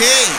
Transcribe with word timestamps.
Okay. 0.00 0.32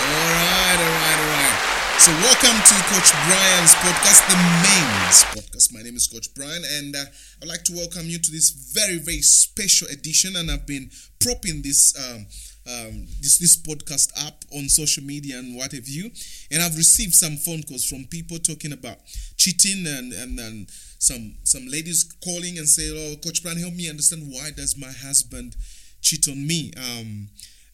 All 0.00 0.32
right, 0.32 0.78
all 0.80 0.94
right, 0.96 1.18
all 1.20 1.32
right. 1.36 1.56
So, 1.98 2.10
welcome 2.12 2.56
to 2.56 2.74
Coach 2.88 3.12
Brian's 3.28 3.74
podcast, 3.84 4.24
the 4.30 4.36
Men's 4.64 5.24
podcast. 5.36 5.74
My 5.74 5.82
name 5.82 5.96
is 5.96 6.06
Coach 6.06 6.32
Brian, 6.34 6.62
and 6.78 6.96
uh, 6.96 7.04
I'd 7.42 7.48
like 7.48 7.62
to 7.64 7.74
welcome 7.74 8.06
you 8.08 8.18
to 8.18 8.30
this 8.30 8.72
very, 8.72 8.96
very 8.96 9.20
special 9.20 9.86
edition. 9.88 10.36
And 10.36 10.50
I've 10.50 10.66
been 10.66 10.90
propping 11.20 11.60
this. 11.60 11.92
Um, 11.98 12.24
um, 12.66 13.06
this 13.20 13.36
this 13.38 13.56
podcast 13.56 14.12
up 14.26 14.44
on 14.54 14.68
social 14.70 15.02
media 15.02 15.38
and 15.38 15.54
what 15.54 15.72
have 15.72 15.88
you, 15.88 16.10
and 16.50 16.62
I've 16.62 16.76
received 16.76 17.14
some 17.14 17.36
phone 17.36 17.62
calls 17.64 17.84
from 17.84 18.04
people 18.06 18.38
talking 18.38 18.72
about 18.72 18.96
cheating 19.36 19.86
and 19.86 20.14
and, 20.14 20.38
and 20.38 20.70
some 20.70 21.34
some 21.44 21.66
ladies 21.66 22.04
calling 22.24 22.56
and 22.56 22.66
say, 22.66 22.88
"Oh, 22.90 23.16
Coach 23.16 23.42
Brian, 23.42 23.58
help 23.58 23.74
me 23.74 23.90
understand 23.90 24.22
why 24.32 24.52
does 24.56 24.78
my 24.78 24.90
husband 24.90 25.54
cheat 26.00 26.28
on 26.28 26.46
me?" 26.46 26.72
Um, 26.78 27.28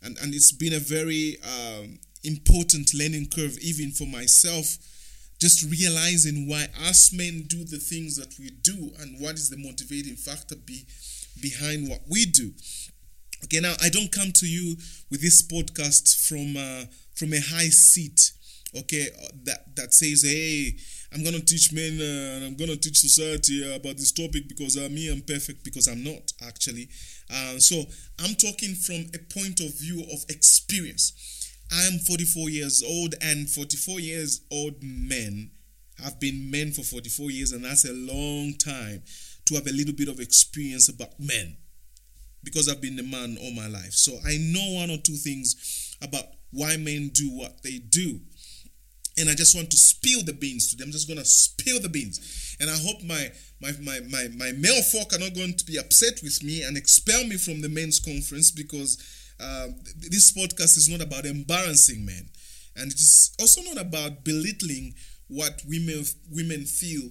and 0.06 0.16
and 0.22 0.34
it's 0.34 0.52
been 0.52 0.72
a 0.72 0.78
very 0.78 1.36
um, 1.44 1.98
important 2.24 2.94
learning 2.94 3.26
curve 3.34 3.58
even 3.58 3.90
for 3.90 4.06
myself 4.06 4.78
just 5.38 5.70
realizing 5.70 6.48
why 6.48 6.66
us 6.88 7.12
men 7.12 7.44
do 7.46 7.62
the 7.64 7.76
things 7.76 8.16
that 8.16 8.32
we 8.38 8.50
do 8.62 8.90
and 9.00 9.20
what 9.20 9.34
is 9.34 9.50
the 9.50 9.56
motivating 9.58 10.16
factor 10.16 10.56
be, 10.56 10.86
behind 11.42 11.88
what 11.90 12.00
we 12.08 12.24
do. 12.24 12.52
Okay 13.44 13.60
now 13.60 13.74
i 13.82 13.90
don't 13.90 14.10
come 14.10 14.32
to 14.32 14.46
you 14.46 14.76
with 15.10 15.20
this 15.20 15.42
podcast 15.42 16.26
from 16.26 16.56
uh, 16.56 16.84
from 17.14 17.32
a 17.34 17.40
high 17.40 17.68
seat 17.68 18.32
okay 18.78 19.08
that 19.44 19.76
that 19.76 19.92
says 19.94 20.22
hey 20.22 20.74
i'm 21.12 21.22
gonna 21.22 21.38
teach 21.40 21.72
men 21.72 22.00
uh, 22.00 22.36
and 22.36 22.44
i'm 22.44 22.56
gonna 22.56 22.76
teach 22.76 22.98
society 22.98 23.62
about 23.74 23.96
this 23.98 24.10
topic 24.10 24.48
because 24.48 24.76
uh, 24.76 24.88
me 24.90 25.12
i'm 25.12 25.20
perfect 25.20 25.62
because 25.64 25.86
i'm 25.86 26.02
not 26.02 26.32
actually 26.46 26.88
uh, 27.30 27.58
so 27.58 27.82
i'm 28.24 28.34
talking 28.34 28.74
from 28.74 29.06
a 29.14 29.18
point 29.34 29.60
of 29.60 29.78
view 29.78 30.00
of 30.12 30.24
experience 30.28 31.36
I'm 31.72 31.98
44 31.98 32.50
years 32.50 32.82
old, 32.86 33.14
and 33.20 33.48
44 33.48 34.00
years 34.00 34.42
old 34.52 34.74
men 34.82 35.50
have 36.02 36.20
been 36.20 36.50
men 36.50 36.72
for 36.72 36.82
44 36.82 37.30
years, 37.30 37.52
and 37.52 37.64
that's 37.64 37.84
a 37.84 37.92
long 37.92 38.54
time 38.54 39.02
to 39.46 39.54
have 39.54 39.66
a 39.66 39.72
little 39.72 39.94
bit 39.94 40.08
of 40.08 40.20
experience 40.20 40.88
about 40.88 41.18
men 41.18 41.56
because 42.44 42.68
I've 42.68 42.80
been 42.80 42.98
a 42.98 43.02
man 43.02 43.36
all 43.40 43.52
my 43.52 43.66
life. 43.66 43.92
So 43.92 44.12
I 44.24 44.36
know 44.38 44.74
one 44.80 44.90
or 44.90 44.98
two 44.98 45.16
things 45.16 45.96
about 46.02 46.24
why 46.52 46.76
men 46.76 47.10
do 47.12 47.30
what 47.30 47.62
they 47.62 47.78
do. 47.78 48.20
And 49.18 49.30
I 49.30 49.34
just 49.34 49.54
want 49.54 49.70
to 49.70 49.76
spill 49.76 50.22
the 50.22 50.32
beans 50.32 50.70
to 50.70 50.76
them. 50.76 50.88
I'm 50.88 50.92
just 50.92 51.08
gonna 51.08 51.24
spill 51.24 51.80
the 51.80 51.88
beans. 51.88 52.56
And 52.60 52.68
I 52.68 52.76
hope 52.76 53.02
my 53.02 53.30
my 53.60 53.72
my 53.80 54.00
my, 54.10 54.28
my 54.36 54.52
male 54.52 54.82
folk 54.82 55.14
are 55.14 55.18
not 55.18 55.34
going 55.34 55.54
to 55.54 55.64
be 55.64 55.78
upset 55.78 56.20
with 56.22 56.42
me 56.42 56.62
and 56.62 56.76
expel 56.76 57.24
me 57.26 57.36
from 57.36 57.60
the 57.60 57.68
men's 57.68 57.98
conference 57.98 58.50
because 58.50 58.98
uh, 59.40 59.68
this 59.98 60.32
podcast 60.32 60.76
is 60.76 60.88
not 60.88 61.00
about 61.00 61.26
embarrassing 61.26 62.04
men, 62.04 62.28
and 62.76 62.90
it 62.90 62.98
is 62.98 63.34
also 63.40 63.62
not 63.62 63.80
about 63.80 64.24
belittling 64.24 64.94
what 65.28 65.62
women 65.66 66.04
women 66.30 66.64
feel 66.64 67.10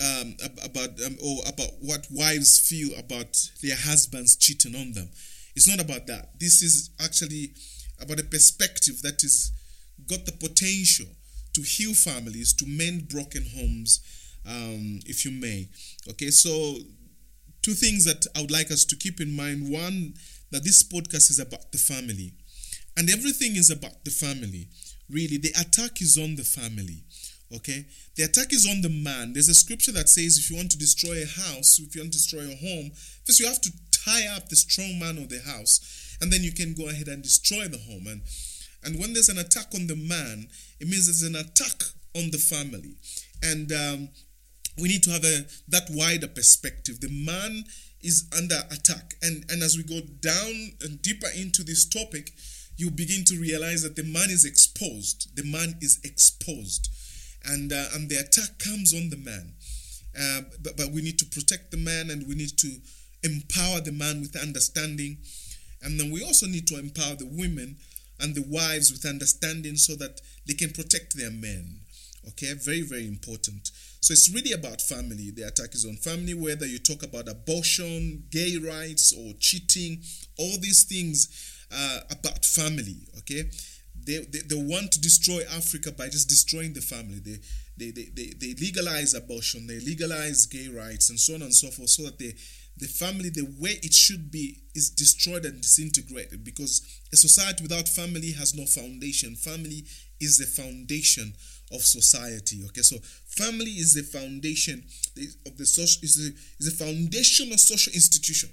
um, 0.00 0.36
about 0.64 0.90
um, 1.04 1.16
or 1.22 1.38
about 1.46 1.70
what 1.80 2.06
wives 2.10 2.58
feel 2.58 2.98
about 2.98 3.36
their 3.62 3.76
husbands 3.76 4.36
cheating 4.36 4.74
on 4.74 4.92
them. 4.92 5.08
It's 5.54 5.68
not 5.68 5.80
about 5.80 6.06
that. 6.08 6.38
This 6.38 6.62
is 6.62 6.90
actually 7.00 7.54
about 8.00 8.20
a 8.20 8.24
perspective 8.24 9.02
that 9.02 9.22
is 9.22 9.52
got 10.08 10.26
the 10.26 10.32
potential 10.32 11.06
to 11.54 11.62
heal 11.62 11.94
families, 11.94 12.52
to 12.54 12.66
mend 12.66 13.08
broken 13.08 13.44
homes, 13.56 14.00
um, 14.46 15.00
if 15.06 15.24
you 15.24 15.30
may. 15.30 15.68
Okay, 16.10 16.30
so 16.30 16.76
two 17.62 17.72
things 17.72 18.04
that 18.04 18.26
I 18.36 18.42
would 18.42 18.50
like 18.50 18.70
us 18.70 18.84
to 18.84 18.96
keep 18.96 19.20
in 19.20 19.34
mind. 19.34 19.70
One 19.70 20.14
that 20.50 20.64
this 20.64 20.82
podcast 20.82 21.30
is 21.30 21.40
about 21.40 21.72
the 21.72 21.78
family. 21.78 22.34
And 22.96 23.10
everything 23.10 23.56
is 23.56 23.70
about 23.70 24.04
the 24.04 24.10
family. 24.10 24.68
Really, 25.10 25.38
the 25.38 25.52
attack 25.58 26.00
is 26.00 26.16
on 26.16 26.36
the 26.36 26.44
family. 26.44 27.02
Okay? 27.54 27.86
The 28.16 28.24
attack 28.24 28.52
is 28.52 28.66
on 28.66 28.82
the 28.82 28.88
man. 28.88 29.32
There's 29.32 29.48
a 29.48 29.54
scripture 29.54 29.92
that 29.92 30.08
says 30.08 30.38
if 30.38 30.50
you 30.50 30.56
want 30.56 30.70
to 30.72 30.78
destroy 30.78 31.22
a 31.22 31.26
house, 31.26 31.78
if 31.78 31.94
you 31.94 32.02
want 32.02 32.12
to 32.12 32.18
destroy 32.18 32.42
a 32.42 32.56
home, 32.56 32.92
first 33.24 33.40
you 33.40 33.46
have 33.46 33.60
to 33.62 33.72
tie 33.90 34.28
up 34.36 34.48
the 34.48 34.56
strong 34.56 34.98
man 34.98 35.18
of 35.18 35.28
the 35.28 35.40
house, 35.40 36.16
and 36.20 36.32
then 36.32 36.42
you 36.42 36.52
can 36.52 36.74
go 36.74 36.88
ahead 36.88 37.08
and 37.08 37.22
destroy 37.22 37.66
the 37.66 37.78
home. 37.78 38.06
And 38.06 38.22
and 38.84 38.98
when 38.98 39.12
there's 39.12 39.28
an 39.28 39.38
attack 39.38 39.74
on 39.74 39.86
the 39.86 39.96
man, 39.96 40.48
it 40.80 40.88
means 40.88 41.06
there's 41.06 41.22
an 41.22 41.36
attack 41.36 41.82
on 42.16 42.30
the 42.30 42.38
family. 42.38 42.96
And 43.42 43.72
um, 43.72 44.08
we 44.78 44.88
need 44.88 45.02
to 45.04 45.10
have 45.10 45.24
a 45.24 45.46
that 45.68 45.88
wider 45.90 46.28
perspective. 46.28 47.00
The 47.00 47.08
man 47.08 47.64
is 48.02 48.28
under 48.36 48.56
attack. 48.70 49.14
And, 49.22 49.44
and 49.50 49.62
as 49.62 49.76
we 49.76 49.82
go 49.82 50.00
down 50.20 50.72
and 50.82 51.00
deeper 51.00 51.28
into 51.36 51.62
this 51.64 51.86
topic, 51.86 52.32
you 52.76 52.90
begin 52.90 53.24
to 53.24 53.36
realize 53.36 53.82
that 53.82 53.96
the 53.96 54.02
man 54.02 54.30
is 54.30 54.44
exposed. 54.44 55.36
The 55.36 55.44
man 55.44 55.76
is 55.80 56.00
exposed. 56.04 56.88
And, 57.46 57.72
uh, 57.72 57.84
and 57.94 58.08
the 58.08 58.16
attack 58.16 58.58
comes 58.58 58.94
on 58.94 59.10
the 59.10 59.16
man. 59.16 59.54
Uh, 60.18 60.42
but, 60.62 60.76
but 60.76 60.90
we 60.90 61.02
need 61.02 61.18
to 61.18 61.26
protect 61.26 61.70
the 61.70 61.76
man 61.76 62.10
and 62.10 62.26
we 62.26 62.34
need 62.34 62.56
to 62.58 62.76
empower 63.22 63.80
the 63.80 63.92
man 63.92 64.20
with 64.20 64.36
understanding. 64.40 65.18
And 65.82 65.98
then 65.98 66.10
we 66.10 66.24
also 66.24 66.46
need 66.46 66.66
to 66.68 66.78
empower 66.78 67.14
the 67.14 67.26
women 67.30 67.76
and 68.24 68.34
the 68.34 68.42
wives 68.48 68.90
with 68.90 69.04
understanding 69.04 69.76
so 69.76 69.94
that 69.96 70.22
they 70.46 70.54
can 70.54 70.70
protect 70.70 71.14
their 71.14 71.30
men. 71.30 71.80
Okay, 72.28 72.54
very, 72.54 72.80
very 72.80 73.06
important. 73.06 73.70
So 74.00 74.12
it's 74.12 74.32
really 74.34 74.52
about 74.52 74.80
family. 74.80 75.30
The 75.30 75.42
attack 75.42 75.74
is 75.74 75.84
on 75.84 75.96
family, 75.96 76.32
whether 76.32 76.66
you 76.66 76.78
talk 76.78 77.02
about 77.02 77.28
abortion, 77.28 78.24
gay 78.30 78.56
rights, 78.56 79.12
or 79.12 79.34
cheating, 79.38 80.02
all 80.38 80.56
these 80.58 80.84
things 80.84 81.28
uh, 81.70 82.00
about 82.10 82.46
family. 82.46 82.96
Okay, 83.18 83.44
they, 84.02 84.18
they, 84.24 84.40
they 84.40 84.56
want 84.56 84.92
to 84.92 85.00
destroy 85.00 85.42
Africa 85.54 85.92
by 85.92 86.08
just 86.08 86.28
destroying 86.28 86.72
the 86.72 86.80
family. 86.80 87.18
They, 87.18 87.40
they, 87.76 87.90
they, 87.90 88.08
they, 88.14 88.32
they 88.40 88.54
legalize 88.58 89.12
abortion, 89.12 89.66
they 89.66 89.80
legalize 89.80 90.46
gay 90.46 90.68
rights, 90.68 91.10
and 91.10 91.20
so 91.20 91.34
on 91.34 91.42
and 91.42 91.54
so 91.54 91.68
forth, 91.70 91.90
so 91.90 92.04
that 92.04 92.18
they, 92.18 92.34
the 92.76 92.86
family, 92.86 93.28
the 93.28 93.46
way 93.60 93.78
it 93.82 93.92
should 93.92 94.30
be, 94.30 94.58
is 94.74 94.90
destroyed 94.90 95.44
and 95.44 95.60
disintegrated 95.60 96.42
because 96.44 96.82
a 97.12 97.16
society 97.16 97.62
without 97.62 97.88
family 97.88 98.32
has 98.32 98.54
no 98.54 98.66
foundation. 98.66 99.36
Family 99.36 99.84
is 100.20 100.38
the 100.38 100.46
foundation 100.46 101.32
of 101.72 101.82
society. 101.82 102.62
Okay, 102.66 102.82
so 102.82 102.96
family 103.26 103.70
is 103.72 103.94
the 103.94 104.02
foundation 104.02 104.84
of 105.46 105.56
the 105.56 105.66
social 105.66 106.02
is 106.02 106.14
the, 106.16 106.34
is 106.58 106.76
the 106.76 106.84
foundational 106.84 107.58
social 107.58 107.92
institution 107.92 108.50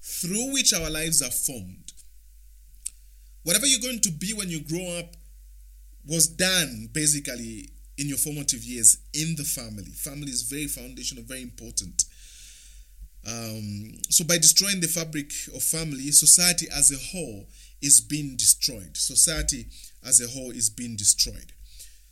through 0.00 0.52
which 0.52 0.72
our 0.72 0.90
lives 0.90 1.20
are 1.20 1.30
formed. 1.30 1.92
Whatever 3.42 3.66
you're 3.66 3.80
going 3.80 4.00
to 4.00 4.10
be 4.10 4.32
when 4.34 4.50
you 4.50 4.60
grow 4.60 4.98
up 4.98 5.14
was 6.06 6.28
done 6.28 6.88
basically 6.92 7.70
in 7.98 8.08
your 8.08 8.18
formative 8.18 8.62
years 8.62 8.98
in 9.12 9.34
the 9.36 9.44
family. 9.44 9.90
Family 9.90 10.30
is 10.30 10.42
very 10.42 10.66
foundational, 10.66 11.24
very 11.24 11.42
important. 11.42 12.04
Um, 13.26 13.92
so 14.08 14.24
by 14.24 14.38
destroying 14.38 14.80
the 14.80 14.88
fabric 14.88 15.32
of 15.54 15.62
family, 15.62 16.10
society 16.12 16.66
as 16.74 16.90
a 16.90 16.96
whole 16.96 17.46
is 17.82 18.00
being 18.00 18.36
destroyed. 18.36 18.96
Society 18.96 19.66
as 20.04 20.20
a 20.20 20.28
whole 20.28 20.50
is 20.50 20.70
being 20.70 20.96
destroyed. 20.96 21.52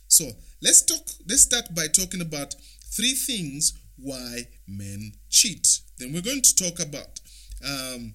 So 0.07 0.31
let's 0.61 0.81
talk. 0.83 1.01
Let's 1.27 1.41
start 1.41 1.73
by 1.75 1.87
talking 1.87 2.21
about 2.21 2.55
three 2.91 3.13
things 3.13 3.73
why 3.97 4.47
men 4.67 5.13
cheat. 5.29 5.79
Then 5.97 6.13
we're 6.13 6.21
going 6.21 6.41
to 6.41 6.55
talk 6.55 6.79
about 6.79 7.19
um, 7.65 8.13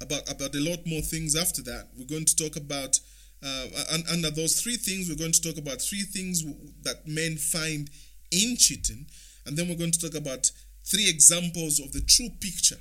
about 0.00 0.30
about 0.30 0.54
a 0.54 0.60
lot 0.60 0.86
more 0.86 1.00
things 1.00 1.34
after 1.34 1.62
that. 1.62 1.88
We're 1.96 2.06
going 2.06 2.26
to 2.26 2.36
talk 2.36 2.56
about 2.56 2.98
uh, 3.44 3.66
under 4.10 4.30
those 4.30 4.60
three 4.60 4.76
things. 4.76 5.08
We're 5.08 5.16
going 5.16 5.32
to 5.32 5.42
talk 5.42 5.58
about 5.58 5.80
three 5.80 6.02
things 6.02 6.44
that 6.82 7.06
men 7.06 7.36
find 7.36 7.90
in 8.30 8.56
cheating, 8.56 9.06
and 9.46 9.56
then 9.56 9.68
we're 9.68 9.76
going 9.76 9.92
to 9.92 10.00
talk 10.00 10.14
about 10.14 10.50
three 10.84 11.08
examples 11.08 11.78
of 11.78 11.92
the 11.92 12.00
true 12.00 12.30
picture 12.40 12.80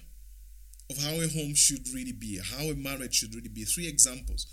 of 0.89 0.97
how 0.97 1.13
a 1.21 1.27
home 1.27 1.55
should 1.55 1.87
really 1.93 2.11
be, 2.11 2.39
how 2.39 2.65
a 2.65 2.75
marriage 2.75 3.15
should 3.15 3.33
really 3.33 3.49
be. 3.49 3.63
Three 3.63 3.87
examples, 3.87 4.47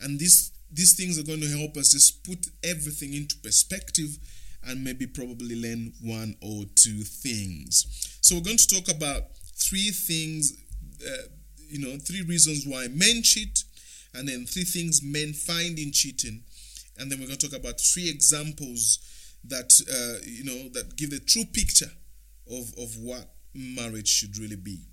and 0.00 0.18
these 0.18 0.52
these 0.72 0.94
things 0.94 1.18
are 1.18 1.24
going 1.24 1.40
to 1.40 1.58
help 1.58 1.76
us 1.76 1.92
just 1.92 2.24
put 2.24 2.46
everything 2.62 3.14
into 3.14 3.36
perspective 3.38 4.18
and 4.66 4.84
maybe 4.84 5.06
probably 5.06 5.60
learn 5.60 5.92
one 6.02 6.36
or 6.42 6.64
two 6.74 7.02
things. 7.02 8.18
So 8.20 8.36
we're 8.36 8.42
going 8.42 8.58
to 8.58 8.68
talk 8.68 8.94
about 8.94 9.22
three 9.56 9.90
things, 9.90 10.52
uh, 11.04 11.28
you 11.68 11.80
know, 11.80 11.96
three 11.98 12.22
reasons 12.22 12.66
why 12.66 12.88
men 12.88 13.22
cheat, 13.22 13.64
and 14.14 14.28
then 14.28 14.46
three 14.46 14.64
things 14.64 15.02
men 15.02 15.32
find 15.32 15.78
in 15.78 15.92
cheating, 15.92 16.42
and 16.98 17.10
then 17.10 17.18
we're 17.18 17.26
going 17.26 17.38
to 17.38 17.48
talk 17.48 17.58
about 17.58 17.80
three 17.80 18.08
examples 18.08 18.98
that 19.44 19.72
uh, 19.90 20.20
you 20.24 20.44
know 20.44 20.68
that 20.74 20.96
give 20.96 21.10
the 21.10 21.20
true 21.20 21.44
picture 21.44 21.90
of 22.50 22.72
of 22.78 22.96
what 22.98 23.34
marriage 23.54 24.08
should 24.08 24.36
really 24.38 24.56
be. 24.56 24.86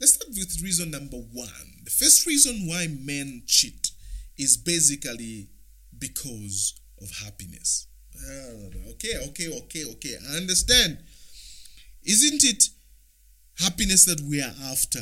Let's 0.00 0.14
start 0.14 0.30
with 0.30 0.62
reason 0.62 0.90
number 0.90 1.16
one. 1.16 1.82
The 1.84 1.90
first 1.90 2.26
reason 2.26 2.66
why 2.68 2.86
men 2.86 3.42
cheat 3.46 3.90
is 4.36 4.56
basically 4.56 5.48
because 5.98 6.80
of 7.02 7.10
happiness. 7.24 7.86
Okay, 8.90 9.14
okay, 9.28 9.48
okay, 9.58 9.84
okay. 9.92 10.16
I 10.30 10.36
understand. 10.36 10.98
Isn't 12.04 12.44
it 12.44 12.64
happiness 13.58 14.04
that 14.06 14.20
we 14.20 14.40
are 14.40 14.54
after? 14.70 15.00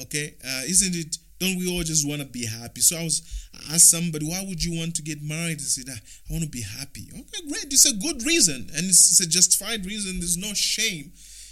Okay, 0.00 0.34
uh, 0.44 0.62
isn't 0.66 0.94
it 0.94 1.16
Don't 1.42 1.58
we 1.58 1.68
all 1.68 1.82
just 1.82 2.06
want 2.06 2.20
to 2.20 2.26
be 2.26 2.46
happy? 2.46 2.80
So 2.82 2.96
I 2.96 3.02
was 3.02 3.48
asked 3.72 3.90
somebody, 3.90 4.24
why 4.24 4.44
would 4.46 4.62
you 4.62 4.78
want 4.78 4.94
to 4.94 5.02
get 5.02 5.20
married? 5.20 5.58
I 5.58 5.64
said, 5.64 5.86
I, 5.88 5.94
I 5.98 6.30
want 6.32 6.44
to 6.44 6.48
be 6.48 6.62
happy. 6.62 7.08
Okay, 7.12 7.48
great. 7.48 7.66
It's 7.66 7.84
a 7.84 7.96
good 7.96 8.24
reason, 8.24 8.70
and 8.76 8.86
it's, 8.86 9.10
it's 9.10 9.18
a 9.18 9.28
justified 9.28 9.84
reason. 9.84 10.20
There's 10.20 10.36
no 10.36 10.54
shame 10.54 11.10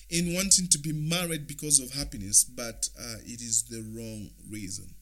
in 0.08 0.32
wanting 0.32 0.68
to 0.68 0.78
be 0.78 0.92
married 0.92 1.48
because 1.48 1.80
of 1.80 1.90
happiness, 1.90 2.44
but 2.44 2.88
uh, 2.96 3.16
it 3.24 3.40
is 3.40 3.64
the 3.64 3.82
wrong 3.92 4.30
reason. 4.48 4.94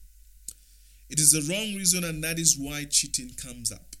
It 1.07 1.19
is 1.19 1.33
the 1.33 1.53
wrong 1.53 1.75
reason, 1.75 2.03
and 2.03 2.23
that 2.23 2.39
is 2.39 2.57
why 2.57 2.85
cheating 2.89 3.29
comes 3.37 3.71
up. 3.71 3.95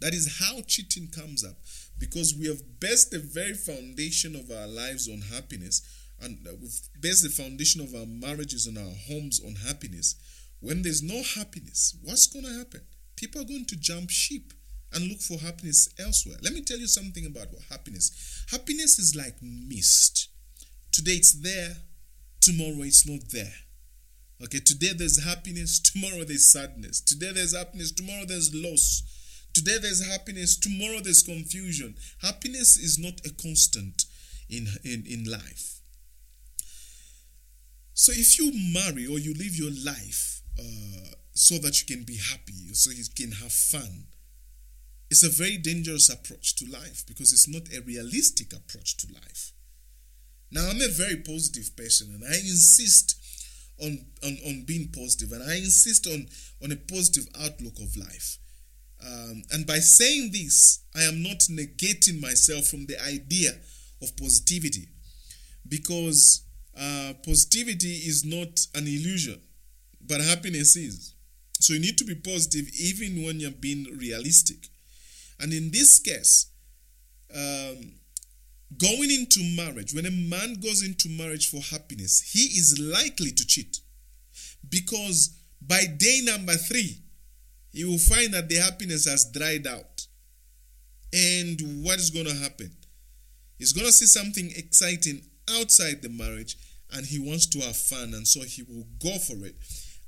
That 0.00 0.14
is 0.14 0.40
how 0.40 0.62
cheating 0.62 1.08
comes 1.08 1.44
up 1.44 1.56
because 1.98 2.34
we 2.34 2.46
have 2.46 2.80
based 2.80 3.10
the 3.10 3.18
very 3.18 3.52
foundation 3.52 4.34
of 4.34 4.50
our 4.50 4.66
lives 4.66 5.06
on 5.06 5.20
happiness 5.20 5.82
and 6.22 6.46
uh, 6.46 6.52
we've 6.60 6.80
based 7.00 7.22
the 7.22 7.42
foundation 7.42 7.80
of 7.80 7.94
our 7.94 8.06
marriages 8.06 8.66
and 8.66 8.78
our 8.78 8.94
homes 9.08 9.40
on 9.44 9.54
happiness. 9.54 10.16
When 10.60 10.82
there's 10.82 11.02
no 11.02 11.22
happiness, 11.36 11.96
what's 12.02 12.26
going 12.26 12.44
to 12.44 12.58
happen? 12.58 12.82
People 13.16 13.40
are 13.40 13.44
going 13.44 13.64
to 13.66 13.76
jump 13.76 14.10
ship 14.10 14.52
and 14.92 15.08
look 15.08 15.20
for 15.20 15.38
happiness 15.38 15.88
elsewhere. 15.98 16.36
Let 16.42 16.52
me 16.52 16.62
tell 16.62 16.78
you 16.78 16.86
something 16.86 17.26
about 17.26 17.52
what 17.52 17.62
happiness. 17.70 18.44
Happiness 18.50 18.98
is 18.98 19.16
like 19.16 19.36
mist. 19.40 20.28
Today 20.92 21.12
it's 21.12 21.32
there, 21.40 21.76
tomorrow 22.40 22.82
it's 22.82 23.08
not 23.08 23.20
there. 23.32 23.52
Okay, 24.42 24.58
today 24.58 24.92
there's 24.96 25.22
happiness, 25.22 25.78
tomorrow 25.78 26.24
there's 26.24 26.50
sadness. 26.50 27.00
Today 27.00 27.30
there's 27.32 27.56
happiness, 27.56 27.92
tomorrow 27.92 28.24
there's 28.26 28.54
loss. 28.54 29.02
Today 29.52 29.78
there's 29.80 30.06
happiness, 30.06 30.58
tomorrow 30.58 31.00
there's 31.00 31.22
confusion. 31.22 31.94
Happiness 32.22 32.76
is 32.76 32.98
not 32.98 33.20
a 33.26 33.30
constant 33.30 34.04
in, 34.48 34.66
in, 34.84 35.04
in 35.06 35.24
life. 35.24 35.79
So 38.00 38.12
if 38.12 38.38
you 38.38 38.50
marry 38.72 39.06
or 39.06 39.18
you 39.18 39.34
live 39.34 39.54
your 39.56 39.72
life 39.84 40.40
uh, 40.58 41.12
so 41.34 41.58
that 41.58 41.82
you 41.82 41.86
can 41.86 42.02
be 42.06 42.16
happy, 42.16 42.72
so 42.72 42.90
you 42.90 43.04
can 43.14 43.30
have 43.32 43.52
fun, 43.52 44.06
it's 45.10 45.22
a 45.22 45.28
very 45.28 45.58
dangerous 45.58 46.08
approach 46.08 46.56
to 46.56 46.70
life 46.70 47.04
because 47.06 47.30
it's 47.34 47.46
not 47.46 47.68
a 47.76 47.82
realistic 47.82 48.54
approach 48.54 48.96
to 48.96 49.12
life. 49.12 49.52
Now, 50.50 50.70
I'm 50.70 50.80
a 50.80 50.88
very 50.88 51.16
positive 51.16 51.76
person 51.76 52.14
and 52.14 52.24
I 52.24 52.38
insist 52.38 53.20
on, 53.82 53.98
on, 54.24 54.38
on 54.46 54.64
being 54.66 54.88
positive 54.96 55.32
and 55.32 55.42
I 55.42 55.56
insist 55.56 56.06
on, 56.06 56.26
on 56.64 56.72
a 56.72 56.76
positive 56.76 57.26
outlook 57.38 57.80
of 57.80 57.98
life. 57.98 58.38
Um, 59.06 59.42
and 59.52 59.66
by 59.66 59.76
saying 59.76 60.30
this, 60.32 60.84
I 60.96 61.02
am 61.02 61.22
not 61.22 61.40
negating 61.50 62.18
myself 62.18 62.68
from 62.68 62.86
the 62.86 62.96
idea 63.04 63.50
of 64.00 64.16
positivity 64.16 64.88
because 65.68 66.46
uh, 66.80 67.12
positivity 67.24 67.92
is 67.92 68.24
not 68.24 68.66
an 68.74 68.86
illusion, 68.86 69.40
but 70.00 70.20
happiness 70.20 70.76
is. 70.76 71.14
So 71.60 71.74
you 71.74 71.80
need 71.80 71.98
to 71.98 72.04
be 72.04 72.14
positive 72.14 72.66
even 72.80 73.22
when 73.22 73.38
you're 73.38 73.50
being 73.50 73.84
realistic. 73.98 74.68
And 75.38 75.52
in 75.52 75.70
this 75.70 75.98
case, 75.98 76.46
um, 77.34 77.92
going 78.78 79.10
into 79.10 79.42
marriage, 79.56 79.94
when 79.94 80.06
a 80.06 80.10
man 80.10 80.54
goes 80.54 80.82
into 80.82 81.10
marriage 81.10 81.50
for 81.50 81.60
happiness, 81.60 82.32
he 82.32 82.58
is 82.58 82.78
likely 82.80 83.30
to 83.30 83.46
cheat. 83.46 83.80
Because 84.66 85.36
by 85.60 85.84
day 85.98 86.20
number 86.24 86.54
three, 86.54 87.02
he 87.72 87.84
will 87.84 87.98
find 87.98 88.32
that 88.32 88.48
the 88.48 88.56
happiness 88.56 89.06
has 89.06 89.30
dried 89.30 89.66
out. 89.66 90.06
And 91.12 91.84
what 91.84 91.98
is 91.98 92.10
going 92.10 92.26
to 92.26 92.34
happen? 92.34 92.72
He's 93.58 93.74
going 93.74 93.86
to 93.86 93.92
see 93.92 94.06
something 94.06 94.50
exciting 94.56 95.22
outside 95.58 96.00
the 96.00 96.08
marriage 96.08 96.56
and 96.92 97.06
he 97.06 97.18
wants 97.18 97.46
to 97.46 97.60
have 97.60 97.76
fun. 97.76 98.14
And 98.14 98.26
so 98.26 98.40
he 98.42 98.62
will 98.62 98.86
go 99.02 99.18
for 99.18 99.44
it, 99.44 99.56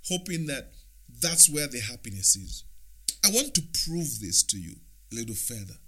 hoping 0.08 0.46
that 0.46 0.72
that's 1.20 1.48
where 1.48 1.66
the 1.66 1.80
happiness 1.80 2.36
is. 2.36 2.64
I 3.24 3.30
want 3.30 3.54
to 3.54 3.62
prove 3.86 4.20
this 4.20 4.42
to 4.44 4.58
you 4.58 4.76
a 5.12 5.14
little 5.14 5.34
further 5.34 5.78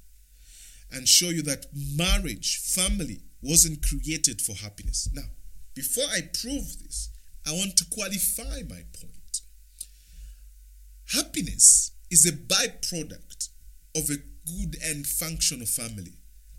and 0.92 1.08
show 1.08 1.30
you 1.30 1.42
that 1.42 1.66
marriage, 1.96 2.58
family, 2.58 3.22
wasn't 3.42 3.82
created 3.82 4.40
for 4.40 4.54
happiness. 4.54 5.08
Now, 5.12 5.28
before 5.74 6.04
I 6.04 6.20
prove 6.40 6.78
this, 6.82 7.10
I 7.46 7.52
want 7.52 7.76
to 7.76 7.84
qualify 7.90 8.62
my 8.68 8.82
point. 9.00 9.40
Happiness 11.12 11.90
is 12.10 12.26
a 12.26 12.32
byproduct 12.32 13.48
of 13.96 14.08
a 14.10 14.22
good 14.46 14.76
and 14.84 15.06
functional 15.06 15.66
family. 15.66 16.14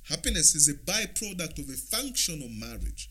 Happiness 0.09 0.53
is 0.53 0.67
a 0.67 0.73
byproduct 0.73 1.57
of 1.57 1.69
a 1.69 1.77
functional 1.77 2.49
marriage. 2.49 3.09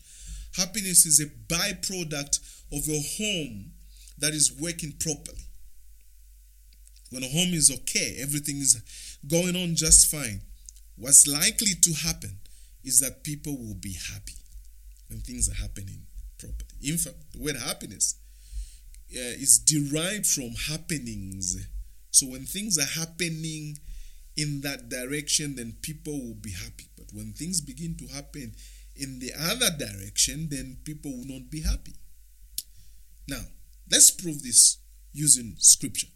Happiness 0.57 1.05
is 1.05 1.19
a 1.19 1.25
byproduct 1.25 2.39
of 2.71 2.87
a 2.87 2.99
home 3.17 3.71
that 4.17 4.33
is 4.33 4.53
working 4.59 4.93
properly. 4.99 5.43
When 7.09 7.23
a 7.23 7.27
home 7.27 7.53
is 7.53 7.71
okay, 7.71 8.17
everything 8.19 8.57
is 8.57 8.81
going 9.27 9.55
on 9.55 9.75
just 9.75 10.09
fine. 10.09 10.41
What's 10.97 11.27
likely 11.27 11.73
to 11.81 11.93
happen 11.93 12.39
is 12.83 12.99
that 13.01 13.23
people 13.23 13.57
will 13.57 13.75
be 13.75 13.97
happy 14.13 14.35
when 15.09 15.19
things 15.19 15.49
are 15.49 15.55
happening 15.55 16.05
properly. 16.37 16.79
In 16.81 16.97
fact, 16.97 17.17
the 17.33 17.39
word 17.43 17.57
happiness 17.57 18.15
uh, 19.13 19.19
is 19.19 19.59
derived 19.59 20.25
from 20.25 20.51
happenings. 20.69 21.57
So 22.11 22.27
when 22.27 22.45
things 22.45 22.77
are 22.77 22.99
happening 22.99 23.77
in 24.37 24.61
that 24.61 24.89
direction, 24.89 25.55
then 25.55 25.75
people 25.81 26.13
will 26.13 26.35
be 26.35 26.51
happy. 26.51 26.87
But 26.97 27.07
when 27.13 27.33
things 27.33 27.59
begin 27.61 27.95
to 27.97 28.07
happen 28.07 28.53
in 28.95 29.19
the 29.19 29.31
other 29.37 29.69
direction, 29.77 30.47
then 30.49 30.77
people 30.83 31.11
will 31.11 31.25
not 31.25 31.49
be 31.49 31.61
happy. 31.61 31.93
Now, 33.27 33.41
let's 33.91 34.11
prove 34.11 34.43
this 34.43 34.77
using 35.13 35.55
scripture. 35.57 36.07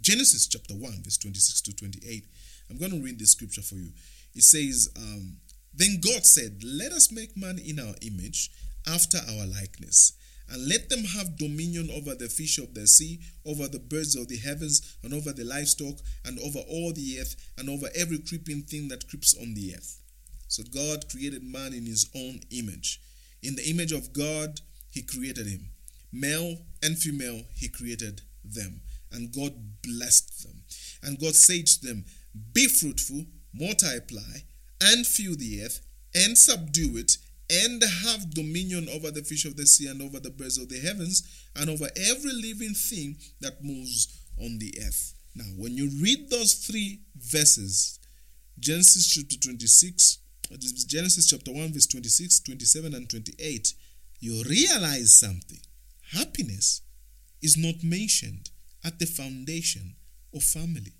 Genesis 0.00 0.46
chapter 0.46 0.74
1, 0.74 1.02
verse 1.02 1.18
26 1.18 1.60
to 1.62 1.76
28. 1.76 2.26
I'm 2.70 2.78
going 2.78 2.92
to 2.92 3.02
read 3.02 3.18
this 3.18 3.32
scripture 3.32 3.62
for 3.62 3.76
you. 3.76 3.90
It 4.34 4.42
says, 4.42 4.90
um, 4.96 5.36
Then 5.74 6.00
God 6.00 6.24
said, 6.26 6.62
Let 6.64 6.92
us 6.92 7.12
make 7.12 7.36
man 7.36 7.58
in 7.58 7.78
our 7.78 7.94
image, 8.02 8.50
after 8.86 9.18
our 9.18 9.46
likeness 9.46 10.12
and 10.50 10.68
let 10.68 10.88
them 10.88 11.04
have 11.04 11.36
dominion 11.36 11.90
over 11.90 12.14
the 12.14 12.28
fish 12.28 12.58
of 12.58 12.74
the 12.74 12.86
sea, 12.86 13.20
over 13.44 13.66
the 13.66 13.78
birds 13.78 14.14
of 14.14 14.28
the 14.28 14.36
heavens, 14.36 14.96
and 15.02 15.12
over 15.12 15.32
the 15.32 15.44
livestock, 15.44 15.96
and 16.24 16.38
over 16.38 16.60
all 16.60 16.92
the 16.92 17.18
earth, 17.20 17.34
and 17.58 17.68
over 17.68 17.88
every 17.94 18.18
creeping 18.18 18.62
thing 18.62 18.88
that 18.88 19.08
creeps 19.08 19.34
on 19.40 19.54
the 19.54 19.74
earth. 19.74 20.00
So 20.48 20.62
God 20.72 21.08
created 21.10 21.42
man 21.42 21.72
in 21.72 21.86
his 21.86 22.08
own 22.14 22.40
image. 22.50 23.00
In 23.42 23.56
the 23.56 23.68
image 23.68 23.92
of 23.92 24.12
God, 24.12 24.60
he 24.90 25.02
created 25.02 25.46
him. 25.46 25.68
Male 26.12 26.56
and 26.82 26.96
female, 26.96 27.42
he 27.54 27.68
created 27.68 28.22
them. 28.44 28.80
And 29.12 29.32
God 29.32 29.52
blessed 29.82 30.44
them. 30.44 30.62
And 31.02 31.18
God 31.20 31.34
said 31.34 31.66
to 31.66 31.86
them, 31.86 32.04
Be 32.52 32.66
fruitful, 32.68 33.24
multiply, 33.52 34.40
and 34.80 35.06
fill 35.06 35.36
the 35.36 35.62
earth, 35.64 35.80
and 36.14 36.36
subdue 36.36 36.96
it, 36.96 37.16
and 37.50 37.82
have 38.04 38.34
dominion 38.34 38.88
over 38.92 39.10
the 39.10 39.22
fish 39.22 39.44
of 39.44 39.56
the 39.56 39.66
sea 39.66 39.88
and 39.88 40.02
over 40.02 40.18
the 40.18 40.30
birds 40.30 40.58
of 40.58 40.68
the 40.68 40.80
heavens 40.80 41.22
and 41.54 41.70
over 41.70 41.88
every 41.96 42.32
living 42.32 42.74
thing 42.74 43.16
that 43.40 43.62
moves 43.62 44.20
on 44.42 44.58
the 44.58 44.74
earth. 44.84 45.14
Now, 45.34 45.44
when 45.56 45.74
you 45.76 45.90
read 46.02 46.30
those 46.30 46.54
three 46.54 47.02
verses, 47.16 47.98
Genesis 48.58 49.06
chapter 49.06 49.36
26, 49.36 50.18
Genesis 50.86 51.26
chapter 51.26 51.52
1, 51.52 51.72
verse 51.72 51.86
26, 51.86 52.40
27, 52.40 52.94
and 52.94 53.08
28, 53.08 53.74
you 54.20 54.42
realize 54.48 55.18
something. 55.18 55.60
Happiness 56.12 56.82
is 57.42 57.56
not 57.56 57.82
mentioned 57.82 58.50
at 58.84 58.98
the 58.98 59.06
foundation 59.06 59.96
of 60.34 60.42
family. 60.42 60.94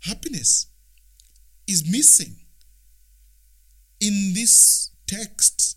Happiness 0.00 0.66
is 1.66 1.88
missing 1.90 2.36
in 4.02 4.32
this 4.34 4.90
text, 5.06 5.76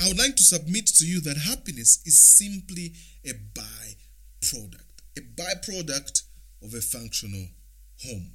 I 0.00 0.08
would 0.08 0.18
like 0.18 0.36
to 0.36 0.42
submit 0.42 0.86
to 0.86 1.06
you 1.06 1.20
that 1.20 1.36
happiness 1.36 2.00
is 2.06 2.18
simply 2.18 2.94
a 3.24 3.34
byproduct, 3.34 5.02
a 5.16 5.20
byproduct 5.20 6.22
of 6.62 6.72
a 6.72 6.80
functional 6.80 7.46
home. 8.02 8.32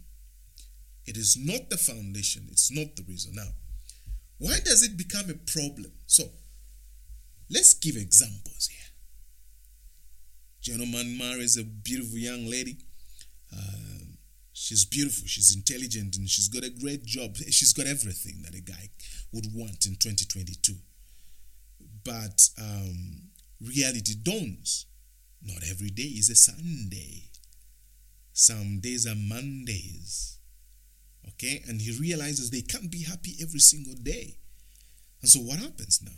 It 1.09 1.17
is 1.17 1.37
not 1.37 1.69
the 1.69 1.77
foundation, 1.77 2.47
it's 2.51 2.71
not 2.71 2.95
the 2.95 3.03
reason. 3.07 3.33
Now, 3.35 3.49
why 4.37 4.57
does 4.63 4.83
it 4.83 4.95
become 4.95 5.29
a 5.29 5.33
problem? 5.33 5.91
So, 6.05 6.23
let's 7.49 7.73
give 7.73 7.95
examples 7.97 8.69
here. 8.71 8.91
Gentleman 10.61 11.17
marries 11.17 11.57
a 11.57 11.63
beautiful 11.63 12.17
young 12.17 12.45
lady. 12.45 12.77
Uh, 13.51 13.89
She's 14.61 14.83
beautiful, 14.83 15.25
she's 15.25 15.55
intelligent, 15.55 16.17
and 16.17 16.29
she's 16.29 16.49
got 16.49 16.65
a 16.65 16.69
great 16.69 17.05
job. 17.05 17.37
She's 17.37 17.71
got 17.71 17.87
everything 17.87 18.41
that 18.43 18.53
a 18.53 18.59
guy 18.59 18.89
would 19.31 19.45
want 19.53 19.85
in 19.85 19.95
2022. 19.95 20.73
But 22.03 22.49
um, 22.61 23.29
reality 23.61 24.15
dawns. 24.21 24.85
Not 25.41 25.63
every 25.69 25.89
day 25.91 26.03
is 26.03 26.29
a 26.29 26.35
Sunday. 26.35 27.29
Some 28.33 28.81
days 28.81 29.07
are 29.07 29.15
Mondays. 29.15 30.38
Okay? 31.27 31.63
And 31.67 31.81
he 31.81 31.97
realizes 31.99 32.49
they 32.49 32.61
can't 32.61 32.91
be 32.91 33.03
happy 33.03 33.35
every 33.41 33.59
single 33.59 33.95
day. 33.95 34.37
And 35.21 35.29
so 35.29 35.39
what 35.39 35.59
happens 35.59 36.01
now? 36.03 36.11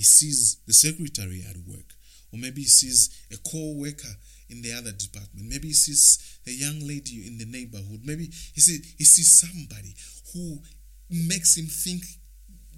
he 0.00 0.04
sees 0.04 0.56
the 0.66 0.72
secretary 0.72 1.44
at 1.46 1.58
work, 1.68 1.92
or 2.32 2.38
maybe 2.38 2.62
he 2.62 2.68
sees 2.68 3.10
a 3.30 3.36
co-worker 3.50 4.14
in 4.48 4.62
the 4.62 4.72
other 4.72 4.92
department. 4.92 5.46
Maybe 5.46 5.68
he 5.68 5.74
sees 5.74 6.40
a 6.46 6.50
young 6.50 6.80
lady 6.88 7.26
in 7.26 7.36
the 7.36 7.44
neighborhood. 7.44 8.00
Maybe 8.02 8.30
he 8.54 8.60
sees, 8.62 8.94
he 8.96 9.04
sees 9.04 9.38
somebody 9.38 9.94
who 10.32 10.58
makes 11.10 11.54
him 11.58 11.66
think 11.66 12.02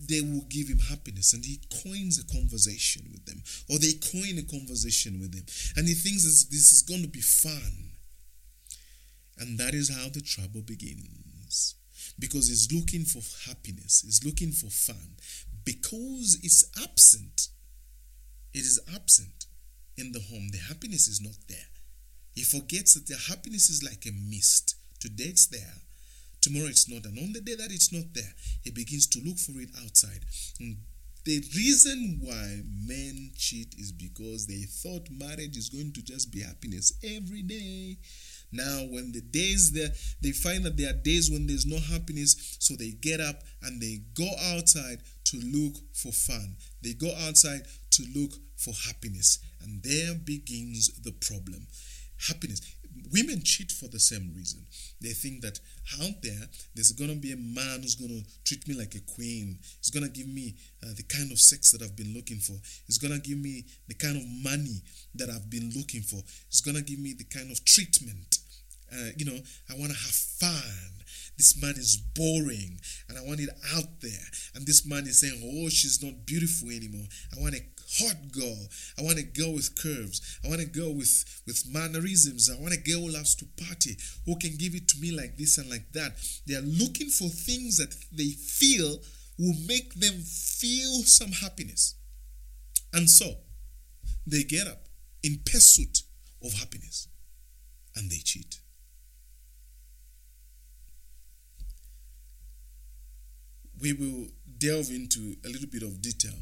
they 0.09 0.21
will 0.21 0.45
give 0.49 0.67
him 0.67 0.81
happiness 0.81 1.33
and 1.33 1.45
he 1.45 1.61
coins 1.85 2.19
a 2.19 2.27
conversation 2.27 3.03
with 3.13 3.25
them 3.25 3.41
or 3.71 3.79
they 3.79 3.93
coin 4.11 4.37
a 4.37 4.43
conversation 4.43 5.21
with 5.21 5.33
him 5.33 5.45
and 5.77 5.87
he 5.87 5.95
thinks 5.95 6.25
this, 6.25 6.47
this 6.47 6.73
is 6.73 6.83
going 6.83 7.03
to 7.03 7.09
be 7.09 7.21
fun 7.21 7.93
and 9.39 9.61
that 9.61 9.75
is 9.75 9.95
how 9.95 10.09
the 10.09 10.21
trouble 10.21 10.63
begins 10.63 11.07
because 12.19 12.49
he's 12.49 12.73
looking 12.73 13.05
for 13.05 13.23
happiness 13.49 14.03
he's 14.05 14.25
looking 14.25 14.53
for 14.53 14.71
fun 14.71 15.17
because 15.65 16.39
it's 16.43 16.65
absent 16.83 17.49
it 18.55 18.61
is 18.61 18.81
absent 18.95 19.47
in 19.97 20.13
the 20.13 20.21
home 20.21 20.49
the 20.53 20.59
happiness 20.59 21.09
is 21.09 21.21
not 21.21 21.37
there 21.49 21.71
he 22.35 22.43
forgets 22.43 22.95
that 22.95 23.07
the 23.07 23.19
happiness 23.29 23.69
is 23.69 23.83
like 23.83 24.05
a 24.07 24.13
mist 24.31 24.77
today 25.01 25.25
it's 25.25 25.47
there 25.47 25.83
Tomorrow 26.43 26.67
it's 26.67 26.89
not. 26.89 27.07
And 27.07 27.19
on 27.19 27.33
the 27.33 27.41
day 27.41 27.55
that 27.55 27.71
it's 27.71 27.93
not 27.93 28.13
there, 28.13 28.35
he 28.63 28.71
begins 28.71 29.07
to 29.07 29.21
look 29.25 29.39
for 29.39 29.61
it 29.61 29.71
outside. 29.83 30.25
And 30.59 30.77
the 31.25 31.39
reason 31.55 32.19
why 32.21 32.63
men 32.85 33.31
cheat 33.37 33.77
is 33.79 33.93
because 33.93 34.49
they 34.49 34.63
thought 34.63 35.09
marriage 35.09 35.57
is 35.57 35.69
going 35.69 35.93
to 35.93 36.03
just 36.03 36.33
be 36.33 36.41
happiness 36.43 36.95
every 37.05 37.43
day. 37.43 37.99
Now, 38.53 38.87
when 38.91 39.13
the 39.13 39.23
days 39.23 39.73
there, 39.73 39.89
they 40.21 40.33
find 40.33 40.65
that 40.65 40.77
there 40.77 40.91
are 40.91 41.03
days 41.03 41.31
when 41.31 41.47
there's 41.47 41.67
no 41.67 41.79
happiness, 41.79 42.57
so 42.59 42.75
they 42.75 42.91
get 43.01 43.21
up 43.21 43.43
and 43.63 43.81
they 43.81 44.03
go 44.15 44.29
outside 44.53 44.99
to 45.25 45.39
look 45.39 45.75
for 45.93 46.13
fun. 46.13 46.57
They 46.83 46.93
go 46.93 47.11
outside 47.27 47.63
to 47.93 48.05
look 48.15 48.33
for 48.57 48.75
happiness. 48.87 49.39
And 49.63 49.83
there 49.83 50.15
begins 50.15 50.91
the 51.03 51.13
problem. 51.13 51.67
Happiness 52.29 52.61
women 53.13 53.43
cheat 53.43 53.73
for 53.73 53.89
the 53.89 53.99
same 53.99 54.33
reason. 54.35 54.65
They 55.01 55.11
think 55.11 55.43
that 55.43 55.59
out 56.01 56.23
there, 56.23 56.49
there's 56.75 56.93
going 56.93 57.11
to 57.11 57.17
be 57.17 57.33
a 57.33 57.37
man 57.37 57.83
who's 57.83 57.95
going 57.95 58.11
to 58.11 58.25
treat 58.45 58.67
me 58.69 58.75
like 58.75 58.95
a 58.95 59.01
queen. 59.01 59.59
He's 59.79 59.91
going 59.91 60.05
to 60.05 60.11
give 60.11 60.29
me 60.29 60.55
uh, 60.83 60.93
the 60.97 61.03
kind 61.03 61.31
of 61.33 61.39
sex 61.39 61.71
that 61.73 61.83
I've 61.83 61.97
been 61.97 62.15
looking 62.15 62.39
for. 62.39 62.55
He's 62.87 62.99
going 62.99 63.13
to 63.13 63.21
give 63.21 63.39
me 63.39 63.65
the 63.89 63.95
kind 63.95 64.17
of 64.17 64.23
money 64.43 64.83
that 65.15 65.29
I've 65.29 65.51
been 65.51 65.73
looking 65.77 66.03
for. 66.03 66.21
He's 66.49 66.61
going 66.61 66.77
to 66.77 66.83
give 66.83 66.99
me 66.99 67.15
the 67.15 67.25
kind 67.25 67.51
of 67.51 67.65
treatment. 67.65 68.39
Uh, 68.93 69.11
you 69.17 69.25
know, 69.25 69.39
I 69.71 69.75
want 69.79 69.93
to 69.93 69.99
have 69.99 70.15
fun. 70.15 71.03
This 71.37 71.61
man 71.61 71.75
is 71.77 71.97
boring 71.97 72.79
and 73.09 73.19
I 73.19 73.23
want 73.23 73.41
it 73.41 73.49
out 73.75 74.01
there. 74.01 74.27
And 74.55 74.67
this 74.67 74.87
man 74.87 75.07
is 75.07 75.21
saying, 75.21 75.41
Oh, 75.43 75.69
she's 75.69 76.03
not 76.03 76.27
beautiful 76.27 76.69
anymore. 76.69 77.07
I 77.37 77.41
want 77.41 77.55
a 77.55 77.63
hot 77.99 78.31
girl. 78.31 78.69
I 78.99 79.03
want 79.03 79.19
a 79.19 79.23
girl 79.23 79.55
with 79.55 79.75
curves. 79.81 80.39
I 80.45 80.49
want 80.49 80.61
a 80.61 80.67
girl 80.67 80.95
with, 80.95 81.43
with 81.47 81.65
mannerisms. 81.73 82.51
I 82.51 82.61
want 82.61 82.75
a 82.75 82.79
girl 82.79 83.01
who 83.01 83.13
loves 83.13 83.35
to 83.37 83.47
party, 83.67 83.97
who 84.27 84.39
can 84.39 84.57
give 84.57 84.75
it 84.75 84.89
to 84.89 85.01
me 85.01 85.11
like 85.11 85.37
this 85.37 85.59
and 85.59 85.71
like 85.71 85.91
that. 85.93 86.13
They 86.47 86.55
are 86.55 86.63
looking 86.63 87.09
for 87.09 87.29
things 87.29 87.79
that 87.79 87.95
they 88.13 88.31
feel 88.31 88.99
will 89.39 89.57
make 89.67 89.95
them 89.95 90.15
feel 90.23 91.03
some 91.03 91.33
happiness. 91.33 91.95
And 92.93 93.09
so 93.09 93.35
they 94.27 94.45
get 94.45 94.67
up 94.67 94.87
in 95.23 95.41
pursuit 95.45 96.03
of 96.45 96.53
happiness 96.55 97.09
and 97.97 98.11
they 98.11 98.19
cheat. 98.19 98.62
We 103.83 103.93
will 103.93 104.29
delve 104.59 104.91
into 104.91 105.35
a 105.45 105.49
little 105.49 105.69
bit 105.69 105.83
of 105.83 106.01
detail 106.01 106.39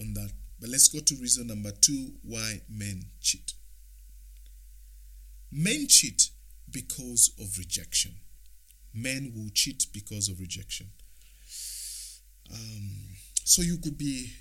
on 0.00 0.14
that 0.14 0.30
but 0.64 0.70
let's 0.70 0.88
go 0.88 0.98
to 0.98 1.14
reason 1.16 1.46
number 1.48 1.72
two 1.72 2.12
why 2.22 2.62
men 2.70 3.04
cheat. 3.20 3.52
Men 5.52 5.86
cheat 5.88 6.30
because 6.70 7.32
of 7.38 7.58
rejection. 7.58 8.12
Men 8.94 9.32
will 9.36 9.50
cheat 9.52 9.86
because 9.92 10.30
of 10.30 10.40
rejection. 10.40 10.86
Um, 12.50 12.90
so 13.44 13.60
you 13.60 13.76
could 13.76 13.98
be 13.98 14.32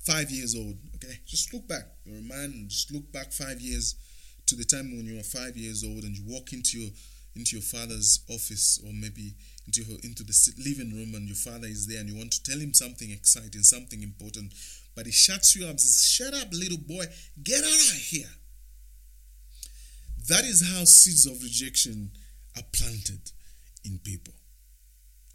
five 0.00 0.28
years 0.30 0.56
old, 0.56 0.76
okay? 0.96 1.20
Just 1.24 1.54
look 1.54 1.68
back. 1.68 1.84
You're 2.04 2.18
a 2.18 2.22
man, 2.22 2.64
just 2.66 2.92
look 2.92 3.12
back 3.12 3.30
five 3.30 3.60
years 3.60 3.94
to 4.46 4.56
the 4.56 4.64
time 4.64 4.90
when 4.96 5.06
you 5.06 5.18
were 5.18 5.22
five 5.22 5.56
years 5.56 5.84
old 5.84 6.02
and 6.02 6.16
you 6.16 6.24
walk 6.26 6.52
into 6.52 6.80
your 6.80 6.90
into 7.36 7.56
your 7.56 7.62
father's 7.62 8.24
office 8.28 8.80
or 8.84 8.92
maybe 8.92 9.34
into 9.66 9.82
into 10.02 10.24
the 10.24 10.34
living 10.58 10.92
room 10.92 11.14
and 11.14 11.28
your 11.28 11.36
father 11.36 11.68
is 11.68 11.86
there 11.86 12.00
and 12.00 12.08
you 12.08 12.16
want 12.16 12.32
to 12.32 12.42
tell 12.42 12.58
him 12.58 12.74
something 12.74 13.10
exciting, 13.10 13.62
something 13.62 14.02
important 14.02 14.52
but 14.94 15.06
he 15.06 15.12
shuts 15.12 15.56
you 15.56 15.64
up 15.64 15.70
and 15.70 15.80
says, 15.80 16.04
Shut 16.08 16.34
up, 16.34 16.48
little 16.52 16.78
boy, 16.78 17.06
get 17.42 17.64
out 17.64 17.94
of 17.94 17.96
here. 17.96 18.28
That 20.28 20.44
is 20.44 20.60
how 20.60 20.84
seeds 20.84 21.26
of 21.26 21.42
rejection 21.42 22.10
are 22.56 22.62
planted 22.72 23.30
in 23.84 23.98
people. 23.98 24.34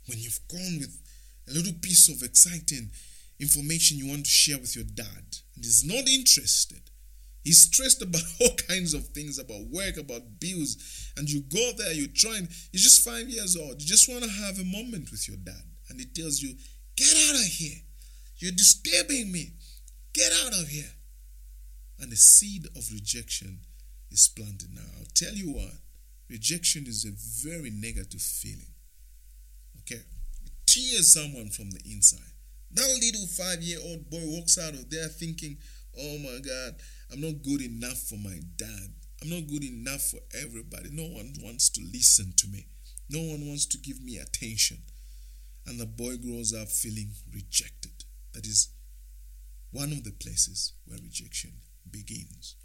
When 0.08 0.20
you've 0.20 0.40
gone 0.48 0.80
with 0.80 1.02
a 1.50 1.54
little 1.54 1.74
piece 1.82 2.10
of 2.10 2.22
exciting 2.22 2.92
information 3.40 3.98
you 3.98 4.08
want 4.08 4.26
to 4.26 4.32
share 4.32 4.60
with 4.60 4.76
your 4.76 4.86
dad, 4.86 5.26
and 5.56 5.66
he's 5.66 5.84
not 5.84 6.08
interested, 6.08 6.82
he's 7.46 7.62
stressed 7.62 8.02
about 8.02 8.22
all 8.42 8.56
kinds 8.68 8.94
of 8.94 9.08
things 9.08 9.40
about 9.40 9.62
work, 9.72 9.96
about 9.96 10.42
bills, 10.42 11.12
and 11.16 11.30
you 11.30 11.42
go 11.42 11.72
there, 11.78 11.94
you 11.94 12.08
try 12.08 12.36
and 12.36 12.50
you're 12.74 12.84
just 12.84 13.08
five 13.08 13.30
years 13.30 13.56
old, 13.56 13.82
you 13.82 13.88
just 13.88 14.10
want 14.10 14.24
to 14.26 14.30
have 14.30 14.60
a 14.60 14.66
moment 14.66 15.10
with 15.12 15.30
your 15.30 15.38
dad, 15.38 15.64
and 15.90 16.00
he 16.00 16.06
tells 16.06 16.42
you, 16.42 16.56
Get 16.96 17.14
out 17.30 17.36
of 17.36 17.46
here. 17.46 17.78
You're 18.38 18.52
disturbing 18.52 19.32
me. 19.32 19.52
Get 20.14 20.32
out 20.46 20.54
of 20.54 20.68
here. 20.68 20.92
And 22.00 22.12
the 22.12 22.16
seed 22.16 22.68
of 22.76 22.92
rejection 22.92 23.60
is 24.12 24.30
planted 24.36 24.74
now. 24.74 24.82
I'll 24.98 25.06
tell 25.14 25.34
you 25.34 25.52
what, 25.52 25.74
rejection 26.30 26.86
is 26.88 27.06
a 27.06 27.48
very 27.48 27.70
negative 27.70 28.22
feeling. 28.22 28.74
Okay? 29.82 30.02
It 30.46 30.52
tears 30.66 31.14
someone 31.14 31.50
from 31.50 31.72
the 31.72 31.82
inside. 31.86 32.32
That 32.72 32.88
little 33.02 33.28
five 33.28 33.62
year 33.62 33.80
old 33.84 34.10
boy 34.10 34.24
walks 34.24 34.58
out 34.58 34.74
of 34.74 34.90
there 34.90 35.08
thinking, 35.08 35.58
oh 35.98 36.18
my 36.20 36.40
God, 36.40 36.76
I'm 37.12 37.22
not 37.22 37.44
good 37.44 37.62
enough 37.62 37.98
for 38.10 38.18
my 38.18 38.40
dad. 38.58 38.90
I'm 39.22 39.30
not 39.30 39.48
good 39.48 39.64
enough 39.64 40.02
for 40.02 40.20
everybody. 40.42 40.90
No 40.92 41.04
one 41.04 41.34
wants 41.42 41.70
to 41.72 41.82
listen 41.94 42.34
to 42.38 42.48
me. 42.48 42.68
No 43.10 43.20
one 43.20 43.48
wants 43.48 43.66
to 43.68 43.78
give 43.78 44.04
me 44.04 44.18
attention. 44.18 44.78
And 45.68 45.80
the 45.80 45.86
boy 45.86 46.18
grows 46.18 46.54
up 46.54 46.68
feeling 46.68 47.12
rejected. 47.34 48.04
That 48.34 48.46
is 48.46 48.70
one 49.72 49.92
of 49.92 50.04
the 50.04 50.12
places 50.12 50.74
where 50.86 51.00
rejection 51.02 51.52
begins. 51.90 52.56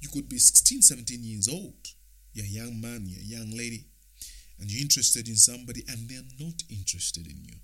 You 0.00 0.08
could 0.08 0.28
be 0.28 0.38
16, 0.38 0.82
17 0.82 1.22
years 1.22 1.48
old. 1.48 1.74
You're 2.32 2.46
a 2.46 2.48
young 2.48 2.80
man, 2.80 3.04
you're 3.06 3.20
a 3.20 3.40
young 3.40 3.56
lady, 3.56 3.86
and 4.60 4.70
you're 4.70 4.82
interested 4.82 5.28
in 5.28 5.36
somebody 5.36 5.84
and 5.88 6.08
they're 6.08 6.22
not 6.38 6.62
interested 6.70 7.26
in 7.26 7.44
you. 7.44 7.54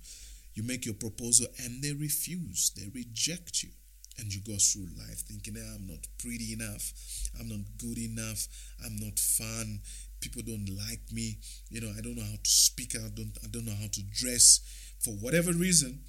You 0.53 0.63
make 0.63 0.85
your 0.85 0.95
proposal 0.95 1.47
and 1.63 1.81
they 1.83 1.93
refuse, 1.93 2.71
they 2.75 2.89
reject 2.93 3.63
you. 3.63 3.69
And 4.17 4.33
you 4.33 4.39
go 4.41 4.55
through 4.57 4.87
life 4.97 5.23
thinking, 5.27 5.55
ah, 5.57 5.75
I'm 5.75 5.87
not 5.87 6.07
pretty 6.19 6.53
enough, 6.53 6.93
I'm 7.37 7.49
not 7.49 7.59
good 7.77 7.97
enough, 7.97 8.47
I'm 8.85 8.95
not 8.95 9.19
fun, 9.19 9.81
people 10.21 10.41
don't 10.45 10.69
like 10.87 11.01
me, 11.11 11.37
you 11.69 11.81
know, 11.81 11.91
I 11.97 12.01
don't 12.01 12.15
know 12.15 12.23
how 12.23 12.39
to 12.41 12.49
speak, 12.49 12.95
I 12.95 13.09
don't, 13.13 13.37
I 13.43 13.47
don't 13.51 13.65
know 13.65 13.75
how 13.79 13.87
to 13.91 14.01
dress. 14.13 14.61
For 15.03 15.11
whatever 15.11 15.51
reason, 15.51 15.99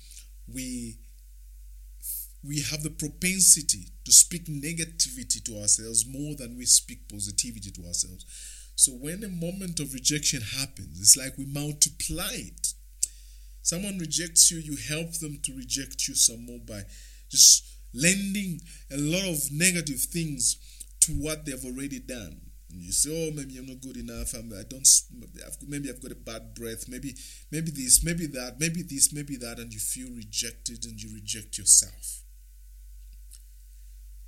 we 0.52 0.98
we 2.46 2.60
have 2.60 2.82
the 2.82 2.90
propensity 2.90 3.88
to 4.04 4.12
speak 4.12 4.46
negativity 4.46 5.42
to 5.44 5.58
ourselves 5.60 6.06
more 6.06 6.36
than 6.36 6.56
we 6.56 6.64
speak 6.64 7.08
positivity 7.08 7.70
to 7.72 7.84
ourselves. 7.86 8.24
So 8.76 8.92
when 8.92 9.24
a 9.24 9.28
moment 9.28 9.80
of 9.80 9.94
rejection 9.94 10.42
happens, 10.42 11.00
it's 11.00 11.16
like 11.16 11.36
we 11.36 11.46
multiply 11.46 12.30
it. 12.34 12.74
Someone 13.62 13.98
rejects 13.98 14.50
you, 14.50 14.58
you 14.58 14.76
help 14.76 15.12
them 15.18 15.40
to 15.42 15.56
reject 15.56 16.06
you 16.06 16.14
some 16.14 16.46
more 16.46 16.60
by 16.64 16.82
just 17.28 17.64
lending 17.92 18.60
a 18.90 18.96
lot 18.96 19.24
of 19.24 19.38
negative 19.52 20.00
things 20.00 20.56
to 21.00 21.12
what 21.12 21.44
they've 21.44 21.64
already 21.64 22.00
done. 22.00 22.40
And 22.70 22.80
you 22.82 22.92
say, 22.92 23.10
"Oh, 23.10 23.32
maybe 23.34 23.56
I'm 23.58 23.66
not 23.66 23.80
good 23.80 23.96
enough. 23.96 24.34
I'm, 24.34 24.52
I 24.52 24.64
don't. 24.68 24.86
Maybe 25.66 25.88
I've 25.88 26.02
got 26.02 26.12
a 26.12 26.16
bad 26.16 26.54
breath. 26.54 26.88
Maybe, 26.88 27.14
maybe 27.50 27.70
this, 27.70 28.04
maybe 28.04 28.26
that, 28.26 28.58
maybe 28.58 28.82
this, 28.82 29.12
maybe 29.12 29.36
that," 29.36 29.58
and 29.58 29.72
you 29.72 29.78
feel 29.78 30.10
rejected, 30.10 30.84
and 30.84 31.00
you 31.00 31.14
reject 31.14 31.58
yourself. 31.58 32.22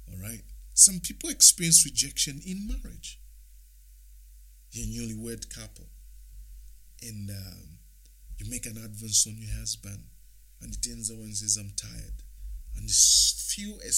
All 0.08 0.18
right. 0.20 0.42
Some 0.74 1.00
people 1.00 1.30
experience 1.30 1.84
rejection 1.84 2.40
in 2.46 2.68
marriage. 2.68 3.20
You're 4.70 4.86
a 4.86 5.08
newlywed 5.08 5.52
couple, 5.52 5.88
and 7.02 7.30
um, 7.30 7.78
you 8.38 8.48
make 8.48 8.66
an 8.66 8.76
advance 8.76 9.26
on 9.26 9.36
your 9.36 9.52
husband, 9.58 10.04
and 10.62 10.70
he 10.70 10.76
turns 10.76 11.10
around 11.10 11.22
and 11.22 11.36
says, 11.36 11.56
"I'm 11.56 11.72
tired," 11.76 12.22
and 12.78 12.90
feel 12.90 13.78
a, 13.84 13.90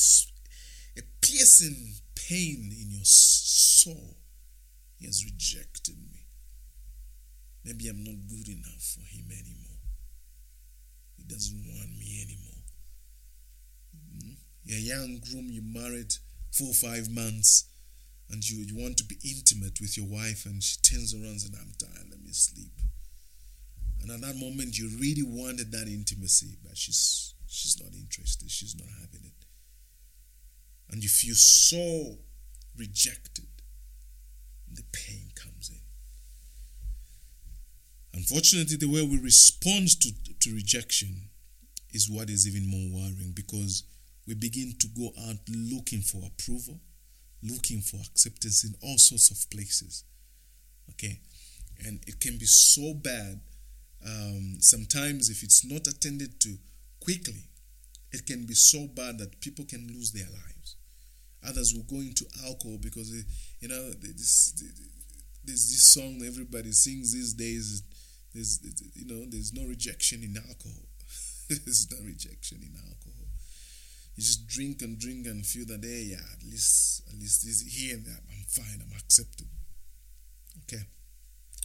a 0.99 1.03
piercing 1.21 1.95
pain 2.15 2.73
in 2.73 2.91
your 2.91 3.05
soul. 3.05 4.17
He 4.99 5.07
has 5.07 5.25
rejected 5.25 5.97
me. 6.11 6.27
Maybe 7.65 7.89
I'm 7.89 8.03
not 8.03 8.29
good 8.29 8.49
enough 8.49 8.83
for 8.95 9.01
him 9.01 9.27
anymore. 9.31 9.81
He 11.17 11.25
doesn't 11.25 11.65
want 11.67 11.91
me 11.99 12.23
anymore. 12.25 12.63
Hmm? 13.93 14.33
You're 14.65 14.79
a 14.79 14.81
young 14.81 15.21
groom, 15.21 15.49
you 15.51 15.63
married 15.63 16.15
four 16.53 16.69
or 16.69 16.75
five 16.75 17.11
months, 17.11 17.67
and 18.31 18.49
you, 18.49 18.65
you 18.65 18.83
want 18.83 18.97
to 18.99 19.05
be 19.05 19.17
intimate 19.25 19.81
with 19.81 19.97
your 19.97 20.07
wife, 20.07 20.47
and 20.47 20.63
she 20.63 20.81
turns 20.81 21.15
around 21.15 21.41
and 21.45 21.55
I'm 21.57 21.73
tired, 21.79 22.09
let 22.11 22.23
me 22.23 22.33
sleep. 22.33 22.73
And 24.03 24.11
at 24.11 24.21
that 24.23 24.37
moment, 24.37 24.79
you 24.79 24.89
really 24.99 25.23
wanted 25.23 25.73
that 25.73 25.87
intimacy, 25.87 26.57
but 26.65 26.77
she's 26.77 27.35
she's 27.51 27.81
not 27.83 27.93
interested. 27.95 28.51
She's 28.51 28.77
not 28.77 28.89
having 29.01 29.27
it. 29.27 29.47
And 30.91 31.03
you 31.03 31.09
feel 31.09 31.35
so 31.35 32.19
rejected. 32.77 33.47
The 34.73 34.85
pain 34.93 35.31
comes 35.35 35.71
in. 35.71 35.81
Unfortunately, 38.15 38.77
the 38.77 38.89
way 38.89 39.03
we 39.03 39.19
respond 39.19 39.89
to, 40.01 40.13
to 40.41 40.55
rejection 40.55 41.29
is 41.93 42.09
what 42.09 42.31
is 42.31 42.47
even 42.47 42.69
more 42.69 43.01
worrying 43.03 43.33
because 43.35 43.85
we 44.27 44.35
begin 44.35 44.75
to 44.79 44.89
go 44.97 45.11
out 45.29 45.39
looking 45.49 46.01
for 46.03 46.23
approval, 46.27 46.81
looking 47.43 47.81
for 47.81 47.97
acceptance 47.97 48.65
in 48.65 48.75
all 48.83 48.99
sorts 48.99 49.31
of 49.31 49.51
places. 49.51 50.05
Okay? 50.91 51.21
And 51.85 52.01
it 52.07 52.21
can 52.21 52.39
be 52.39 52.47
so 52.47 52.95
bad 52.95 53.41
um, 54.07 54.57
sometimes 54.61 55.29
if 55.31 55.43
it's 55.43 55.65
not 55.65 55.87
attended 55.87 56.41
to 56.41 56.57
quickly, 57.01 57.51
it 58.13 58.27
can 58.27 58.45
be 58.45 58.55
so 58.55 58.87
bad 58.87 59.19
that 59.19 59.41
people 59.41 59.65
can 59.65 59.87
lose 59.89 60.13
their 60.13 60.27
lives. 60.27 60.77
Others 61.47 61.75
will 61.75 61.85
go 61.85 61.97
into 61.97 62.27
alcohol 62.45 62.79
because, 62.81 63.11
they, 63.13 63.23
you 63.61 63.69
know, 63.69 63.91
this, 64.01 64.53
there's 65.45 65.69
this 65.71 65.95
song 65.95 66.23
everybody 66.27 66.73
sings 66.73 67.13
these 67.13 67.35
days. 67.35 67.83
There's, 68.35 68.61
you 68.95 69.07
know, 69.07 69.25
there's 69.29 69.53
no 69.55 69.67
rejection 69.67 70.23
in 70.23 70.37
alcohol. 70.37 70.87
there's 71.49 71.91
no 71.91 72.05
rejection 72.05 72.59
in 72.63 72.75
alcohol. 72.77 73.27
You 74.17 74.23
just 74.23 74.47
drink 74.49 74.83
and 74.83 74.99
drink 74.99 75.27
and 75.27 75.47
feel 75.47 75.65
that, 75.67 75.81
hey, 75.83 76.11
yeah, 76.11 76.25
at 76.37 76.45
least, 76.45 77.03
at 77.09 77.19
least 77.19 77.47
this, 77.47 77.63
here 77.63 77.97
I'm 77.97 78.45
fine, 78.49 78.83
I'm 78.83 78.97
accepted. 78.99 79.49
Okay. 80.65 80.83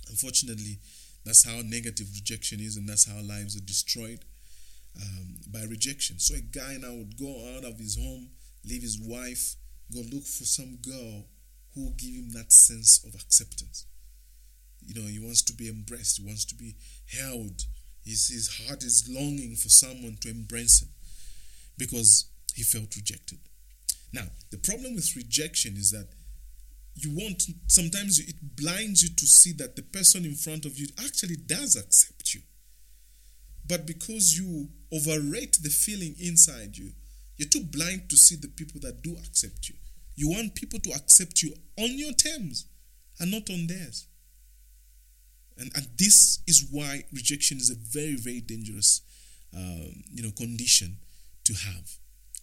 Unfortunately, 0.09 0.79
that's 1.25 1.43
how 1.43 1.61
negative 1.65 2.07
rejection 2.13 2.59
is, 2.59 2.77
and 2.77 2.87
that's 2.87 3.09
how 3.11 3.19
lives 3.21 3.57
are 3.57 3.65
destroyed 3.65 4.23
um, 5.01 5.37
by 5.51 5.63
rejection. 5.63 6.19
So 6.19 6.35
a 6.35 6.39
guy 6.39 6.77
now 6.79 6.93
would 6.93 7.17
go 7.17 7.55
out 7.55 7.63
of 7.63 7.79
his 7.79 7.97
home, 7.97 8.29
leave 8.65 8.81
his 8.81 8.99
wife, 8.99 9.55
go 9.93 10.01
look 10.11 10.23
for 10.23 10.45
some 10.45 10.77
girl 10.77 11.25
who 11.73 11.85
will 11.85 11.95
give 11.97 12.15
him 12.15 12.31
that 12.31 12.51
sense 12.51 13.03
of 13.05 13.19
acceptance. 13.19 13.85
You 14.85 15.01
know, 15.01 15.07
he 15.07 15.19
wants 15.19 15.41
to 15.43 15.53
be 15.53 15.67
embraced, 15.67 16.19
he 16.19 16.25
wants 16.25 16.45
to 16.45 16.55
be 16.55 16.75
held. 17.19 17.63
His, 18.03 18.29
his 18.29 18.65
heart 18.65 18.83
is 18.83 19.09
longing 19.09 19.55
for 19.55 19.69
someone 19.69 20.17
to 20.21 20.29
embrace 20.29 20.81
him 20.81 20.89
because 21.77 22.29
he 22.53 22.63
felt 22.63 22.95
rejected. 22.95 23.39
Now, 24.13 24.27
the 24.51 24.57
problem 24.57 24.95
with 24.95 25.15
rejection 25.15 25.75
is 25.75 25.91
that 25.91 26.07
you 26.95 27.13
want 27.13 27.43
sometimes 27.67 28.19
it 28.19 28.35
blinds 28.55 29.03
you 29.03 29.09
to 29.09 29.25
see 29.25 29.51
that 29.53 29.75
the 29.75 29.81
person 29.81 30.23
in 30.23 30.35
front 30.35 30.63
of 30.65 30.77
you 30.77 30.87
actually 31.03 31.35
does 31.35 31.75
accept 31.75 32.14
but 33.67 33.85
because 33.85 34.37
you 34.37 34.69
overrate 34.93 35.57
the 35.61 35.69
feeling 35.69 36.15
inside 36.19 36.77
you 36.77 36.91
you're 37.37 37.49
too 37.49 37.63
blind 37.63 38.09
to 38.09 38.17
see 38.17 38.35
the 38.35 38.47
people 38.47 38.79
that 38.81 39.01
do 39.01 39.15
accept 39.17 39.69
you. 39.69 39.75
You 40.15 40.29
want 40.29 40.55
people 40.55 40.79
to 40.79 40.91
accept 40.91 41.41
you 41.41 41.53
on 41.77 41.97
your 41.97 42.13
terms 42.13 42.67
and 43.19 43.31
not 43.31 43.49
on 43.49 43.67
theirs. 43.67 44.07
And, 45.57 45.71
and 45.75 45.87
this 45.97 46.39
is 46.47 46.67
why 46.71 47.03
rejection 47.13 47.57
is 47.57 47.69
a 47.69 47.75
very 47.75 48.15
very 48.15 48.41
dangerous 48.41 49.01
um, 49.55 50.03
you 50.11 50.23
know 50.23 50.31
condition 50.31 50.97
to 51.45 51.53
have. 51.53 51.89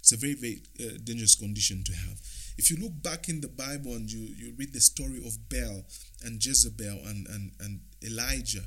It's 0.01 0.13
a 0.13 0.17
very 0.17 0.35
very 0.35 0.63
uh, 0.81 0.99
dangerous 1.05 1.35
condition 1.35 1.85
to 1.85 1.93
have. 1.93 2.21
If 2.59 2.71
you 2.71 2.77
look 2.77 3.03
back 3.03 3.29
in 3.29 3.41
the 3.41 3.49
Bible 3.49 3.93
and 3.93 4.11
you, 4.11 4.21
you 4.37 4.55
read 4.57 4.73
the 4.73 4.81
story 4.81 5.19
of 5.27 5.49
Baal 5.49 5.85
and 6.25 6.45
Jezebel 6.45 7.01
and, 7.07 7.27
and, 7.29 7.53
and 7.61 7.81
Elijah 8.05 8.65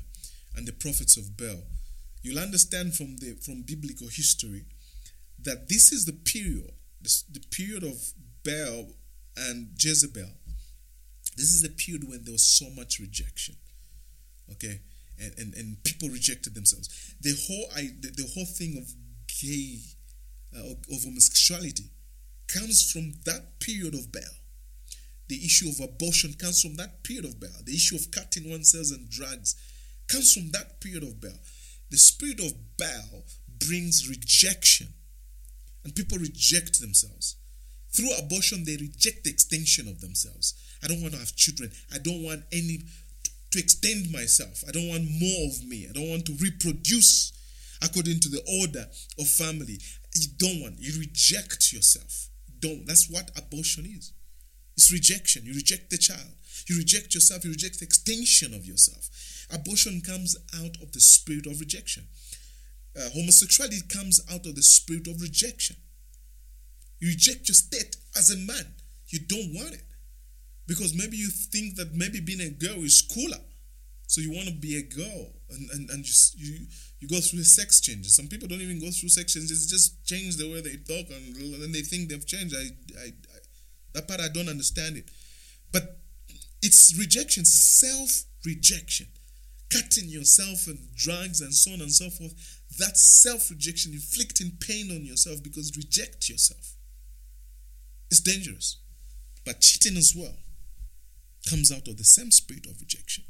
and 0.56 0.66
the 0.66 0.72
prophets 0.72 1.16
of 1.16 1.36
Baal, 1.36 1.62
you'll 2.26 2.42
understand 2.42 2.94
from 2.94 3.16
the 3.18 3.36
from 3.40 3.62
biblical 3.62 4.08
history 4.08 4.64
that 5.44 5.68
this 5.68 5.92
is 5.92 6.04
the 6.04 6.12
period, 6.12 6.72
this, 7.00 7.22
the 7.22 7.40
period 7.50 7.84
of 7.84 7.94
Baal 8.44 8.88
and 9.36 9.68
Jezebel. 9.78 10.32
This 11.36 11.50
is 11.54 11.62
the 11.62 11.68
period 11.68 12.08
when 12.08 12.24
there 12.24 12.32
was 12.32 12.42
so 12.58 12.66
much 12.74 12.98
rejection. 12.98 13.54
Okay? 14.50 14.80
And, 15.20 15.32
and, 15.38 15.54
and 15.54 15.84
people 15.84 16.08
rejected 16.08 16.54
themselves. 16.54 17.14
The 17.20 17.36
whole 17.46 17.66
I, 17.76 17.90
the, 18.00 18.08
the 18.08 18.28
whole 18.34 18.46
thing 18.46 18.76
of 18.78 18.88
gay 19.40 19.78
uh, 20.56 20.70
of 20.70 21.02
homosexuality 21.04 21.90
comes 22.48 22.90
from 22.90 23.12
that 23.24 23.60
period 23.60 23.94
of 23.94 24.10
Baal. 24.10 24.22
The 25.28 25.44
issue 25.44 25.68
of 25.68 25.80
abortion 25.80 26.34
comes 26.34 26.60
from 26.62 26.76
that 26.76 27.02
period 27.02 27.24
of 27.24 27.38
Baal. 27.40 27.62
The 27.64 27.74
issue 27.74 27.96
of 27.96 28.10
cutting 28.10 28.50
oneself 28.50 28.86
and 28.90 29.10
drugs 29.10 29.54
comes 30.08 30.32
from 30.32 30.50
that 30.52 30.80
period 30.80 31.02
of 31.02 31.20
Baal. 31.20 31.38
The 31.90 31.96
spirit 31.96 32.40
of 32.40 32.52
Baal 32.76 33.24
brings 33.66 34.08
rejection, 34.08 34.88
and 35.84 35.94
people 35.94 36.18
reject 36.18 36.80
themselves. 36.80 37.36
Through 37.92 38.16
abortion, 38.18 38.64
they 38.64 38.76
reject 38.76 39.24
the 39.24 39.30
extension 39.30 39.88
of 39.88 40.00
themselves. 40.00 40.54
I 40.82 40.88
don't 40.88 41.00
want 41.00 41.14
to 41.14 41.20
have 41.20 41.34
children. 41.36 41.70
I 41.94 41.98
don't 41.98 42.22
want 42.22 42.42
any 42.52 42.84
to 43.52 43.58
extend 43.58 44.12
myself. 44.12 44.64
I 44.68 44.72
don't 44.72 44.88
want 44.88 45.04
more 45.04 45.46
of 45.46 45.64
me. 45.64 45.86
I 45.88 45.92
don't 45.92 46.10
want 46.10 46.26
to 46.26 46.36
reproduce 46.40 47.32
according 47.82 48.20
to 48.20 48.28
the 48.28 48.42
order 48.60 48.86
of 49.18 49.28
family. 49.28 49.78
You 50.14 50.28
don't 50.36 50.60
want. 50.60 50.76
You 50.78 50.98
reject 51.00 51.72
yourself 51.72 52.28
don't. 52.60 52.86
That's 52.86 53.10
what 53.10 53.30
abortion 53.36 53.86
is. 53.86 54.12
It's 54.76 54.92
rejection. 54.92 55.44
You 55.44 55.54
reject 55.54 55.90
the 55.90 55.98
child. 55.98 56.32
You 56.68 56.76
reject 56.78 57.14
yourself. 57.14 57.44
You 57.44 57.50
reject 57.50 57.78
the 57.78 57.86
extension 57.86 58.54
of 58.54 58.66
yourself. 58.66 59.08
Abortion 59.50 60.00
comes 60.00 60.36
out 60.54 60.76
of 60.82 60.92
the 60.92 61.00
spirit 61.00 61.46
of 61.46 61.60
rejection. 61.60 62.04
Uh, 62.96 63.08
homosexuality 63.14 63.80
comes 63.92 64.20
out 64.32 64.46
of 64.46 64.54
the 64.54 64.62
spirit 64.62 65.06
of 65.06 65.20
rejection. 65.20 65.76
You 66.98 67.08
reject 67.08 67.48
your 67.48 67.54
state 67.54 67.96
as 68.16 68.30
a 68.30 68.36
man. 68.36 68.74
You 69.08 69.20
don't 69.20 69.54
want 69.54 69.74
it. 69.74 69.84
Because 70.66 70.94
maybe 70.96 71.16
you 71.16 71.28
think 71.28 71.76
that 71.76 71.94
maybe 71.94 72.20
being 72.20 72.40
a 72.40 72.50
girl 72.50 72.82
is 72.82 73.02
cooler. 73.02 73.40
So 74.08 74.20
you 74.20 74.32
want 74.32 74.48
to 74.48 74.54
be 74.54 74.76
a 74.76 74.82
girl 74.82 75.32
and, 75.50 75.70
and, 75.70 75.90
and 75.90 76.04
just 76.04 76.38
you 76.38 76.66
you 77.00 77.08
go 77.08 77.20
through 77.20 77.40
a 77.40 77.44
sex 77.44 77.80
changes. 77.80 78.14
Some 78.14 78.28
people 78.28 78.48
don't 78.48 78.60
even 78.60 78.80
go 78.80 78.90
through 78.90 79.10
sex 79.10 79.34
changes; 79.34 79.66
just 79.68 80.06
change 80.06 80.36
the 80.36 80.50
way 80.50 80.60
they 80.60 80.76
talk 80.76 81.10
and 81.10 81.62
then 81.62 81.72
they 81.72 81.82
think 81.82 82.08
they've 82.08 82.26
changed. 82.26 82.54
I, 82.54 82.70
I 83.02 83.12
that 83.96 84.06
part 84.06 84.20
I 84.20 84.28
don't 84.28 84.48
understand 84.48 84.96
it, 84.96 85.10
but 85.72 85.98
it's 86.62 86.96
rejection, 86.98 87.44
self 87.44 88.24
rejection, 88.44 89.06
cutting 89.72 90.08
yourself 90.08 90.66
and 90.66 90.78
drugs 90.94 91.40
and 91.40 91.52
so 91.52 91.72
on 91.72 91.80
and 91.80 91.90
so 91.92 92.08
forth. 92.10 92.34
That 92.78 92.96
self 92.96 93.50
rejection, 93.50 93.92
inflicting 93.92 94.52
pain 94.60 94.90
on 94.90 95.04
yourself 95.04 95.42
because 95.42 95.72
reject 95.76 96.28
yourself. 96.28 96.74
It's 98.10 98.20
dangerous, 98.20 98.78
but 99.44 99.60
cheating 99.60 99.96
as 99.96 100.14
well 100.16 100.36
comes 101.50 101.72
out 101.72 101.88
of 101.88 101.96
the 101.96 102.04
same 102.04 102.30
spirit 102.30 102.66
of 102.66 102.80
rejection 102.80 103.24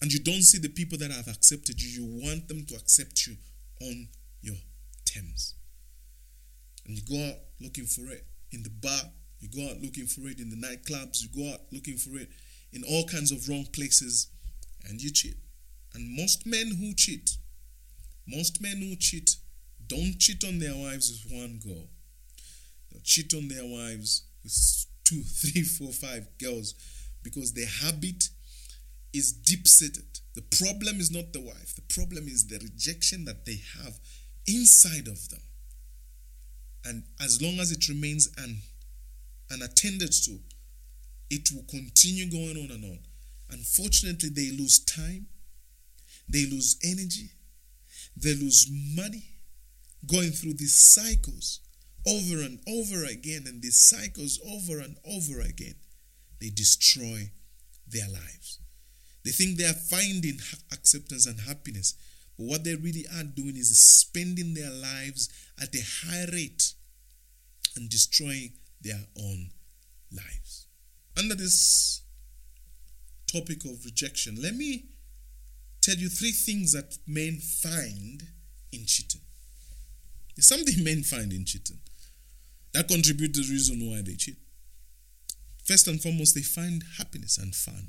and 0.00 0.12
you 0.12 0.18
don't 0.18 0.42
see 0.42 0.58
the 0.58 0.68
people 0.68 0.96
that 0.98 1.10
have 1.10 1.28
accepted 1.28 1.80
you, 1.80 2.02
you 2.02 2.22
want 2.24 2.48
them 2.48 2.64
to 2.66 2.74
accept 2.74 3.26
you 3.26 3.36
on 3.82 4.08
your 4.40 4.56
terms. 5.04 5.54
And 6.90 6.98
you 6.98 7.04
go 7.16 7.24
out 7.24 7.36
looking 7.60 7.84
for 7.84 8.10
it 8.10 8.26
in 8.50 8.64
the 8.64 8.68
bar, 8.68 9.12
you 9.38 9.48
go 9.48 9.70
out 9.70 9.80
looking 9.80 10.06
for 10.06 10.22
it 10.22 10.40
in 10.40 10.50
the 10.50 10.56
nightclubs, 10.56 11.22
you 11.22 11.28
go 11.32 11.52
out 11.52 11.60
looking 11.70 11.96
for 11.96 12.18
it 12.18 12.28
in 12.72 12.82
all 12.82 13.04
kinds 13.04 13.30
of 13.30 13.48
wrong 13.48 13.64
places, 13.72 14.26
and 14.88 15.00
you 15.00 15.12
cheat. 15.12 15.36
And 15.94 16.16
most 16.16 16.48
men 16.48 16.66
who 16.80 16.92
cheat, 16.94 17.36
most 18.26 18.60
men 18.60 18.78
who 18.78 18.96
cheat, 18.96 19.36
don't 19.86 20.18
cheat 20.18 20.42
on 20.42 20.58
their 20.58 20.74
wives 20.74 21.12
with 21.12 21.32
one 21.32 21.60
girl. 21.64 21.86
They'll 22.90 23.02
cheat 23.04 23.34
on 23.34 23.46
their 23.46 23.64
wives 23.64 24.24
with 24.42 24.86
two, 25.04 25.22
three, 25.52 25.62
four, 25.62 25.92
five 25.92 26.26
girls 26.42 26.74
because 27.22 27.52
their 27.52 27.68
habit 27.68 28.30
is 29.12 29.32
deep 29.32 29.68
seated. 29.68 30.18
The 30.34 30.42
problem 30.42 30.98
is 30.98 31.12
not 31.12 31.32
the 31.32 31.40
wife, 31.40 31.72
the 31.76 31.94
problem 31.94 32.26
is 32.26 32.48
the 32.48 32.58
rejection 32.58 33.26
that 33.26 33.46
they 33.46 33.60
have 33.78 34.00
inside 34.48 35.06
of 35.06 35.28
them. 35.28 35.42
And 36.84 37.04
as 37.20 37.42
long 37.42 37.58
as 37.60 37.72
it 37.72 37.88
remains 37.88 38.32
un, 38.42 38.58
unattended 39.50 40.12
to, 40.24 40.38
it 41.30 41.48
will 41.54 41.64
continue 41.68 42.30
going 42.30 42.56
on 42.56 42.70
and 42.70 42.84
on. 42.84 42.98
Unfortunately, 43.50 44.28
they 44.28 44.50
lose 44.50 44.84
time, 44.84 45.26
they 46.28 46.46
lose 46.46 46.78
energy, 46.84 47.30
they 48.16 48.34
lose 48.34 48.68
money 48.96 49.24
going 50.06 50.30
through 50.30 50.54
these 50.54 50.74
cycles 50.74 51.60
over 52.06 52.40
and 52.42 52.60
over 52.66 53.04
again, 53.04 53.44
and 53.46 53.62
these 53.62 53.80
cycles 53.80 54.40
over 54.46 54.80
and 54.80 54.96
over 55.04 55.40
again. 55.40 55.74
They 56.40 56.48
destroy 56.48 57.30
their 57.86 58.08
lives. 58.08 58.60
They 59.24 59.30
think 59.30 59.58
they 59.58 59.66
are 59.66 59.74
finding 59.74 60.38
acceptance 60.72 61.26
and 61.26 61.40
happiness. 61.40 61.94
But 62.40 62.46
what 62.48 62.64
they 62.64 62.74
really 62.74 63.04
are 63.18 63.22
doing 63.22 63.54
is 63.54 63.78
spending 63.78 64.54
their 64.54 64.70
lives 64.70 65.28
at 65.60 65.74
a 65.74 65.82
high 66.06 66.24
rate 66.32 66.72
and 67.76 67.86
destroying 67.90 68.52
their 68.80 69.00
own 69.22 69.50
lives. 70.10 70.66
Under 71.18 71.34
this 71.34 72.00
topic 73.30 73.66
of 73.66 73.84
rejection, 73.84 74.38
let 74.40 74.54
me 74.54 74.86
tell 75.82 75.96
you 75.96 76.08
three 76.08 76.30
things 76.30 76.72
that 76.72 76.96
men 77.06 77.36
find 77.36 78.22
in 78.72 78.86
cheating. 78.86 79.20
There's 80.34 80.48
something 80.48 80.82
men 80.82 81.02
find 81.02 81.34
in 81.34 81.44
cheating 81.44 81.80
that 82.72 82.88
contribute 82.88 83.34
to 83.34 83.42
the 83.42 83.52
reason 83.52 83.86
why 83.86 84.00
they 84.00 84.14
cheat. 84.14 84.38
First 85.64 85.88
and 85.88 86.00
foremost, 86.00 86.34
they 86.34 86.40
find 86.40 86.84
happiness 86.96 87.36
and 87.36 87.54
fun. 87.54 87.88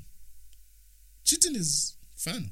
Cheating 1.23 1.55
is 1.55 1.95
fun. 2.17 2.51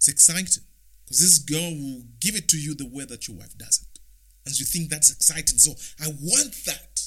It's 0.00 0.08
exciting 0.08 0.64
because 1.04 1.20
this 1.20 1.38
girl 1.40 1.60
will 1.60 2.04
give 2.20 2.34
it 2.34 2.48
to 2.48 2.56
you 2.56 2.74
the 2.74 2.86
way 2.86 3.04
that 3.04 3.28
your 3.28 3.36
wife 3.36 3.58
doesn't. 3.58 3.98
And 4.46 4.58
you 4.58 4.64
think 4.64 4.88
that's 4.88 5.12
exciting. 5.12 5.58
So 5.58 5.72
I 6.02 6.08
want 6.08 6.54
that. 6.64 7.02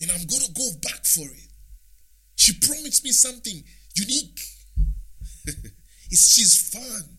And 0.00 0.12
I'm 0.12 0.28
going 0.28 0.42
to 0.42 0.52
go 0.52 0.68
back 0.80 1.04
for 1.04 1.22
it. 1.26 1.50
She 2.36 2.52
promised 2.52 3.02
me 3.02 3.10
something 3.10 3.64
unique. 3.96 4.40
it's, 6.08 6.34
she's 6.36 6.70
fun. 6.72 7.18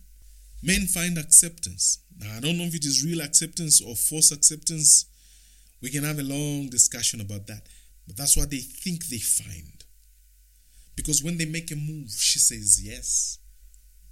Men 0.64 0.86
find 0.88 1.18
acceptance. 1.18 2.00
Now, 2.18 2.38
I 2.38 2.40
don't 2.40 2.58
know 2.58 2.64
if 2.64 2.76
it 2.76 2.86
is 2.86 3.04
real 3.04 3.20
acceptance 3.20 3.82
or 3.82 3.98
false 3.98 4.32
acceptance. 4.32 5.08
We 5.82 5.90
can 5.90 6.06
have 6.06 6.20
a 6.20 6.24
long 6.24 6.70
discussion 6.70 7.20
about 7.20 7.48
that. 7.48 7.68
But 8.08 8.16
that's 8.16 8.38
what 8.38 8.50
they 8.50 8.60
think 8.60 9.08
they 9.08 9.18
find. 9.18 9.84
Because 10.96 11.22
when 11.22 11.38
they 11.38 11.46
make 11.46 11.70
a 11.72 11.76
move, 11.76 12.12
she 12.12 12.40
says 12.40 12.82
yes. 12.82 13.40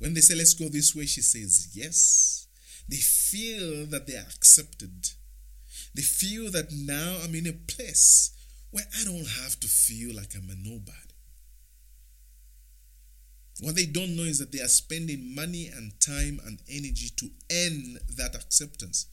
When 0.03 0.13
they 0.13 0.19
say, 0.19 0.35
let's 0.35 0.53
go 0.53 0.67
this 0.67 0.93
way, 0.93 1.05
she 1.05 1.21
says 1.21 1.69
yes. 1.71 2.47
They 2.89 2.97
feel 2.97 3.85
that 3.85 4.05
they 4.05 4.17
are 4.17 4.27
accepted. 4.35 5.11
They 5.95 6.01
feel 6.01 6.51
that 6.51 6.73
now 6.73 7.19
I'm 7.23 7.33
in 7.33 7.47
a 7.47 7.53
place 7.53 8.31
where 8.71 8.83
I 8.99 9.05
don't 9.05 9.25
have 9.41 9.57
to 9.61 9.67
feel 9.67 10.13
like 10.13 10.35
I'm 10.35 10.49
a 10.49 10.55
nobody. 10.55 11.13
What 13.61 13.75
they 13.75 13.85
don't 13.85 14.17
know 14.17 14.23
is 14.23 14.39
that 14.39 14.51
they 14.51 14.59
are 14.59 14.67
spending 14.67 15.33
money 15.33 15.71
and 15.73 15.93
time 16.01 16.41
and 16.45 16.59
energy 16.69 17.07
to 17.15 17.29
earn 17.53 17.97
that 18.17 18.35
acceptance. 18.35 19.05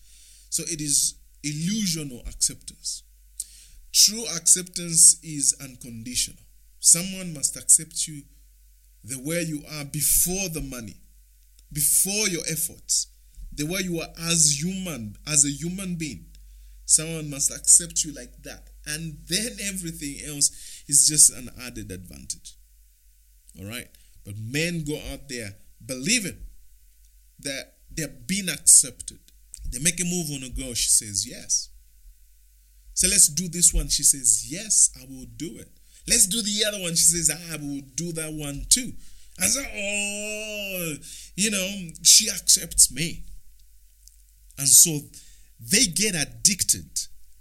So 0.49 0.65
it 0.65 0.81
is 0.81 1.15
illusional 1.45 2.29
acceptance. 2.29 3.05
True 3.93 4.25
acceptance 4.35 5.21
is 5.23 5.55
unconditional. 5.63 6.43
Someone 6.81 7.33
must 7.33 7.57
accept 7.57 8.09
you 8.09 8.23
the 9.05 9.21
way 9.21 9.43
you 9.43 9.63
are 9.79 9.85
before 9.85 10.49
the 10.51 10.61
money, 10.61 10.97
before 11.73 12.29
your 12.29 12.43
efforts, 12.51 13.09
the 13.53 13.67
way 13.67 13.81
you 13.81 14.01
are 14.01 14.09
as 14.29 14.63
human, 14.63 15.17
as 15.27 15.45
a 15.45 15.51
human 15.51 15.97
being. 15.97 16.27
Someone 16.85 17.31
must 17.31 17.51
accept 17.53 18.05
you 18.05 18.13
like 18.13 18.43
that. 18.43 18.69
And 18.87 19.19
then 19.29 19.57
everything 19.63 20.17
else 20.27 20.83
is 20.89 21.07
just 21.07 21.31
an 21.31 21.51
added 21.65 21.91
advantage. 21.91 22.57
All 23.59 23.67
right? 23.67 23.89
But 24.25 24.35
men 24.39 24.85
go 24.85 24.99
out 25.13 25.29
there 25.29 25.57
believing 25.85 26.39
that 27.41 27.75
they're 27.91 28.09
being 28.09 28.49
accepted. 28.49 29.19
They 29.71 29.79
make 29.79 30.01
a 30.01 30.05
move 30.05 30.31
on 30.31 30.43
a 30.43 30.51
girl, 30.51 30.75
she 30.75 30.89
says 30.89 31.27
yes. 31.29 31.69
So 32.95 33.09
let's 33.09 33.29
do 33.29 33.49
this 33.49 33.73
one. 33.73 33.89
She 33.89 34.03
says, 34.03 34.47
Yes, 34.51 34.91
I 35.01 35.07
will 35.09 35.25
do 35.25 35.57
it. 35.59 35.80
Let's 36.09 36.27
do 36.27 36.43
the 36.43 36.65
other 36.67 36.83
one. 36.83 36.95
She 36.95 37.05
says, 37.05 37.31
I 37.31 37.57
will 37.57 37.83
do 37.95 38.13
that 38.13 38.33
one 38.33 38.67
too. 38.69 38.93
I 39.39 39.47
said, 39.47 39.67
Oh, 39.75 40.95
you 41.37 41.51
know, 41.51 41.91
she 42.03 42.29
accepts 42.29 42.93
me. 42.93 43.25
And 44.59 44.69
so 44.69 44.99
they 45.59 45.87
get 45.87 46.15
addicted 46.15 47.01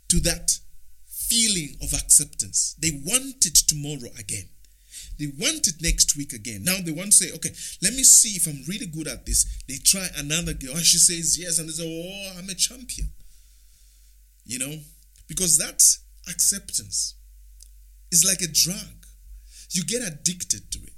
to 0.09 0.19
that 0.21 0.51
feeling 1.07 1.75
of 1.81 1.93
acceptance. 1.93 2.75
They 2.79 3.01
want 3.05 3.45
it 3.45 3.55
tomorrow 3.55 4.11
again. 4.17 4.49
They 5.19 5.27
want 5.37 5.67
it 5.67 5.81
next 5.81 6.15
week 6.15 6.31
again. 6.31 6.63
Now 6.63 6.77
they 6.83 6.93
want 6.93 7.11
to 7.11 7.17
say, 7.17 7.33
okay, 7.35 7.49
let 7.81 7.93
me 7.93 8.03
see 8.03 8.37
if 8.37 8.47
I'm 8.47 8.63
really 8.67 8.85
good 8.85 9.07
at 9.07 9.25
this. 9.25 9.45
They 9.67 9.75
try 9.75 10.07
another 10.17 10.53
girl 10.53 10.71
and 10.75 10.85
she 10.85 10.97
says 10.97 11.37
yes, 11.37 11.59
and 11.59 11.67
they 11.67 11.73
say, 11.73 11.83
oh, 11.85 12.39
I'm 12.39 12.49
a 12.49 12.53
champion. 12.53 13.09
You 14.45 14.59
know, 14.59 14.75
because 15.27 15.57
that's 15.57 15.99
acceptance 16.29 17.15
is 18.11 18.25
like 18.25 18.41
a 18.41 18.51
drug. 18.51 19.05
You 19.71 19.83
get 19.83 20.01
addicted 20.01 20.71
to 20.71 20.79
it. 20.79 20.93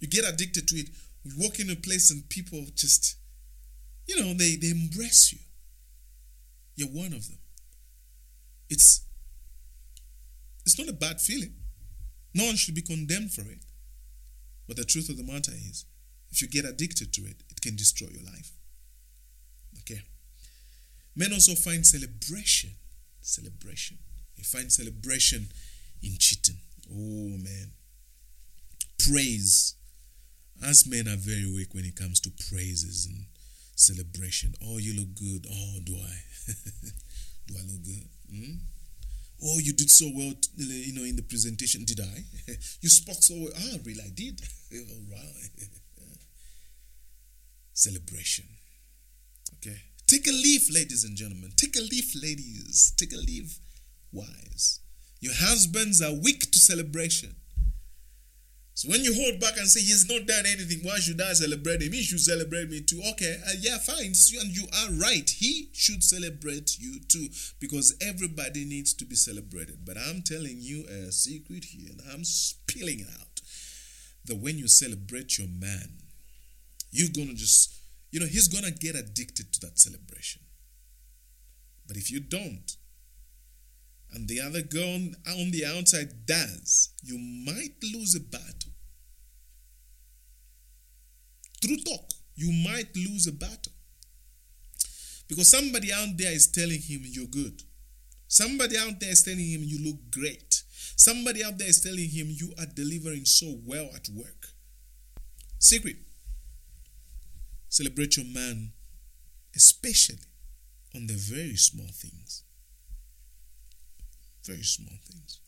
You 0.00 0.08
get 0.08 0.24
addicted 0.28 0.68
to 0.68 0.76
it. 0.76 0.88
You 1.24 1.32
walk 1.38 1.58
in 1.58 1.70
a 1.70 1.76
place 1.76 2.10
and 2.10 2.28
people 2.28 2.64
just, 2.74 3.16
you 4.06 4.20
know, 4.20 4.32
they, 4.34 4.56
they 4.56 4.70
embrace 4.70 5.32
you. 5.32 5.38
You're 6.76 6.88
one 6.88 7.12
of 7.12 7.28
them. 7.28 7.38
It's 8.68 9.02
it's 10.64 10.78
not 10.78 10.88
a 10.88 10.92
bad 10.92 11.20
feeling. 11.20 11.54
No 12.34 12.44
one 12.44 12.56
should 12.56 12.74
be 12.74 12.82
condemned 12.82 13.32
for 13.32 13.42
it. 13.42 13.60
But 14.66 14.76
the 14.76 14.84
truth 14.84 15.08
of 15.08 15.16
the 15.16 15.22
matter 15.22 15.52
is, 15.52 15.84
if 16.30 16.42
you 16.42 16.48
get 16.48 16.64
addicted 16.64 17.12
to 17.14 17.22
it, 17.22 17.36
it 17.48 17.60
can 17.60 17.76
destroy 17.76 18.08
your 18.08 18.24
life. 18.24 18.50
Okay. 19.78 20.02
Men 21.14 21.32
also 21.32 21.54
find 21.54 21.86
celebration. 21.86 22.70
Celebration. 23.20 23.98
They 24.36 24.42
find 24.42 24.70
celebration 24.72 25.48
in 26.02 26.16
cheating. 26.18 26.58
Oh 26.90 27.36
man. 27.38 27.72
Praise. 28.98 29.74
As 30.64 30.86
men 30.88 31.06
are 31.08 31.16
very 31.16 31.46
weak 31.52 31.74
when 31.74 31.84
it 31.84 31.96
comes 31.96 32.18
to 32.20 32.30
praises 32.50 33.06
and 33.06 33.26
celebration. 33.74 34.54
Oh, 34.64 34.78
you 34.78 34.98
look 34.98 35.14
good. 35.14 35.46
Oh, 35.50 35.78
do 35.84 35.94
I? 35.96 36.16
do 37.46 37.54
I 37.58 37.62
look 37.70 37.82
good? 37.84 38.08
Hmm? 38.30 38.54
Oh, 39.44 39.58
you 39.58 39.74
did 39.74 39.90
so 39.90 40.06
well, 40.14 40.32
you 40.56 40.94
know, 40.94 41.04
in 41.04 41.16
the 41.16 41.22
presentation. 41.22 41.84
Did 41.84 42.00
I? 42.00 42.24
you 42.80 42.88
spoke 42.88 43.20
so 43.22 43.34
well. 43.34 43.52
Ah, 43.54 43.76
really, 43.84 44.00
I 44.02 44.10
did. 44.14 44.40
All 44.72 45.02
right. 45.12 45.68
Celebration. 47.74 48.46
Okay. 49.56 49.76
Take 50.06 50.26
a 50.26 50.32
leaf, 50.32 50.72
ladies 50.72 51.04
and 51.04 51.16
gentlemen. 51.16 51.52
Take 51.56 51.76
a 51.76 51.80
leaf, 51.80 52.14
ladies. 52.20 52.94
Take 52.96 53.12
a 53.12 53.16
leaf, 53.18 53.58
wives. 54.12 54.80
Your 55.26 55.34
husbands 55.34 56.00
are 56.02 56.12
weak 56.12 56.52
to 56.52 56.58
celebration. 56.60 57.34
So 58.74 58.88
when 58.88 59.02
you 59.02 59.12
hold 59.12 59.40
back 59.40 59.56
and 59.56 59.66
say 59.66 59.80
he's 59.80 60.08
not 60.08 60.24
done 60.24 60.44
anything, 60.46 60.86
why 60.86 60.98
should 60.98 61.20
I 61.20 61.32
celebrate 61.32 61.82
him? 61.82 61.92
He 61.92 62.02
should 62.04 62.20
celebrate 62.20 62.70
me 62.70 62.82
too. 62.82 63.02
Okay, 63.10 63.36
uh, 63.44 63.54
yeah, 63.58 63.78
fine. 63.78 64.12
And 64.14 64.56
you 64.56 64.68
are 64.72 64.92
right. 64.92 65.28
He 65.28 65.70
should 65.72 66.04
celebrate 66.04 66.78
you 66.78 67.00
too 67.08 67.26
because 67.58 67.96
everybody 68.00 68.64
needs 68.64 68.94
to 68.94 69.04
be 69.04 69.16
celebrated. 69.16 69.84
But 69.84 69.96
I'm 69.98 70.22
telling 70.22 70.58
you 70.60 70.84
a 70.86 71.10
secret 71.10 71.64
here, 71.64 71.90
and 71.90 72.00
I'm 72.12 72.22
spilling 72.22 73.00
it 73.00 73.08
out. 73.18 73.40
That 74.26 74.36
when 74.36 74.58
you 74.58 74.68
celebrate 74.68 75.38
your 75.38 75.48
man, 75.48 75.88
you're 76.92 77.10
gonna 77.10 77.34
just, 77.34 77.74
you 78.12 78.20
know, 78.20 78.26
he's 78.26 78.46
gonna 78.46 78.70
get 78.70 78.94
addicted 78.94 79.52
to 79.54 79.60
that 79.62 79.80
celebration. 79.80 80.42
But 81.88 81.96
if 81.96 82.12
you 82.12 82.20
don't, 82.20 82.76
and 84.16 84.26
the 84.28 84.40
other 84.40 84.62
girl 84.62 84.94
on 85.28 85.50
the 85.50 85.66
outside 85.66 86.24
does, 86.24 86.88
you 87.02 87.18
might 87.18 87.74
lose 87.92 88.14
a 88.14 88.20
battle. 88.20 88.72
Through 91.60 91.76
talk, 91.84 92.10
you 92.34 92.50
might 92.66 92.96
lose 92.96 93.26
a 93.26 93.32
battle. 93.32 93.74
Because 95.28 95.50
somebody 95.50 95.92
out 95.92 96.16
there 96.16 96.32
is 96.32 96.50
telling 96.50 96.80
him 96.80 97.02
you're 97.04 97.26
good. 97.26 97.62
Somebody 98.26 98.78
out 98.78 99.00
there 99.00 99.10
is 99.10 99.22
telling 99.22 99.50
him 99.50 99.60
you 99.64 99.84
look 99.84 99.98
great. 100.10 100.62
Somebody 100.96 101.44
out 101.44 101.58
there 101.58 101.68
is 101.68 101.82
telling 101.82 102.08
him 102.08 102.28
you 102.30 102.54
are 102.58 102.66
delivering 102.74 103.26
so 103.26 103.58
well 103.66 103.90
at 103.94 104.08
work. 104.08 104.46
Secret. 105.58 105.96
Celebrate 107.68 108.16
your 108.16 108.26
man, 108.26 108.72
especially 109.54 110.24
on 110.94 111.06
the 111.06 111.14
very 111.14 111.56
small 111.56 111.88
things. 111.92 112.45
Very 114.46 114.62
small 114.62 114.96
things. 115.04 115.40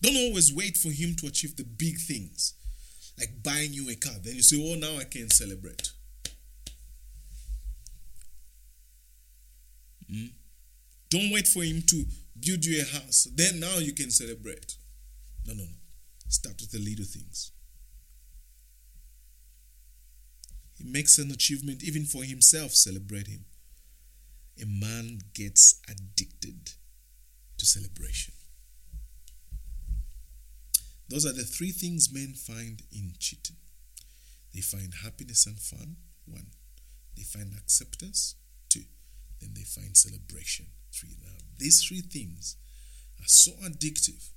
Don't 0.00 0.16
always 0.16 0.52
wait 0.52 0.76
for 0.76 0.88
him 0.88 1.14
to 1.16 1.26
achieve 1.26 1.56
the 1.56 1.64
big 1.64 1.98
things, 1.98 2.54
like 3.18 3.42
buying 3.42 3.72
you 3.72 3.90
a 3.90 3.94
car. 3.94 4.14
Then 4.22 4.36
you 4.36 4.42
say, 4.42 4.56
Oh, 4.58 4.74
now 4.74 4.98
I 4.98 5.04
can 5.04 5.30
celebrate. 5.30 5.90
Mm? 10.10 10.30
Don't 11.10 11.32
wait 11.32 11.46
for 11.46 11.62
him 11.62 11.82
to 11.86 12.04
build 12.38 12.64
you 12.64 12.82
a 12.82 12.84
house. 12.84 13.28
Then 13.34 13.60
now 13.60 13.78
you 13.78 13.92
can 13.92 14.10
celebrate. 14.10 14.76
No, 15.46 15.54
no, 15.54 15.62
no. 15.62 15.68
Start 16.28 16.56
with 16.60 16.72
the 16.72 16.78
little 16.78 17.04
things. 17.04 17.52
He 20.76 20.84
makes 20.84 21.18
an 21.18 21.30
achievement 21.30 21.82
even 21.84 22.04
for 22.04 22.24
himself, 22.24 22.72
celebrate 22.72 23.28
him 23.28 23.44
a 24.60 24.66
man 24.66 25.20
gets 25.34 25.80
addicted 25.88 26.72
to 27.58 27.66
celebration. 27.66 28.34
Those 31.08 31.26
are 31.26 31.32
the 31.32 31.44
three 31.44 31.70
things 31.70 32.12
men 32.12 32.34
find 32.34 32.82
in 32.92 33.12
cheating. 33.18 33.56
they 34.54 34.60
find 34.60 34.94
happiness 35.02 35.46
and 35.46 35.58
fun. 35.58 35.96
One, 36.26 36.46
they 37.16 37.22
find 37.24 37.52
acceptance. 37.54 38.36
Two, 38.68 38.84
then 39.40 39.50
they 39.54 39.64
find 39.64 39.96
celebration. 39.96 40.66
Three. 40.92 41.16
Now, 41.24 41.38
these 41.58 41.82
three 41.82 42.02
things 42.02 42.56
are 43.20 43.26
so 43.26 43.52
addictive 43.64 44.30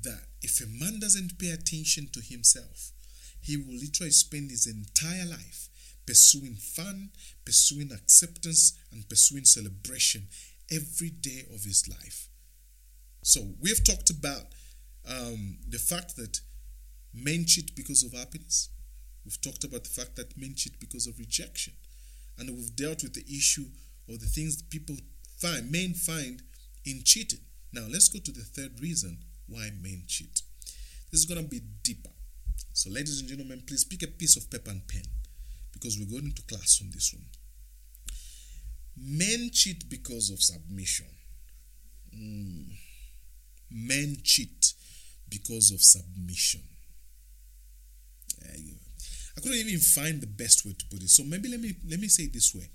that 0.00 0.26
if 0.40 0.60
a 0.60 0.68
man 0.68 1.00
doesn't 1.00 1.38
pay 1.38 1.50
attention 1.50 2.08
to 2.12 2.20
himself, 2.20 2.92
he 3.40 3.56
will 3.56 3.74
literally 3.74 4.12
spend 4.12 4.50
his 4.50 4.66
entire 4.66 5.26
life 5.26 5.68
pursuing 6.10 6.56
fun, 6.56 7.08
pursuing 7.44 7.92
acceptance, 7.92 8.76
and 8.90 9.08
pursuing 9.08 9.44
celebration 9.44 10.26
every 10.68 11.10
day 11.10 11.44
of 11.54 11.62
his 11.62 11.88
life. 11.88 12.28
So, 13.22 13.42
we've 13.60 13.84
talked 13.84 14.10
about 14.10 14.46
um, 15.08 15.58
the 15.68 15.78
fact 15.78 16.16
that 16.16 16.40
men 17.14 17.44
cheat 17.46 17.76
because 17.76 18.02
of 18.02 18.12
happiness. 18.12 18.70
We've 19.24 19.40
talked 19.40 19.62
about 19.62 19.84
the 19.84 19.90
fact 19.90 20.16
that 20.16 20.36
men 20.36 20.54
cheat 20.56 20.80
because 20.80 21.06
of 21.06 21.16
rejection. 21.16 21.74
And 22.36 22.50
we've 22.50 22.74
dealt 22.74 23.04
with 23.04 23.14
the 23.14 23.24
issue 23.32 23.66
of 24.08 24.18
the 24.18 24.26
things 24.26 24.56
that 24.56 24.68
people 24.68 24.96
find, 25.38 25.70
men 25.70 25.94
find 25.94 26.42
in 26.84 27.02
cheating. 27.04 27.38
Now, 27.72 27.86
let's 27.88 28.08
go 28.08 28.18
to 28.18 28.32
the 28.32 28.40
third 28.40 28.80
reason 28.80 29.18
why 29.46 29.70
men 29.80 30.02
cheat. 30.08 30.42
This 31.12 31.20
is 31.20 31.26
going 31.26 31.40
to 31.40 31.48
be 31.48 31.60
deeper. 31.84 32.10
So, 32.72 32.90
ladies 32.90 33.20
and 33.20 33.28
gentlemen, 33.28 33.62
please 33.64 33.84
pick 33.84 34.02
a 34.02 34.08
piece 34.08 34.36
of 34.36 34.50
paper 34.50 34.72
and 34.72 34.88
pen 34.88 35.04
because 35.80 35.98
we're 35.98 36.10
going 36.10 36.26
into 36.26 36.42
class 36.42 36.80
on 36.82 36.90
this 36.92 37.14
one. 37.14 37.24
Men 38.96 39.50
cheat 39.52 39.88
because 39.88 40.30
of 40.30 40.42
submission. 40.42 41.06
Mm. 42.14 42.66
Men 43.70 44.16
cheat 44.22 44.74
because 45.28 45.70
of 45.72 45.80
submission. 45.80 46.60
I 49.40 49.40
couldn't 49.40 49.58
even 49.58 49.80
find 49.80 50.20
the 50.20 50.26
best 50.26 50.66
way 50.66 50.74
to 50.78 50.84
put 50.90 51.02
it. 51.02 51.08
So 51.08 51.24
maybe 51.24 51.48
let 51.48 51.60
me 51.60 51.74
let 51.88 51.98
me 51.98 52.08
say 52.08 52.24
it 52.24 52.32
this 52.34 52.54
way. 52.54 52.68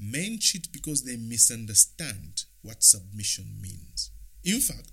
Men 0.00 0.38
cheat 0.40 0.72
because 0.72 1.04
they 1.04 1.16
misunderstand 1.16 2.44
what 2.62 2.82
submission 2.82 3.44
means. 3.60 4.10
In 4.42 4.60
fact, 4.60 4.90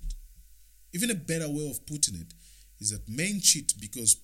even 0.92 1.10
a 1.10 1.14
better 1.14 1.48
way 1.48 1.68
of 1.68 1.84
putting 1.86 2.14
it 2.14 2.32
is 2.78 2.90
that 2.90 3.08
men 3.08 3.40
cheat 3.40 3.74
because 3.80 4.20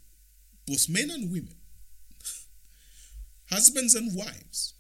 both 0.67 0.89
men 0.89 1.11
and 1.11 1.33
women, 1.33 1.57
husbands 3.51 3.95
and 3.95 4.17
wives, 4.17 4.75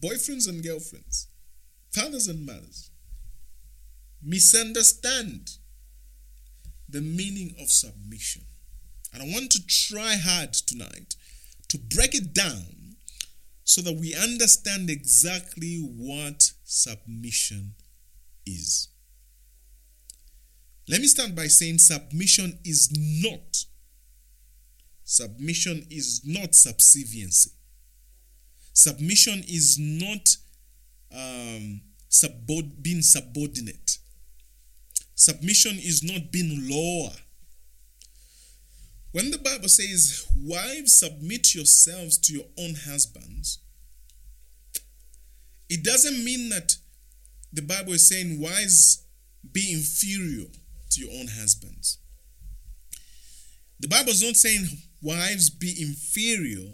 boyfriends 0.00 0.48
and 0.48 0.62
girlfriends, 0.62 1.28
fathers 1.92 2.28
and 2.28 2.44
mothers, 2.44 2.90
misunderstand 4.22 5.50
the 6.88 7.00
meaning 7.00 7.54
of 7.60 7.68
submission. 7.70 8.42
And 9.12 9.22
I 9.22 9.26
want 9.26 9.50
to 9.52 9.66
try 9.66 10.16
hard 10.16 10.52
tonight 10.54 11.14
to 11.68 11.78
break 11.78 12.14
it 12.14 12.34
down 12.34 12.96
so 13.64 13.80
that 13.82 13.96
we 13.96 14.14
understand 14.14 14.90
exactly 14.90 15.76
what 15.78 16.52
submission 16.64 17.74
is. 18.46 18.88
Let 20.88 21.00
me 21.00 21.06
start 21.06 21.34
by 21.34 21.46
saying 21.46 21.78
submission 21.78 22.58
is 22.64 22.92
not 22.94 23.64
submission 25.04 25.86
is 25.90 26.22
not 26.24 26.54
subserviency. 26.54 27.50
Submission 28.72 29.44
is 29.46 29.78
not 29.78 30.28
um, 31.14 31.80
being 32.82 33.02
subordinate. 33.02 33.98
Submission 35.14 35.76
is 35.76 36.02
not 36.02 36.32
being 36.32 36.68
lower. 36.68 37.12
When 39.12 39.30
the 39.30 39.38
Bible 39.38 39.68
says, 39.68 40.26
Wives, 40.36 40.98
submit 40.98 41.54
yourselves 41.54 42.18
to 42.18 42.32
your 42.32 42.46
own 42.58 42.74
husbands, 42.74 43.60
it 45.68 45.84
doesn't 45.84 46.24
mean 46.24 46.48
that 46.48 46.76
the 47.52 47.62
Bible 47.62 47.92
is 47.92 48.08
saying, 48.08 48.40
Wives, 48.40 49.06
be 49.52 49.72
inferior 49.72 50.46
to 50.90 51.00
your 51.00 51.12
own 51.20 51.28
husbands. 51.28 51.98
The 53.78 53.88
Bible 53.88 54.10
is 54.10 54.22
not 54.22 54.34
saying, 54.34 54.66
Wives, 55.04 55.50
be 55.50 55.76
inferior 55.78 56.72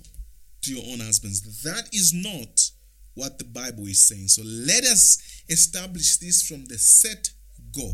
to 0.62 0.73
your 0.73 0.85
own 0.93 1.01
husbands. 1.01 1.64
That 1.64 1.88
is 1.93 2.14
not 2.14 2.71
what 3.14 3.38
the 3.38 3.45
Bible 3.45 3.87
is 3.88 4.07
saying. 4.07 4.29
So 4.29 4.43
let 4.45 4.85
us 4.85 5.43
establish 5.49 6.19
this 6.19 6.47
from 6.47 6.66
the 6.66 6.79
set 6.79 7.31
go. 7.75 7.90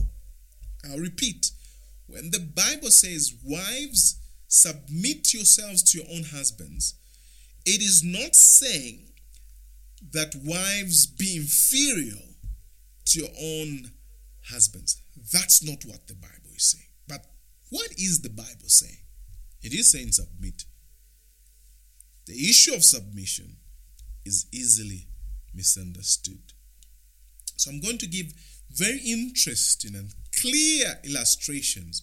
I'll 0.85 0.99
repeat. 0.99 1.51
When 2.07 2.31
the 2.31 2.41
Bible 2.55 2.91
says, 2.91 3.35
Wives, 3.43 4.21
submit 4.47 5.33
yourselves 5.33 5.83
to 5.85 5.99
your 5.99 6.07
own 6.15 6.25
husbands, 6.25 6.97
it 7.65 7.81
is 7.81 8.05
not 8.05 8.37
saying 8.37 9.13
that 10.13 10.37
wives 10.45 11.07
be 11.07 11.37
inferior 11.37 12.23
to 13.07 13.21
your 13.21 13.31
own 13.41 13.91
husbands. 14.51 15.03
That's 15.33 15.65
not 15.65 15.83
what 15.87 16.07
the 16.07 16.15
Bible 16.15 16.53
is 16.55 16.73
saying. 16.73 16.91
But 17.09 17.25
what 17.71 17.91
is 17.93 18.21
the 18.21 18.29
Bible 18.29 18.69
saying? 18.69 19.06
It 19.67 19.75
is 19.75 19.91
saying 19.91 20.13
submit. 20.13 20.65
The 22.27 22.35
issue 22.49 22.73
of 22.73 22.85
submission 22.85 23.57
is 24.25 24.47
easily 24.53 25.09
misunderstood. 25.53 26.53
So 27.57 27.73
I'm 27.73 27.81
going 27.81 27.99
to 27.99 28.07
give 28.07 28.33
very 28.71 29.01
interesting 29.05 29.97
and 29.97 30.15
clear 30.41 31.01
illustrations 31.03 32.03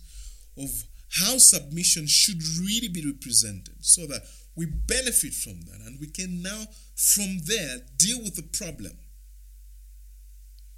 of 0.58 0.70
how 1.12 1.38
submission 1.38 2.06
should 2.06 2.42
really 2.60 2.90
be 2.90 3.06
represented 3.06 3.76
so 3.80 4.08
that 4.08 4.24
we 4.58 4.66
benefit 4.66 5.34
from 5.34 5.62
that 5.62 5.80
and 5.86 6.02
we 6.02 6.08
can 6.08 6.42
now 6.42 6.66
from 6.96 7.38
there 7.46 7.78
deal 7.98 8.22
with 8.24 8.36
the 8.36 8.58
problem 8.58 8.98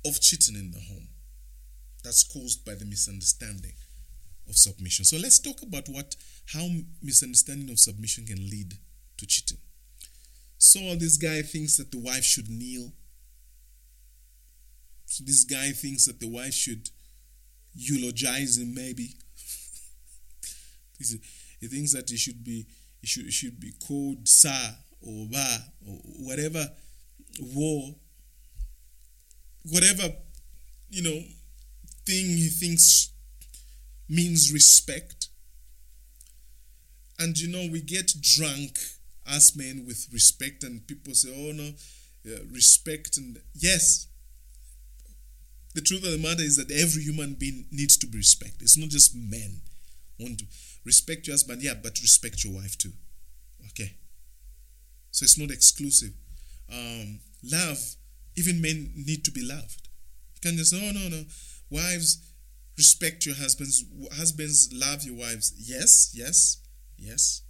of 0.06 0.21
cheating 0.21 0.56
in 0.56 0.69
the 0.69 0.80
home 0.80 1.08
that's 2.04 2.24
caused 2.24 2.63
by 2.63 2.76
the 2.76 2.86
misunderstanding 2.86 3.74
of 4.47 4.55
submission. 4.58 5.05
So 5.05 5.17
let's 5.17 5.39
talk 5.39 5.62
about 5.62 5.88
what 5.89 6.15
how 6.53 6.67
misunderstanding 7.01 7.69
of 7.69 7.79
submission 7.79 8.25
can 8.25 8.38
lead 8.38 8.73
to 9.17 9.25
cheating. 9.25 9.58
So 10.58 10.79
this 10.95 11.17
guy 11.17 11.41
thinks 11.41 11.77
that 11.77 11.91
the 11.91 11.99
wife 11.99 12.23
should 12.23 12.49
kneel. 12.49 12.91
So 15.05 15.23
this 15.25 15.43
guy 15.43 15.71
thinks 15.71 16.05
that 16.05 16.19
the 16.19 16.27
wife 16.29 16.53
should 16.53 16.89
eulogize 17.73 18.58
him 18.58 18.73
maybe. 18.73 19.15
He 21.60 21.67
thinks 21.67 21.93
that 21.93 22.10
he 22.10 22.17
should 22.17 22.43
be 22.43 22.67
he 23.01 23.08
should, 23.08 23.25
he 23.25 23.31
should 23.31 23.60
be 23.60 23.71
called 23.88 24.27
sir 24.27 24.75
or 25.01 25.27
ba 25.31 25.58
or 25.88 25.95
whatever 26.19 26.67
war 27.39 27.95
whatever 29.71 30.13
you 30.89 31.01
know 31.03 31.19
thing 32.05 32.25
he 32.38 32.49
thinks 32.49 33.12
means 34.08 34.52
respect 34.54 35.28
and 37.18 37.38
you 37.39 37.48
know 37.48 37.72
we 37.72 37.82
get 37.82 38.13
drunk 38.22 38.78
as 39.28 39.56
men 39.56 39.84
with 39.86 40.08
respect 40.12 40.63
and 40.63 40.86
people 40.88 41.13
say 41.13 41.30
oh 41.36 41.52
no 41.52 41.72
uh, 42.32 42.39
respect 42.52 43.18
and 43.18 43.39
yes 43.54 44.08
the 45.74 45.82
truth 45.82 46.06
of 46.06 46.12
the 46.12 46.18
matter 46.18 46.44
is 46.44 46.56
that 46.58 46.72
every 46.72 47.04
human 47.04 47.34
being 47.34 47.65
needs 47.72 47.98
to 47.98 48.08
be 48.08 48.18
respected 48.18 48.62
it's 48.62 48.78
not 48.78 48.89
just 48.89 49.15
men 49.15 49.62
want 50.20 50.39
to 50.39 50.46
Respect 50.86 51.26
your 51.26 51.34
husband, 51.34 51.63
yeah, 51.63 51.74
but 51.74 52.00
respect 52.02 52.44
your 52.44 52.54
wife 52.54 52.78
too. 52.78 52.91
Okay. 53.70 53.96
So 55.12 55.24
it's 55.24 55.38
not 55.38 55.50
exclusive. 55.50 56.13
Um, 56.72 57.20
love, 57.44 57.80
even 58.36 58.62
men 58.62 58.91
need 58.96 59.26
to 59.26 59.32
be 59.32 59.41
loved. 59.41 59.89
You 60.36 60.41
can 60.50 60.58
just, 60.58 60.74
no, 60.74 60.91
no, 60.91 61.10
no. 61.10 61.24
Wives, 61.72 62.20
respect 62.77 63.25
your 63.25 63.35
husbands. 63.35 63.83
Husbands, 64.13 64.69
love 64.73 65.03
your 65.03 65.15
wives. 65.15 65.53
Yes, 65.57 66.11
yes, 66.13 66.61
yes. 66.97 67.41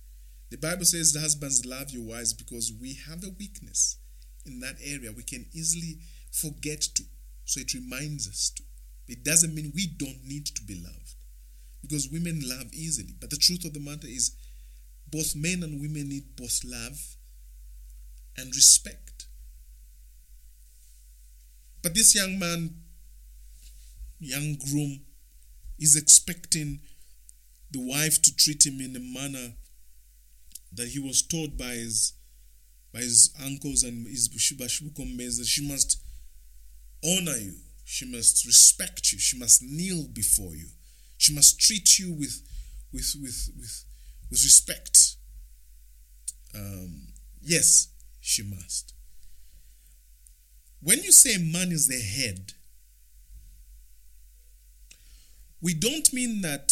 The 0.52 0.58
Bible 0.58 0.86
says 0.86 1.12
the 1.12 1.20
husbands 1.20 1.66
love 1.66 1.92
your 1.92 2.04
wives 2.04 2.34
because 2.34 2.72
we 2.80 2.98
have 3.08 3.24
a 3.24 3.34
weakness 3.38 3.98
in 4.46 4.60
that 4.60 4.76
area. 4.84 5.12
We 5.12 5.24
can 5.24 5.46
easily 5.54 5.98
forget 6.32 6.82
to. 6.82 7.04
So 7.46 7.62
it 7.62 7.74
reminds 7.74 8.28
us 8.28 8.52
to. 8.56 8.64
It 9.08 9.24
doesn't 9.24 9.54
mean 9.54 9.72
we 9.76 9.88
don't 9.88 10.24
need 10.24 10.48
to 10.48 10.64
be 10.64 10.76
loved 10.76 11.16
because 11.82 12.10
women 12.10 12.42
love 12.44 12.74
easily. 12.74 13.14
But 13.20 13.30
the 13.30 13.38
truth 13.38 13.66
of 13.66 13.74
the 13.74 13.80
matter 13.80 14.08
is, 14.08 14.36
both 15.12 15.36
men 15.36 15.62
and 15.62 15.80
women 15.82 16.10
need 16.10 16.36
both 16.36 16.62
love 16.66 17.00
and 18.38 18.48
respect. 18.56 19.28
But 21.84 21.94
this 21.94 22.16
young 22.16 22.40
man, 22.40 22.76
young 24.20 24.56
groom, 24.56 25.02
is 25.80 25.96
expecting 25.96 26.80
the 27.72 27.80
wife 27.80 28.22
to 28.22 28.36
treat 28.36 28.66
him 28.66 28.80
in 28.80 28.96
a 28.96 29.00
manner 29.00 29.54
that 30.74 30.90
he 30.90 31.00
was 31.00 31.22
taught 31.22 31.58
by 31.58 31.74
his 31.74 32.14
by 32.94 33.02
his 33.02 33.36
uncles 33.44 33.84
and 33.84 34.08
his 34.08 34.30
Bashubukombes 34.30 35.38
that 35.38 35.46
she 35.46 35.68
must 35.68 36.02
honor 37.04 37.36
you, 37.36 37.56
she 37.84 38.06
must 38.10 38.46
respect 38.46 39.12
you, 39.12 39.20
she 39.20 39.38
must 39.38 39.62
kneel 39.62 40.08
before 40.08 40.56
you. 40.56 40.68
She 41.18 41.34
must 41.34 41.60
treat 41.60 42.00
you 42.00 42.14
with, 42.14 42.42
with, 42.94 43.16
with, 43.22 43.50
with, 43.58 43.84
with 44.32 44.44
respect. 44.44 45.18
Um, 46.54 47.08
yes, 47.42 47.90
she 48.22 48.44
must. 48.44 48.94
When 50.82 51.04
you 51.04 51.12
say 51.12 51.38
man 51.38 51.72
is 51.72 51.88
the 51.88 52.00
head, 52.00 52.54
we 55.62 55.74
don't 55.74 56.12
mean 56.14 56.42
that 56.42 56.72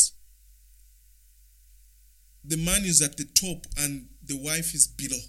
the 2.43 2.57
man 2.57 2.83
is 2.83 3.01
at 3.01 3.17
the 3.17 3.25
top 3.25 3.65
and 3.77 4.07
the 4.25 4.37
wife 4.37 4.73
is 4.73 4.87
below. 4.87 5.21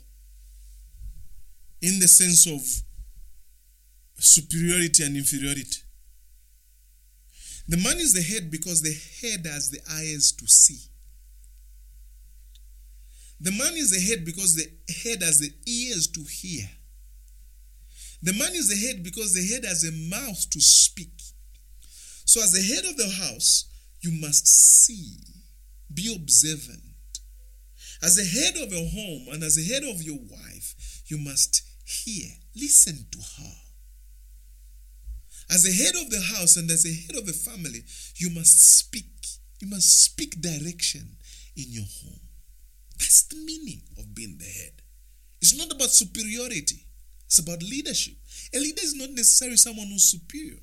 In 1.81 2.01
the 2.01 2.09
sense 2.09 2.47
of 2.47 2.63
superiority 4.19 5.05
and 5.05 5.17
inferiority. 5.17 5.83
The 7.69 7.77
man 7.77 7.99
is 7.99 8.13
the 8.13 8.23
head 8.23 8.51
because 8.51 8.83
the 8.83 8.93
head 8.93 9.47
has 9.47 9.71
the 9.71 9.81
eyes 9.91 10.33
to 10.33 10.47
see. 10.47 10.91
The 13.41 13.53
man 13.53 13.75
is 13.75 13.91
the 13.91 14.01
head 14.01 14.25
because 14.25 14.55
the 14.55 14.71
head 15.03 15.23
has 15.23 15.39
the 15.39 15.53
ears 15.67 16.07
to 16.09 16.25
hear. 16.25 16.69
The 18.23 18.33
man 18.33 18.53
is 18.55 18.69
the 18.69 18.87
head 18.87 19.03
because 19.03 19.35
the 19.35 19.47
head 19.47 19.65
has 19.65 19.85
a 19.85 19.93
mouth 19.93 20.49
to 20.51 20.61
speak. 20.61 21.13
So, 22.25 22.43
as 22.43 22.53
the 22.53 22.63
head 22.63 22.85
of 22.85 22.97
the 22.97 23.09
house, 23.09 23.67
you 24.01 24.11
must 24.21 24.47
see, 24.47 25.19
be 25.93 26.15
observant. 26.15 26.81
As 28.03 28.17
the 28.17 28.25
head 28.25 28.57
of 28.63 28.73
your 28.73 28.89
home 28.89 29.29
and 29.33 29.43
as 29.43 29.57
the 29.57 29.65
head 29.65 29.83
of 29.83 30.03
your 30.03 30.19
wife, 30.19 31.03
you 31.07 31.19
must 31.19 31.63
hear, 31.85 32.29
listen 32.55 33.07
to 33.13 33.19
her. 33.19 33.53
As 35.51 35.63
the 35.63 35.73
head 35.73 35.95
of 35.95 36.11
the 36.11 36.21
house 36.21 36.57
and 36.57 36.71
as 36.71 36.83
the 36.83 36.95
head 36.95 37.17
of 37.17 37.27
the 37.27 37.33
family, 37.33 37.85
you 38.17 38.31
must 38.31 38.79
speak. 38.79 39.05
You 39.61 39.69
must 39.69 40.05
speak 40.05 40.41
direction 40.41 41.17
in 41.57 41.67
your 41.69 41.85
home. 41.85 42.21
That's 42.99 43.25
the 43.25 43.37
meaning 43.37 43.83
of 43.99 44.15
being 44.15 44.39
the 44.39 44.45
head. 44.45 44.83
It's 45.41 45.57
not 45.57 45.73
about 45.73 45.91
superiority, 45.91 46.87
it's 47.27 47.39
about 47.39 47.63
leadership. 47.63 48.15
A 48.55 48.59
leader 48.59 48.83
is 48.83 48.95
not 48.95 49.11
necessarily 49.11 49.57
someone 49.57 49.89
who's 49.89 50.05
superior, 50.05 50.61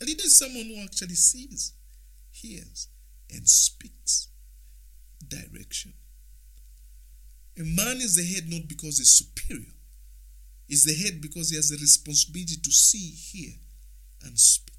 a 0.00 0.04
leader 0.04 0.24
is 0.24 0.38
someone 0.38 0.66
who 0.66 0.82
actually 0.82 1.14
sees, 1.14 1.72
hears, 2.30 2.88
and 3.30 3.48
speaks 3.48 4.28
direction. 5.26 5.94
A 7.58 7.62
man 7.62 7.96
is 7.96 8.16
the 8.16 8.24
head 8.24 8.50
not 8.50 8.68
because 8.68 8.98
he's 8.98 9.16
superior, 9.16 9.72
he's 10.66 10.84
the 10.84 10.94
head 10.94 11.20
because 11.20 11.50
he 11.50 11.56
has 11.56 11.70
the 11.70 11.78
responsibility 11.78 12.56
to 12.62 12.70
see, 12.70 13.10
hear, 13.10 13.54
and 14.22 14.38
speak. 14.38 14.74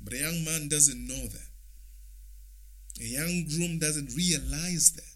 But 0.00 0.14
a 0.14 0.18
young 0.18 0.44
man 0.44 0.68
doesn't 0.68 1.06
know 1.06 1.26
that. 1.26 1.48
A 3.00 3.04
young 3.04 3.46
groom 3.48 3.78
doesn't 3.78 4.14
realize 4.14 4.92
that. 4.96 5.14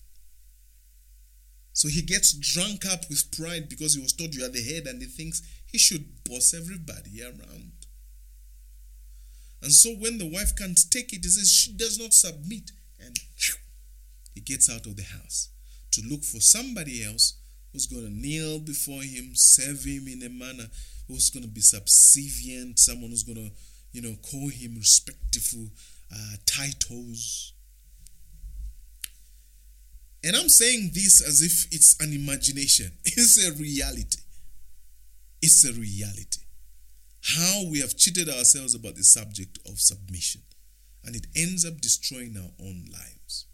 So 1.73 1.89
he 1.89 2.03
gets 2.03 2.33
drunk 2.33 2.85
up 2.87 3.09
with 3.09 3.31
pride 3.37 3.69
because 3.69 3.95
he 3.95 4.03
was 4.03 4.13
told 4.13 4.35
you 4.35 4.45
are 4.45 4.49
the 4.49 4.63
head 4.63 4.87
and 4.87 5.01
he 5.01 5.07
thinks 5.07 5.43
he 5.71 5.79
should 5.79 6.25
boss 6.25 6.55
everybody 6.55 7.23
around. 7.23 7.73
And 9.63 9.73
so 9.73 9.91
when 9.91 10.19
the 10.19 10.31
wife 10.31 10.57
can't 10.57 10.79
take 10.91 11.13
it, 11.13 11.25
he 11.25 11.29
says 11.29 11.51
she 11.51 11.73
does 11.73 11.99
not 11.99 12.15
submit. 12.15 12.71
And 13.01 13.17
he 14.35 14.41
gets 14.41 14.71
out 14.71 14.87
of 14.87 14.97
the 14.97 15.03
house 15.03 15.51
to 15.93 16.03
look 16.09 16.23
for 16.25 16.41
somebody 16.41 17.05
else 17.05 17.35
who's 17.73 17.87
going 17.87 18.05
to 18.05 18.13
kneel 18.13 18.61
before 18.61 19.03
him, 19.03 19.33
serve 19.35 19.85
him 19.85 20.07
in 20.09 20.23
a 20.23 20.29
manner 20.29 20.69
who's 21.07 21.31
going 21.31 21.43
to 21.43 21.51
be 21.51 21.61
subservient, 21.61 22.79
someone 22.79 23.11
who's 23.11 23.25
going 23.25 23.37
to, 23.37 23.51
you 23.93 24.03
know, 24.03 24.17
call 24.31 24.49
him 24.49 24.77
respectful 24.77 25.67
uh, 26.13 26.37
titles. 26.47 27.53
And 30.25 30.37
I'm 30.37 30.49
saying 30.49 30.91
this 30.95 31.21
as 31.27 31.43
if 31.43 31.73
it's 31.73 31.97
an 32.01 32.13
imagination. 32.13 32.93
It's 33.05 33.45
a 33.45 33.53
reality. 33.53 34.19
It's 35.41 35.65
a 35.65 35.73
reality. 35.73 36.43
How 37.23 37.65
we 37.71 37.81
have 37.81 37.97
cheated 37.97 38.29
ourselves 38.29 38.75
about 38.75 38.97
the 38.97 39.05
subject 39.05 39.59
of 39.67 39.81
submission. 39.81 40.43
And 41.05 41.15
it 41.15 41.27
ends 41.37 41.65
up 41.65 41.81
destroying 41.81 42.37
our 42.37 42.51
own 42.61 42.85
lives. 42.93 43.47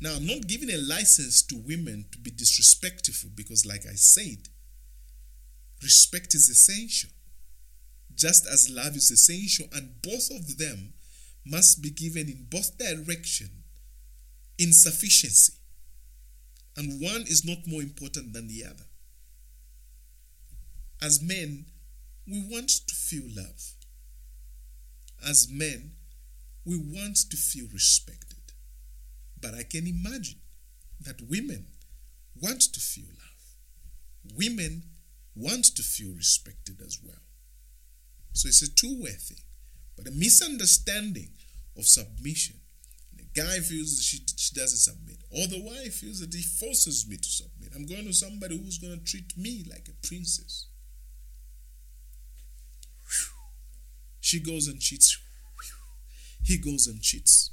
Now, 0.00 0.14
I'm 0.16 0.26
not 0.26 0.46
giving 0.46 0.70
a 0.70 0.76
license 0.76 1.42
to 1.44 1.56
women 1.56 2.06
to 2.12 2.18
be 2.18 2.30
disrespectful 2.30 3.30
because, 3.34 3.64
like 3.64 3.86
I 3.86 3.94
said, 3.94 4.48
respect 5.82 6.34
is 6.34 6.48
essential, 6.48 7.10
just 8.14 8.46
as 8.46 8.70
love 8.70 8.96
is 8.96 9.10
essential, 9.10 9.66
and 9.72 10.02
both 10.02 10.30
of 10.30 10.58
them 10.58 10.94
must 11.46 11.82
be 11.82 11.90
given 11.90 12.28
in 12.28 12.46
both 12.50 12.76
direction 12.78 13.50
in 14.58 14.72
sufficiency. 14.72 15.54
And 16.76 17.00
one 17.00 17.22
is 17.22 17.44
not 17.44 17.66
more 17.66 17.82
important 17.82 18.32
than 18.32 18.48
the 18.48 18.64
other. 18.64 18.84
As 21.04 21.20
men, 21.22 21.66
we 22.26 22.42
want 22.48 22.70
to 22.70 22.94
feel 22.94 23.24
love. 23.36 23.74
As 25.28 25.50
men, 25.50 25.92
we 26.64 26.78
want 26.78 27.18
to 27.30 27.36
feel 27.36 27.66
respected. 27.74 28.38
But 29.38 29.52
I 29.52 29.64
can 29.64 29.86
imagine 29.86 30.40
that 31.02 31.20
women 31.28 31.66
want 32.40 32.62
to 32.72 32.80
feel 32.80 33.04
love. 33.04 34.34
Women 34.34 34.84
want 35.36 35.76
to 35.76 35.82
feel 35.82 36.14
respected 36.14 36.80
as 36.80 36.98
well. 37.04 37.20
So 38.32 38.48
it's 38.48 38.62
a 38.62 38.74
two 38.74 39.02
way 39.02 39.10
thing. 39.10 39.44
But 39.98 40.08
a 40.08 40.12
misunderstanding 40.12 41.32
of 41.76 41.84
submission. 41.84 42.56
The 43.14 43.42
guy 43.42 43.58
feels 43.58 43.98
that 43.98 44.04
she, 44.04 44.20
she 44.38 44.54
doesn't 44.54 44.78
submit, 44.78 45.18
or 45.30 45.46
the 45.48 45.62
wife 45.62 45.96
feels 45.96 46.20
that 46.20 46.32
he 46.32 46.40
forces 46.40 47.06
me 47.06 47.18
to 47.18 47.28
submit. 47.28 47.72
I'm 47.76 47.84
going 47.84 48.06
to 48.06 48.12
somebody 48.14 48.56
who's 48.56 48.78
going 48.78 48.98
to 48.98 49.04
treat 49.04 49.36
me 49.36 49.66
like 49.70 49.86
a 49.88 50.06
princess. 50.06 50.68
She 54.24 54.40
goes 54.40 54.68
and 54.68 54.80
cheats. 54.80 55.18
He 56.42 56.56
goes 56.56 56.86
and 56.86 56.98
cheats. 57.02 57.50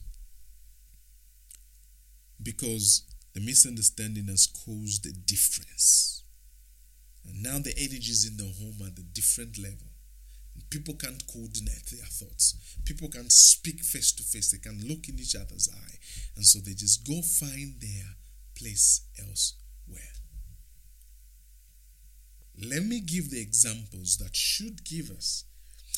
Because 2.42 3.04
the 3.34 3.42
misunderstanding 3.42 4.28
has 4.28 4.48
caused 4.48 5.06
a 5.06 5.12
difference. 5.12 6.24
And 7.28 7.44
now 7.44 7.60
the 7.60 7.74
energies 7.78 8.26
in 8.26 8.38
the 8.38 8.46
home 8.46 8.78
are 8.82 8.88
at 8.88 8.98
a 8.98 9.04
different 9.04 9.58
level. 9.58 9.92
People 10.70 10.94
can't 10.94 11.22
coordinate 11.28 11.88
their 11.92 12.06
thoughts. 12.06 12.56
People 12.86 13.10
can't 13.10 13.34
speak 13.34 13.84
face 13.84 14.14
to 14.14 14.24
face. 14.24 14.52
They 14.52 14.60
can 14.60 14.80
look 14.88 15.10
in 15.10 15.20
each 15.20 15.36
other's 15.36 15.68
eye. 15.76 15.98
And 16.38 16.46
so 16.46 16.60
they 16.60 16.74
just 16.74 17.06
go 17.06 17.22
find 17.22 17.82
their 17.82 18.16
place 18.58 19.02
elsewhere. 19.20 20.14
Let 22.64 22.84
me 22.84 23.02
give 23.02 23.30
the 23.30 23.42
examples 23.42 24.16
that 24.20 24.38
should 24.38 24.86
give 24.86 25.12
us 25.12 25.44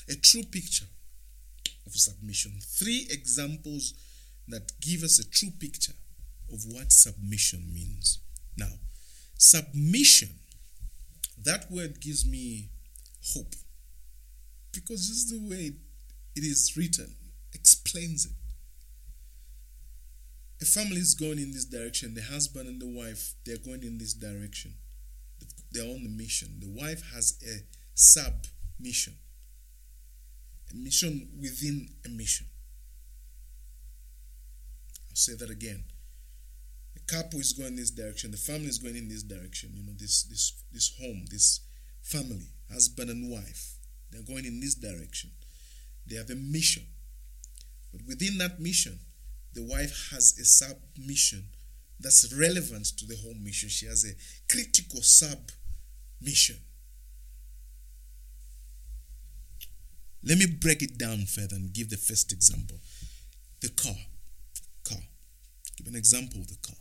a 0.09 0.15
true 0.15 0.43
picture 0.43 0.85
of 1.85 1.93
submission. 1.93 2.53
Three 2.61 3.07
examples 3.09 3.93
that 4.47 4.71
give 4.81 5.03
us 5.03 5.19
a 5.19 5.29
true 5.29 5.51
picture 5.59 5.93
of 6.51 6.59
what 6.67 6.91
submission 6.91 7.71
means. 7.73 8.19
Now, 8.57 8.71
submission, 9.37 10.29
that 11.43 11.71
word 11.71 11.99
gives 11.99 12.25
me 12.25 12.69
hope 13.33 13.55
because 14.73 15.09
is 15.09 15.29
the 15.29 15.39
way 15.49 15.73
it 16.35 16.43
is 16.43 16.73
written, 16.75 17.15
explains 17.53 18.25
it. 18.25 18.31
A 20.61 20.65
family 20.65 20.97
is 20.97 21.13
going 21.13 21.39
in 21.39 21.51
this 21.51 21.65
direction, 21.65 22.15
the 22.15 22.21
husband 22.21 22.67
and 22.67 22.81
the 22.81 22.87
wife, 22.87 23.33
they're 23.45 23.57
going 23.57 23.83
in 23.83 23.97
this 23.97 24.13
direction. 24.13 24.73
They're 25.71 25.83
on 25.83 26.03
the 26.03 26.09
mission. 26.09 26.59
The 26.59 26.69
wife 26.69 27.03
has 27.13 27.37
a 27.45 27.63
sub 27.93 28.45
mission, 28.79 29.13
a 30.73 30.77
mission 30.77 31.29
within 31.39 31.89
a 32.05 32.09
mission. 32.09 32.47
I'll 35.09 35.15
say 35.15 35.33
that 35.35 35.49
again. 35.49 35.83
The 36.95 37.01
couple 37.15 37.39
is 37.39 37.53
going 37.53 37.69
in 37.69 37.75
this 37.75 37.91
direction, 37.91 38.31
the 38.31 38.37
family 38.37 38.67
is 38.67 38.77
going 38.79 38.95
in 38.95 39.07
this 39.07 39.23
direction, 39.23 39.71
you 39.73 39.83
know, 39.83 39.93
this 39.97 40.23
this 40.23 40.53
this 40.71 40.95
home, 40.99 41.25
this 41.29 41.61
family, 42.01 42.47
husband 42.71 43.09
and 43.09 43.29
wife. 43.31 43.75
They're 44.11 44.21
going 44.21 44.45
in 44.45 44.59
this 44.59 44.75
direction. 44.75 45.31
They 46.05 46.15
have 46.17 46.29
a 46.29 46.35
mission. 46.35 46.83
But 47.91 48.01
within 48.07 48.37
that 48.39 48.59
mission, 48.59 48.99
the 49.53 49.63
wife 49.63 50.09
has 50.11 50.37
a 50.39 50.45
sub 50.45 50.77
mission 50.97 51.45
that's 51.99 52.33
relevant 52.33 52.97
to 52.97 53.05
the 53.05 53.15
whole 53.15 53.35
mission. 53.35 53.69
She 53.69 53.85
has 53.85 54.03
a 54.05 54.13
critical 54.51 55.01
sub 55.01 55.39
Let 60.25 60.37
me 60.37 60.45
break 60.45 60.81
it 60.81 60.97
down 60.97 61.25
further 61.25 61.55
and 61.55 61.73
give 61.73 61.89
the 61.89 61.97
first 61.97 62.31
example. 62.31 62.77
The 63.61 63.69
car. 63.69 63.95
Car. 64.83 65.01
Give 65.77 65.87
an 65.87 65.95
example 65.95 66.39
of 66.39 66.47
the 66.47 66.57
car. 66.65 66.77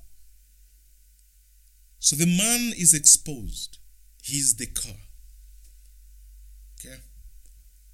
So 1.98 2.16
the 2.16 2.26
man 2.26 2.72
is 2.76 2.94
exposed. 2.94 3.78
He's 4.22 4.56
the 4.56 4.66
car. 4.66 5.00
Okay? 6.78 6.96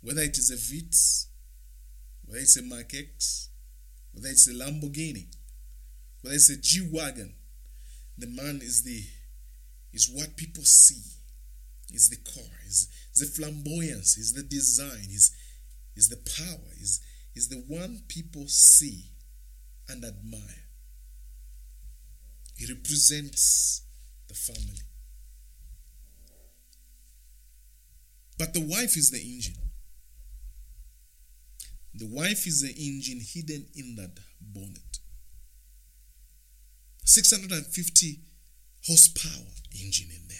Whether 0.03 0.23
it 0.23 0.39
is 0.39 0.51
a 0.51 0.57
Vitz, 0.57 1.27
whether 2.25 2.41
it's 2.41 2.57
a 2.57 2.63
Mark 2.63 2.95
X, 2.95 3.49
whether 4.13 4.29
it's 4.29 4.49
a 4.49 4.53
Lamborghini, 4.53 5.27
whether 6.23 6.35
it's 6.35 6.51
a 6.51 6.57
G 6.57 6.89
wagon. 6.93 7.35
The 8.17 8.27
man 8.27 8.61
is 8.63 8.83
the 8.83 9.03
is 9.93 10.11
what 10.13 10.37
people 10.37 10.65
see. 10.65 11.03
Is 11.91 12.11
the 12.11 12.17
car. 12.17 12.51
Is 12.67 12.89
the 13.17 13.27
flamboyance. 13.27 14.19
Is 14.19 14.35
the 14.35 14.43
design. 14.43 15.09
Is 15.11 15.35
is 15.99 16.09
the 16.09 16.17
power. 16.17 16.73
Is 16.81 17.01
is 17.35 17.49
the 17.49 17.63
one 17.69 18.03
people 18.09 18.47
see 18.49 19.11
and 19.89 20.05
admire. 20.05 20.65
He 22.57 22.67
represents 22.73 23.83
the 24.29 24.35
family. 24.35 24.83
But 28.39 28.55
the 28.55 28.61
wife 28.61 28.97
is 28.97 29.11
the 29.11 29.21
engine. 29.21 29.61
The 31.95 32.07
wife 32.07 32.47
is 32.47 32.63
the 32.63 32.71
engine 32.71 33.21
hidden 33.21 33.67
in 33.75 33.97
that 33.97 34.19
bonnet. 34.41 34.99
650 37.05 38.21
horsepower 38.87 39.53
engine 39.81 40.09
in 40.15 40.29
there 40.29 40.39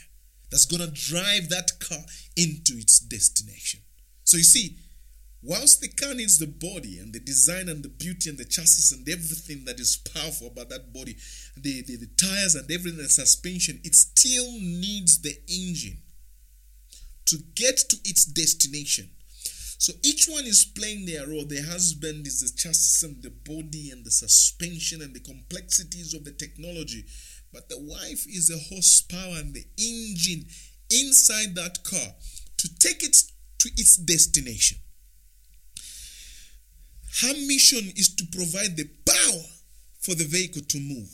that's 0.51 0.67
going 0.67 0.83
to 0.83 0.93
drive 0.93 1.49
that 1.49 1.73
car 1.81 2.05
into 2.37 2.75
its 2.75 2.99
destination. 3.01 3.81
So 4.25 4.37
you 4.37 4.43
see, 4.43 4.77
whilst 5.43 5.81
the 5.81 5.89
car 5.89 6.15
needs 6.15 6.39
the 6.39 6.47
body 6.47 6.99
and 6.99 7.13
the 7.13 7.21
design 7.21 7.69
and 7.69 7.83
the 7.83 7.89
beauty 7.89 8.29
and 8.29 8.39
the 8.39 8.45
chassis 8.45 8.95
and 8.95 9.09
everything 9.09 9.65
that 9.65 9.79
is 9.79 9.97
powerful 10.15 10.49
about 10.49 10.69
that 10.69 10.93
body, 10.93 11.17
the, 11.57 11.83
the, 11.83 11.97
the 11.97 12.09
tires 12.17 12.55
and 12.55 12.71
everything, 12.71 12.99
the 12.99 13.09
suspension, 13.09 13.81
it 13.85 13.95
still 13.95 14.51
needs 14.53 15.23
the 15.23 15.35
engine 15.49 15.99
to 17.27 17.39
get 17.55 17.77
to 17.77 17.97
its 18.05 18.25
destination. 18.25 19.11
So 19.81 19.93
each 20.03 20.27
one 20.27 20.45
is 20.45 20.65
playing 20.65 21.07
their 21.07 21.27
role. 21.29 21.45
The 21.45 21.63
husband 21.63 22.27
is 22.27 22.41
the 22.41 22.57
chassis 22.59 23.07
and 23.07 23.23
the 23.23 23.31
body 23.31 23.91
and 23.91 24.05
the 24.05 24.11
suspension 24.11 25.03
and 25.03 25.15
the 25.15 25.21
complexities 25.21 26.15
of 26.15 26.25
the 26.25 26.33
technology. 26.33 27.05
But 27.53 27.69
the 27.69 27.79
wife 27.79 28.27
is 28.27 28.49
the 28.49 28.59
horsepower 28.75 29.39
and 29.39 29.55
the 29.55 29.65
engine 29.79 30.47
inside 30.91 31.55
that 31.55 31.85
car 31.85 32.15
to 32.57 32.79
take 32.79 33.05
it 33.05 33.17
to 33.59 33.69
its 33.77 33.97
destination. 33.97 34.79
Her 37.23 37.35
mission 37.47 37.93
is 37.97 38.15
to 38.15 38.25
provide 38.27 38.77
the 38.77 38.89
power 39.07 39.45
for 40.01 40.15
the 40.15 40.25
vehicle 40.25 40.63
to 40.63 40.79
move. 40.79 41.11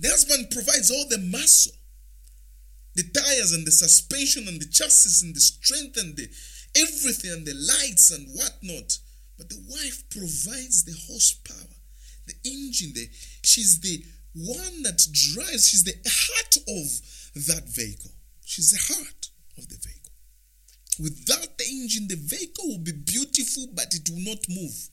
The 0.00 0.08
husband 0.08 0.50
provides 0.50 0.90
all 0.90 1.06
the 1.08 1.18
muscle 1.18 1.72
the 2.94 3.02
tires 3.02 3.52
and 3.52 3.66
the 3.66 3.72
suspension 3.72 4.46
and 4.48 4.60
the 4.60 4.66
chassis 4.66 5.26
and 5.26 5.34
the 5.34 5.40
strength 5.40 5.96
and 5.96 6.16
the 6.16 6.28
everything 6.76 7.32
and 7.32 7.46
the 7.46 7.54
lights 7.54 8.10
and 8.10 8.28
whatnot. 8.34 8.98
But 9.36 9.48
the 9.48 9.60
wife 9.68 10.08
provides 10.10 10.84
the 10.84 10.94
horsepower, 11.08 11.74
the 12.26 12.34
engine. 12.44 12.92
The, 12.94 13.08
she's 13.42 13.80
the 13.80 14.04
one 14.34 14.82
that 14.82 15.04
drives, 15.12 15.68
she's 15.68 15.84
the 15.84 15.98
heart 16.06 16.56
of 16.56 17.44
that 17.46 17.64
vehicle. 17.66 18.12
She's 18.44 18.70
the 18.70 18.94
heart 18.94 19.28
of 19.58 19.68
the 19.68 19.76
vehicle. 19.76 20.03
Without 20.98 21.58
the 21.58 21.64
engine, 21.68 22.08
the 22.08 22.16
vehicle 22.16 22.68
will 22.68 22.78
be 22.78 22.92
beautiful, 22.92 23.66
but 23.74 23.94
it 23.94 24.08
will 24.08 24.22
not 24.22 24.48
move. 24.48 24.88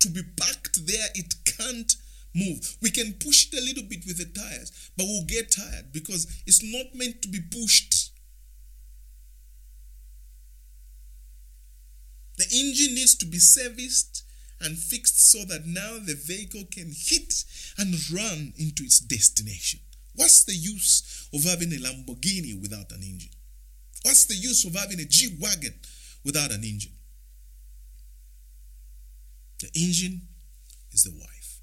To 0.00 0.08
be 0.08 0.22
parked 0.36 0.86
there, 0.86 1.08
it 1.14 1.34
can't 1.44 1.92
move. 2.34 2.76
We 2.82 2.90
can 2.90 3.14
push 3.14 3.48
it 3.52 3.58
a 3.58 3.64
little 3.64 3.84
bit 3.84 4.04
with 4.06 4.18
the 4.18 4.26
tires, 4.26 4.90
but 4.96 5.04
we'll 5.06 5.24
get 5.24 5.52
tired 5.52 5.92
because 5.92 6.26
it's 6.46 6.62
not 6.62 6.94
meant 6.94 7.22
to 7.22 7.28
be 7.28 7.40
pushed. 7.40 8.10
The 12.36 12.46
engine 12.52 12.94
needs 12.94 13.14
to 13.16 13.26
be 13.26 13.38
serviced 13.38 14.24
and 14.60 14.76
fixed 14.76 15.30
so 15.30 15.44
that 15.44 15.66
now 15.66 15.98
the 16.04 16.14
vehicle 16.14 16.64
can 16.70 16.92
hit 16.96 17.44
and 17.78 17.94
run 18.10 18.52
into 18.58 18.82
its 18.82 18.98
destination. 18.98 19.80
What's 20.16 20.44
the 20.44 20.54
use 20.54 21.28
of 21.32 21.44
having 21.44 21.72
a 21.72 21.76
Lamborghini 21.76 22.60
without 22.60 22.90
an 22.92 23.02
engine? 23.02 23.30
What's 24.04 24.26
the 24.26 24.34
use 24.34 24.64
of 24.66 24.74
having 24.74 25.00
a 25.00 25.04
G 25.04 25.36
Wagon 25.40 25.74
without 26.24 26.50
an 26.50 26.62
engine? 26.62 26.92
The 29.60 29.70
engine 29.74 30.28
is 30.92 31.04
the 31.04 31.12
wife. 31.18 31.60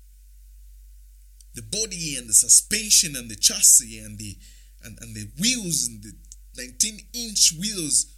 The 1.53 1.61
body 1.61 2.15
and 2.17 2.27
the 2.27 2.33
suspension 2.33 3.15
and 3.15 3.29
the 3.29 3.35
chassis 3.35 3.99
and 3.99 4.17
the 4.17 4.37
and, 4.83 4.97
and 5.01 5.15
the 5.15 5.29
wheels 5.39 5.87
and 5.87 6.01
the 6.01 6.13
19 6.57 6.99
inch 7.13 7.53
wheels 7.59 8.15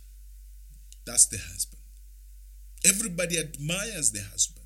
that's 1.05 1.25
the 1.27 1.37
husband. 1.37 1.81
Everybody 2.85 3.37
admires 3.37 4.11
the 4.11 4.21
husband 4.21 4.63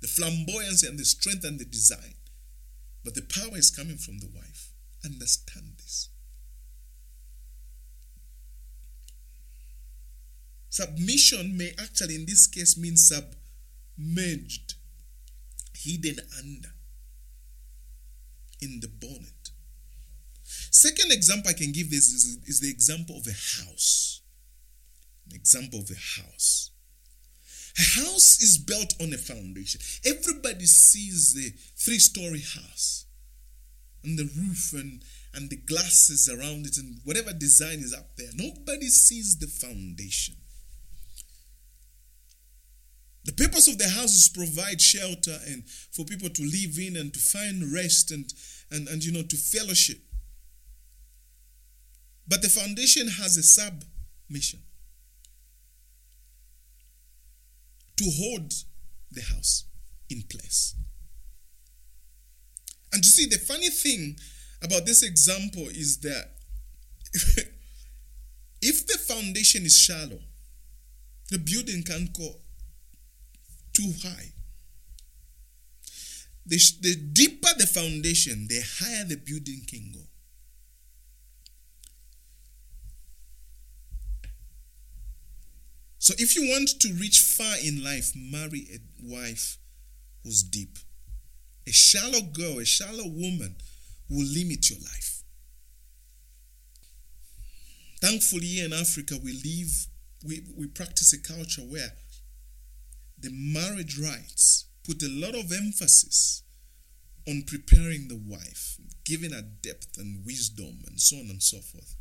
the 0.00 0.08
flamboyance 0.08 0.82
and 0.82 0.98
the 0.98 1.04
strength 1.04 1.44
and 1.44 1.58
the 1.58 1.64
design. 1.64 2.14
But 3.04 3.14
the 3.14 3.22
power 3.22 3.56
is 3.56 3.70
coming 3.70 3.96
from 3.96 4.18
the 4.18 4.28
wife. 4.34 4.72
Understand 5.04 5.74
this 5.78 6.08
submission 10.76 11.56
may 11.56 11.72
actually 11.78 12.16
in 12.16 12.26
this 12.26 12.46
case 12.46 12.76
mean 12.76 12.96
submerged 12.96 14.74
hidden 15.74 16.18
under 16.38 16.68
in 18.60 18.80
the 18.80 18.88
bonnet. 18.88 19.50
Second 20.44 21.12
example 21.12 21.50
I 21.50 21.54
can 21.54 21.72
give 21.72 21.90
this 21.90 22.08
is, 22.08 22.38
is 22.46 22.60
the 22.60 22.70
example 22.70 23.16
of 23.16 23.26
a 23.26 23.30
house. 23.30 24.20
An 25.30 25.36
example 25.36 25.80
of 25.80 25.90
a 25.90 26.20
house. 26.20 26.70
A 27.78 28.00
house 28.00 28.42
is 28.42 28.58
built 28.58 28.94
on 29.00 29.12
a 29.14 29.18
foundation. 29.18 29.80
Everybody 30.04 30.66
sees 30.66 31.32
the 31.32 31.52
three 31.76 31.98
story 31.98 32.40
house 32.40 33.06
and 34.04 34.18
the 34.18 34.30
roof 34.36 34.74
and, 34.74 35.02
and 35.34 35.48
the 35.48 35.56
glasses 35.56 36.28
around 36.28 36.66
it 36.66 36.76
and 36.76 37.00
whatever 37.04 37.32
design 37.32 37.78
is 37.78 37.94
up 37.94 38.14
there. 38.16 38.30
Nobody 38.34 38.88
sees 38.88 39.38
the 39.38 39.46
foundation. 39.46 40.36
The 43.26 43.32
purpose 43.56 43.68
of 43.68 43.78
the 43.78 43.88
house 43.88 44.14
is 44.14 44.28
provide 44.28 44.80
shelter 44.80 45.38
and 45.46 45.64
for 45.90 46.04
people 46.04 46.28
to 46.28 46.42
live 46.42 46.78
in 46.78 46.94
and 46.96 47.14
to 47.14 47.18
find 47.18 47.72
rest 47.72 48.10
and, 48.10 48.30
and, 48.70 48.86
and 48.86 49.02
you 49.02 49.10
know 49.10 49.22
to 49.22 49.36
fellowship. 49.36 49.96
But 52.28 52.42
the 52.42 52.50
foundation 52.50 53.08
has 53.08 53.38
a 53.38 53.42
sub 53.42 53.82
mission 54.28 54.60
to 57.96 58.04
hold 58.18 58.52
the 59.10 59.22
house 59.22 59.64
in 60.10 60.22
place. 60.28 60.74
And 62.92 63.02
you 63.02 63.10
see, 63.10 63.26
the 63.26 63.38
funny 63.38 63.70
thing 63.70 64.18
about 64.62 64.84
this 64.84 65.02
example 65.02 65.66
is 65.68 65.98
that 66.00 66.32
if 68.60 68.86
the 68.86 68.98
foundation 68.98 69.64
is 69.64 69.78
shallow, 69.78 70.20
the 71.30 71.38
building 71.38 71.82
can 71.82 72.10
go 72.12 72.34
too 73.76 73.92
high. 74.02 74.32
The, 76.46 76.58
the 76.80 76.94
deeper 77.12 77.48
the 77.58 77.66
foundation, 77.66 78.46
the 78.48 78.62
higher 78.80 79.04
the 79.04 79.16
building 79.16 79.62
can 79.68 79.90
go. 79.92 80.00
So 85.98 86.14
if 86.18 86.36
you 86.36 86.48
want 86.48 86.70
to 86.80 86.92
reach 86.94 87.20
far 87.20 87.56
in 87.64 87.82
life, 87.82 88.12
marry 88.14 88.66
a 88.72 88.78
wife 89.02 89.58
who's 90.22 90.44
deep. 90.44 90.78
A 91.66 91.72
shallow 91.72 92.20
girl, 92.20 92.60
a 92.60 92.64
shallow 92.64 93.08
woman 93.08 93.56
will 94.08 94.24
limit 94.24 94.70
your 94.70 94.78
life. 94.78 95.24
Thankfully, 98.00 98.46
here 98.46 98.66
in 98.66 98.72
Africa, 98.72 99.16
we 99.22 99.32
live, 99.32 99.86
we, 100.24 100.44
we 100.56 100.68
practice 100.68 101.12
a 101.12 101.20
culture 101.20 101.62
where 101.62 101.90
the 103.26 103.32
marriage 103.32 103.98
rites 103.98 104.66
put 104.86 105.02
a 105.02 105.08
lot 105.08 105.34
of 105.34 105.50
emphasis 105.50 106.44
on 107.26 107.42
preparing 107.44 108.06
the 108.06 108.22
wife, 108.24 108.76
giving 109.04 109.32
her 109.32 109.42
depth 109.42 109.98
and 109.98 110.24
wisdom 110.24 110.78
and 110.86 111.00
so 111.00 111.16
on 111.16 111.28
and 111.28 111.42
so 111.42 111.58
forth. 111.58 111.96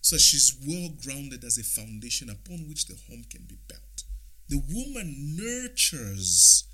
So 0.00 0.16
she's 0.16 0.56
well 0.66 0.88
grounded 1.00 1.44
as 1.44 1.58
a 1.58 1.62
foundation 1.62 2.28
upon 2.28 2.66
which 2.68 2.86
the 2.88 2.98
home 3.08 3.24
can 3.30 3.44
be 3.48 3.58
built. 3.68 4.02
The 4.48 4.60
woman 4.68 5.36
nurtures 5.36 6.64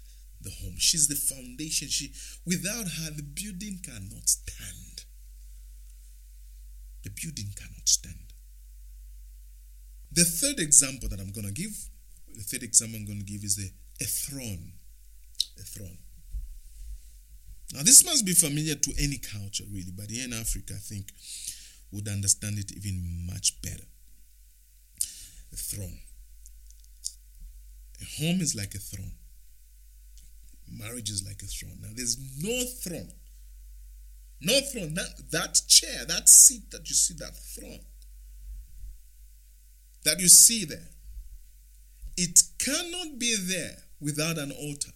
the 0.41 0.51
home. 0.63 0.77
She's 0.79 1.09
the 1.09 1.35
foundation. 1.35 1.89
She 1.89 2.15
without 2.47 2.87
her 2.89 3.11
the 3.11 3.23
building 3.23 3.81
cannot 3.85 4.31
stand. 4.31 5.05
The 7.03 7.11
building 7.11 7.53
cannot 7.55 7.87
stand. 7.87 8.33
The 10.11 10.25
third 10.25 10.59
example 10.59 11.11
that 11.11 11.21
I'm 11.21 11.33
going 11.33 11.47
to 11.47 11.53
give 11.53 11.91
the 12.35 12.43
third 12.43 12.63
example 12.63 12.99
I'm 12.99 13.07
going 13.07 13.19
to 13.19 13.25
give 13.25 13.45
is 13.45 13.59
a, 13.59 14.05
a 14.05 14.07
throne. 14.07 14.73
A 15.59 15.63
throne. 15.63 15.99
Now, 17.73 17.83
this 17.83 18.05
must 18.05 18.25
be 18.27 18.35
familiar 18.35 18.75
to 18.75 18.93
any 19.01 19.19
culture, 19.19 19.65
really, 19.71 19.93
but 19.97 20.11
here 20.11 20.25
in 20.25 20.33
Africa, 20.33 20.75
I 20.75 20.79
think 20.79 21.13
would 21.91 22.09
understand 22.09 22.59
it 22.59 22.73
even 22.73 23.27
much 23.27 23.61
better. 23.63 23.85
A 25.53 25.57
throne. 25.57 25.99
A 28.01 28.23
home 28.23 28.41
is 28.41 28.55
like 28.55 28.75
a 28.75 28.79
throne. 28.79 29.13
Marriage 30.71 31.11
is 31.11 31.25
like 31.27 31.43
a 31.43 31.47
throne. 31.47 31.79
Now, 31.81 31.89
there's 31.95 32.19
no 32.43 32.65
throne. 32.65 33.13
No 34.41 34.61
throne. 34.61 34.95
That, 34.95 35.31
that 35.31 35.61
chair, 35.69 36.05
that 36.07 36.29
seat 36.29 36.71
that 36.71 36.89
you 36.89 36.95
see, 36.95 37.15
that 37.15 37.37
throne 37.37 37.81
that 40.05 40.21
you 40.21 40.29
see 40.29 40.65
there, 40.65 40.89
it 42.17 42.41
cannot 42.59 43.19
be 43.19 43.37
there 43.37 43.77
without 44.01 44.39
an 44.39 44.53
altar. 44.53 44.91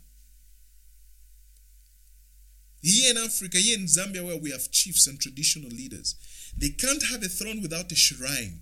Here 2.80 3.10
in 3.10 3.16
Africa, 3.16 3.58
here 3.58 3.78
in 3.78 3.86
Zambia, 3.86 4.24
where 4.24 4.36
we 4.36 4.50
have 4.50 4.70
chiefs 4.70 5.06
and 5.06 5.20
traditional 5.20 5.68
leaders, 5.68 6.14
they 6.56 6.70
can't 6.70 7.02
have 7.10 7.22
a 7.22 7.28
throne 7.28 7.60
without 7.60 7.90
a 7.90 7.96
shrine. 7.96 8.60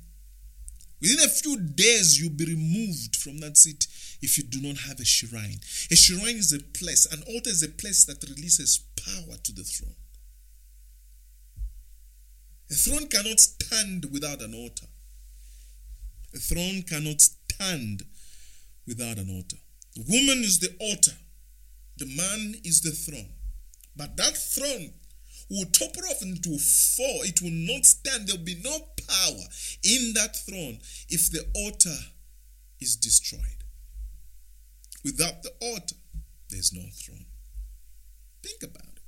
Within 1.00 1.24
a 1.24 1.28
few 1.28 1.61
days, 1.61 2.18
you'll 2.18 2.30
be 2.30 2.46
removed 2.46 3.16
from 3.16 3.38
that 3.40 3.59
seat 3.59 3.86
if 4.22 4.38
you 4.38 4.44
do 4.44 4.62
not 4.62 4.78
have 4.78 4.98
a 4.98 5.04
shrine. 5.04 5.61
A 5.90 5.96
shrine 5.96 6.36
is 6.36 6.52
a 6.52 6.59
place, 6.59 7.07
an 7.12 7.22
altar 7.34 7.50
is 7.50 7.62
a 7.62 7.68
place 7.68 8.07
that 8.07 8.28
releases 8.28 8.78
power 9.04 9.36
to 9.42 9.52
the 9.52 9.62
throne. 9.62 9.94
A 12.70 12.74
throne 12.74 13.07
cannot 13.09 13.38
stand 13.38 14.07
without 14.11 14.40
an 14.40 14.54
altar. 14.54 14.86
A 16.34 16.38
throne 16.38 16.82
cannot 16.82 17.20
stand 17.20 18.02
without 18.87 19.18
an 19.18 19.30
altar. 19.34 19.57
The 19.95 20.03
woman 20.03 20.45
is 20.45 20.59
the 20.59 20.74
altar, 20.80 21.16
the 21.99 22.07
man 22.07 22.61
is 22.64 22.82
the 22.82 22.91
throne. 22.91 23.30
But 23.97 24.16
that 24.16 24.37
throne 24.37 24.93
will 25.51 25.64
topple 25.66 26.03
off 26.11 26.22
it 26.22 26.47
will 26.47 26.59
fall. 26.59 27.22
It 27.22 27.41
will 27.41 27.51
not 27.51 27.87
stand. 27.87 28.28
There 28.28 28.37
will 28.37 28.45
be 28.45 28.61
no 28.62 28.78
power 29.09 29.45
in 29.82 30.12
that 30.14 30.37
throne 30.37 30.78
if 31.09 31.30
the 31.30 31.47
altar 31.55 31.97
is 32.80 32.97
destroyed. 32.97 33.41
Without 35.05 35.43
the 35.43 35.53
altar, 35.62 35.97
there's 36.51 36.72
no 36.72 36.82
throne. 36.93 37.26
Think 38.43 38.62
about 38.62 38.82
it. 38.84 39.03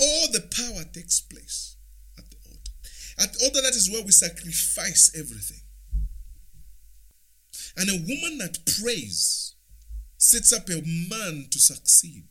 All 0.00 0.32
the 0.32 0.40
power 0.40 0.84
takes 0.92 1.20
place 1.20 1.76
at 2.16 2.24
the 2.30 2.36
altar. 2.46 2.72
At 3.18 3.32
the 3.32 3.44
altar, 3.44 3.62
that 3.62 3.74
is 3.74 3.90
where 3.90 4.02
we 4.02 4.12
sacrifice 4.12 5.10
everything. 5.14 5.60
And 7.78 7.88
a 7.88 7.92
woman 7.92 8.38
that 8.38 8.58
prays 8.80 9.54
sets 10.16 10.52
up 10.52 10.68
a 10.68 10.82
man 10.82 11.46
to 11.50 11.58
succeed. 11.58 12.24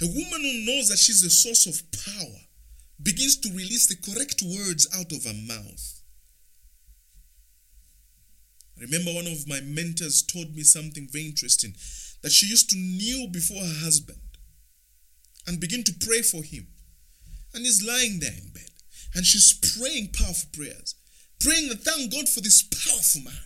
A 0.00 0.06
woman 0.06 0.42
who 0.42 0.66
knows 0.66 0.88
that 0.88 0.98
she's 0.98 1.22
the 1.22 1.30
source 1.30 1.66
of 1.66 1.82
power 1.92 2.40
begins 3.02 3.36
to 3.38 3.48
release 3.50 3.86
the 3.86 3.96
correct 3.96 4.42
words 4.42 4.88
out 4.96 5.12
of 5.12 5.24
her 5.24 5.34
mouth. 5.34 6.00
I 8.76 8.82
remember 8.82 9.12
one 9.12 9.26
of 9.26 9.48
my 9.48 9.60
mentors 9.60 10.22
told 10.22 10.54
me 10.54 10.62
something 10.62 11.08
very 11.10 11.26
interesting 11.26 11.74
that 12.22 12.32
she 12.32 12.46
used 12.46 12.70
to 12.70 12.76
kneel 12.76 13.28
before 13.28 13.58
her 13.58 13.84
husband 13.84 14.18
and 15.46 15.60
begin 15.60 15.84
to 15.84 15.92
pray 15.92 16.22
for 16.22 16.42
him. 16.42 16.66
And 17.52 17.64
he's 17.64 17.86
lying 17.86 18.18
there 18.18 18.32
in 18.32 18.50
bed. 18.52 18.70
And 19.14 19.24
she's 19.24 19.52
praying 19.78 20.10
powerful 20.12 20.48
prayers, 20.52 20.96
praying 21.44 21.70
and 21.70 21.80
thank 21.80 22.10
God 22.10 22.28
for 22.28 22.40
this 22.40 22.62
powerful 22.62 23.20
man, 23.22 23.44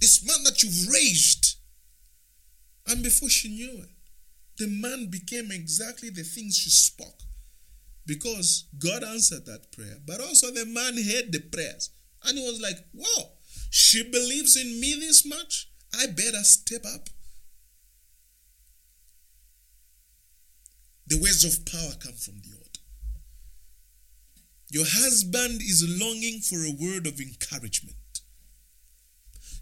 this 0.00 0.24
man 0.26 0.44
that 0.44 0.62
you've 0.62 0.92
raised. 0.92 1.56
And 2.86 3.02
before 3.02 3.28
she 3.28 3.48
knew 3.48 3.82
it, 3.82 3.90
the 4.58 4.68
man 4.68 5.08
became 5.10 5.50
exactly 5.50 6.10
the 6.10 6.22
things 6.22 6.56
she 6.56 6.70
spoke 6.70 7.22
because 8.06 8.64
God 8.78 9.04
answered 9.04 9.46
that 9.46 9.72
prayer. 9.72 9.98
But 10.04 10.20
also, 10.20 10.50
the 10.50 10.66
man 10.66 10.94
heard 10.94 11.32
the 11.32 11.40
prayers 11.52 11.90
and 12.24 12.38
he 12.38 12.44
was 12.44 12.60
like, 12.60 12.76
Wow, 12.92 13.30
she 13.70 14.02
believes 14.02 14.56
in 14.56 14.80
me 14.80 14.94
this 14.94 15.24
much? 15.24 15.70
I 15.98 16.06
better 16.06 16.42
step 16.42 16.84
up. 16.84 17.08
The 21.06 21.16
words 21.16 21.44
of 21.44 21.64
power 21.64 21.92
come 21.98 22.12
from 22.12 22.40
the 22.42 22.56
altar. 22.58 22.67
Your 24.70 24.84
husband 24.86 25.62
is 25.62 25.86
longing 26.00 26.40
for 26.40 26.64
a 26.64 26.72
word 26.72 27.06
of 27.06 27.20
encouragement. 27.20 27.96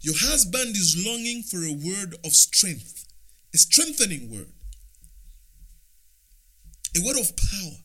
Your 0.00 0.14
husband 0.16 0.76
is 0.76 1.02
longing 1.06 1.42
for 1.42 1.58
a 1.64 1.72
word 1.72 2.16
of 2.24 2.32
strength, 2.32 3.06
a 3.54 3.58
strengthening 3.58 4.30
word 4.30 4.48
a 6.96 7.06
word 7.06 7.18
of 7.18 7.36
power. 7.36 7.78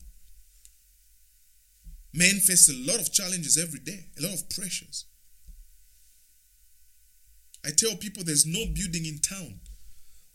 Men 2.14 2.40
face 2.40 2.68
a 2.68 2.90
lot 2.90 3.00
of 3.00 3.12
challenges 3.12 3.56
every 3.58 3.80
day, 3.80 4.06
a 4.18 4.22
lot 4.22 4.34
of 4.34 4.48
pressures. 4.50 5.06
I 7.64 7.70
tell 7.76 7.96
people 7.96 8.24
there's 8.24 8.46
no 8.46 8.64
building 8.74 9.06
in 9.06 9.18
town 9.18 9.60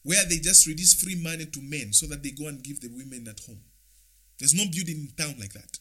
where 0.04 0.24
they 0.26 0.38
just 0.38 0.66
release 0.66 0.94
free 0.94 1.22
money 1.22 1.46
to 1.46 1.62
men 1.62 1.92
so 1.92 2.08
that 2.08 2.24
they 2.24 2.32
go 2.32 2.48
and 2.48 2.64
give 2.64 2.80
the 2.82 2.88
women 2.88 3.28
at 3.28 3.42
home. 3.46 3.62
There's 4.40 4.54
no 4.54 4.64
building 4.72 5.10
in 5.10 5.26
town 5.26 5.36
like 5.40 5.54
that. 5.54 5.78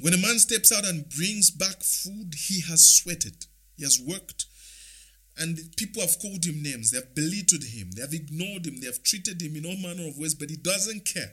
When 0.00 0.14
a 0.14 0.18
man 0.18 0.38
steps 0.38 0.70
out 0.70 0.84
and 0.84 1.08
brings 1.08 1.50
back 1.50 1.82
food, 1.82 2.34
he 2.34 2.60
has 2.62 2.84
sweated, 2.84 3.46
he 3.76 3.82
has 3.82 4.00
worked, 4.00 4.46
and 5.36 5.58
people 5.76 6.02
have 6.02 6.18
called 6.20 6.44
him 6.44 6.62
names, 6.62 6.90
they 6.90 6.98
have 6.98 7.14
belittled 7.14 7.64
him, 7.64 7.90
they 7.92 8.02
have 8.02 8.14
ignored 8.14 8.66
him, 8.66 8.80
they 8.80 8.86
have 8.86 9.02
treated 9.02 9.42
him 9.42 9.56
in 9.56 9.66
all 9.66 9.76
manner 9.76 10.06
of 10.08 10.16
ways, 10.16 10.34
but 10.34 10.50
he 10.50 10.56
doesn't 10.56 11.04
care. 11.04 11.32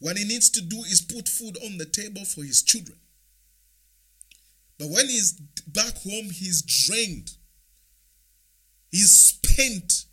What 0.00 0.18
he 0.18 0.24
needs 0.24 0.50
to 0.50 0.60
do 0.60 0.78
is 0.80 1.00
put 1.00 1.28
food 1.28 1.56
on 1.64 1.78
the 1.78 1.86
table 1.86 2.24
for 2.24 2.42
his 2.42 2.62
children. 2.62 2.98
But 4.78 4.88
when 4.88 5.08
he's 5.08 5.32
back 5.66 5.96
home, 6.02 6.30
he's 6.30 6.60
drained, 6.60 7.30
he's 8.90 9.12
spent, 9.12 10.04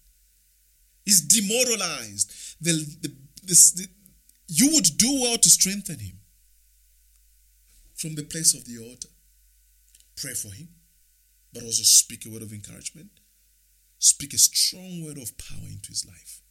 he's 1.03 1.19
demoralized. 1.21 2.31
The, 2.61 2.71
the, 3.01 3.15
the, 3.43 3.87
you 4.47 4.73
would 4.75 4.87
do 4.97 5.21
well 5.21 5.37
to 5.37 5.49
strengthen 5.49 5.99
him 5.99 6.20
from 8.01 8.15
the 8.15 8.23
place 8.23 8.53
of 8.53 8.65
the 8.65 8.77
altar. 8.77 9.09
Pray 10.17 10.33
for 10.33 10.53
him, 10.53 10.69
but 11.53 11.63
also 11.63 11.83
speak 11.83 12.25
a 12.25 12.29
word 12.29 12.41
of 12.41 12.51
encouragement 12.51 13.11
speak 14.01 14.33
a 14.33 14.37
strong 14.37 15.05
word 15.05 15.17
of 15.17 15.37
power 15.37 15.67
into 15.69 15.89
his 15.89 16.07
life. 16.07 16.41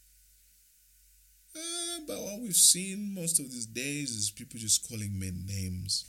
Uh, 1.54 2.00
but 2.06 2.20
what 2.20 2.40
we've 2.40 2.54
seen 2.54 3.12
most 3.12 3.40
of 3.40 3.50
these 3.50 3.66
days 3.66 4.10
is 4.10 4.30
people 4.30 4.58
just 4.60 4.88
calling 4.88 5.18
men 5.18 5.44
names. 5.46 6.08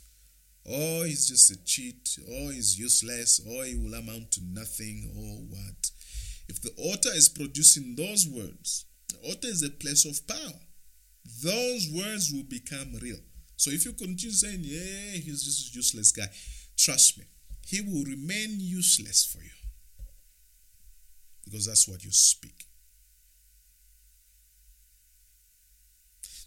Oh, 0.70 1.04
he's 1.04 1.28
just 1.28 1.50
a 1.50 1.66
cheat. 1.66 2.16
Oh, 2.30 2.50
he's 2.50 2.78
useless. 2.78 3.42
Oh, 3.50 3.64
he 3.64 3.76
will 3.76 3.96
amount 3.96 4.32
to 4.34 4.42
nothing. 4.44 5.12
Oh, 5.18 5.48
what? 5.50 5.90
If 6.48 6.62
the 6.62 6.70
altar 6.78 7.10
is 7.16 7.28
producing 7.28 7.96
those 7.96 8.28
words, 8.28 8.86
the 9.10 9.28
altar 9.28 9.48
is 9.48 9.64
a 9.64 9.72
place 9.72 10.06
of 10.06 10.28
power. 10.28 10.60
Those 11.44 11.90
words 11.92 12.32
will 12.32 12.44
become 12.44 12.94
real. 13.02 13.18
So 13.62 13.70
if 13.70 13.86
you 13.86 13.94
continue 13.94 14.32
saying, 14.32 14.62
yeah, 14.64 15.22
he's 15.22 15.44
just 15.44 15.72
a 15.72 15.76
useless 15.76 16.12
guy, 16.12 16.26
trust 16.76 17.20
me, 17.20 17.26
he 17.64 17.82
will 17.82 18.04
remain 18.06 18.56
useless 18.58 19.24
for 19.24 19.44
you 19.44 19.52
because 21.46 21.68
that's 21.68 21.88
what 21.88 22.04
you 22.04 22.10
speak. 22.12 22.66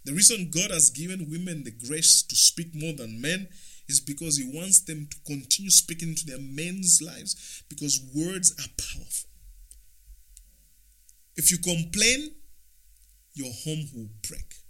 The 0.04 0.12
reason 0.12 0.50
God 0.52 0.72
has 0.72 0.90
given 0.90 1.30
women 1.30 1.62
the 1.62 1.70
grace 1.86 2.20
to 2.24 2.34
speak 2.34 2.74
more 2.74 2.94
than 2.94 3.20
men 3.20 3.46
is 3.88 4.00
because 4.00 4.36
He 4.36 4.50
wants 4.52 4.80
them 4.80 5.06
to 5.08 5.16
continue 5.24 5.70
speaking 5.70 6.08
into 6.08 6.26
their 6.26 6.40
men's 6.40 7.00
lives 7.00 7.62
because 7.68 8.04
words 8.12 8.50
are 8.58 8.74
powerful. 8.76 9.30
If 11.36 11.52
you 11.52 11.58
complain, 11.58 12.32
your 13.34 13.52
home 13.64 13.86
will 13.94 14.08
break. 14.28 14.63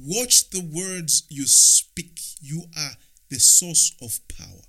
Watch 0.00 0.50
the 0.50 0.60
words 0.60 1.24
you 1.28 1.46
speak. 1.46 2.20
You 2.40 2.64
are 2.76 2.92
the 3.30 3.40
source 3.40 3.96
of 4.00 4.20
power. 4.28 4.62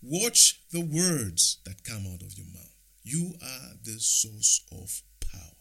Watch 0.00 0.62
the 0.72 0.80
words 0.80 1.58
that 1.64 1.84
come 1.84 2.06
out 2.06 2.22
of 2.22 2.36
your 2.38 2.46
mouth. 2.46 2.74
You 3.02 3.34
are 3.42 3.74
the 3.84 3.98
source 3.98 4.64
of 4.72 5.02
power. 5.20 5.56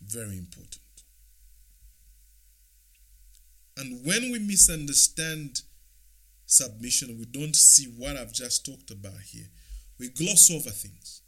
Very 0.00 0.38
important. 0.38 0.80
And 3.76 4.06
when 4.06 4.30
we 4.30 4.38
misunderstand 4.38 5.62
submission, 6.46 7.18
we 7.18 7.26
don't 7.26 7.56
see 7.56 7.86
what 7.98 8.16
I've 8.16 8.32
just 8.32 8.64
talked 8.64 8.90
about 8.90 9.20
here, 9.20 9.48
we 9.98 10.08
gloss 10.08 10.50
over 10.50 10.70
things. 10.70 11.22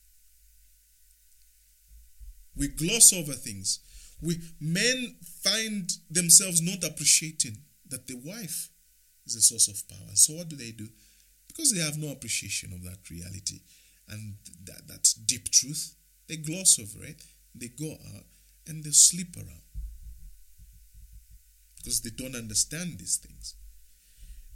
We 2.57 2.68
gloss 2.68 3.12
over 3.12 3.32
things. 3.32 3.80
We 4.20 4.40
men 4.61 5.16
find 5.42 5.90
themselves 6.11 6.62
not 6.62 6.84
appreciating 6.84 7.59
that 7.88 8.07
the 8.07 8.16
wife 8.24 8.70
is 9.26 9.36
a 9.36 9.40
source 9.40 9.68
of 9.68 9.88
power. 9.88 10.14
So 10.14 10.34
what 10.34 10.48
do 10.48 10.57
they 10.57 10.70
do? 10.70 10.88
because 11.57 11.72
they 11.72 11.80
have 11.80 11.96
no 11.96 12.12
appreciation 12.12 12.72
of 12.72 12.82
that 12.84 12.98
reality 13.11 13.61
and 14.09 14.34
that, 14.64 14.86
that 14.88 15.09
deep 15.24 15.50
truth, 15.50 15.94
they 16.28 16.36
gloss 16.36 16.78
over 16.78 17.04
it, 17.04 17.22
they 17.54 17.68
go 17.68 17.92
out 17.92 18.24
and 18.66 18.84
they 18.84 18.90
sleep 18.90 19.36
around 19.36 19.62
because 21.78 22.02
they 22.02 22.11
don't 22.11 22.36
understand 22.36 22.98
these 22.98 23.16
things. 23.16 23.54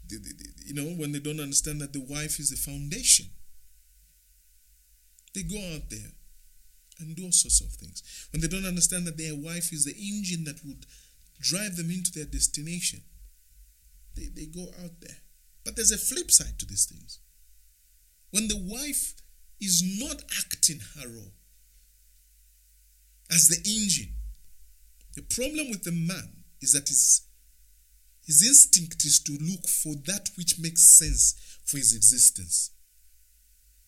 they, 0.09 0.17
they, 0.17 0.31
they, 0.39 0.51
you 0.67 0.75
know, 0.75 0.91
when 1.01 1.13
they 1.13 1.21
don't 1.21 1.41
understand 1.41 1.81
that 1.81 1.93
the 1.93 2.01
wife 2.01 2.39
is 2.39 2.51
the 2.51 2.57
foundation. 2.57 3.27
They 5.35 5.43
go 5.43 5.59
out 5.75 5.89
there 5.89 6.11
and 7.01 7.17
do 7.17 7.25
all 7.25 7.33
sorts 7.33 7.61
of 7.61 7.73
things. 7.73 8.29
When 8.33 8.41
they 8.41 8.49
don't 8.49 8.67
understand 8.67 9.07
that 9.07 9.19
their 9.19 9.35
wife 9.35 9.73
is 9.73 9.85
the 9.85 9.97
engine 9.97 10.45
that 10.45 10.65
would 10.65 10.87
drive 11.41 11.77
them 11.77 11.91
into 11.91 12.13
their 12.13 12.27
destination, 12.27 13.03
they, 14.17 14.27
they 14.35 14.47
go 14.47 14.69
out 14.85 15.01
there. 15.01 15.17
But 15.65 15.77
there's 15.77 15.93
a 15.93 15.99
flip 15.99 16.31
side 16.31 16.59
to 16.59 16.67
these 16.67 16.87
things. 16.87 17.19
When 18.31 18.49
the 18.49 18.61
wife 18.61 19.15
is 19.61 19.83
not 20.01 20.23
acting 20.39 20.81
her 20.97 21.09
role 21.09 21.33
as 23.31 23.49
the 23.49 23.59
engine, 23.69 24.15
the 25.15 25.23
problem 25.23 25.71
with 25.71 25.85
the 25.85 25.93
man 25.93 26.45
is 26.61 26.73
that 26.73 26.89
his, 26.89 27.23
his 28.25 28.47
instinct 28.47 29.05
is 29.05 29.19
to 29.21 29.33
look 29.33 29.69
for 29.69 29.95
that 30.07 30.31
which 30.37 30.59
makes 30.59 30.83
sense 30.83 31.59
for 31.65 31.79
his 31.79 31.95
existence. 31.95 32.71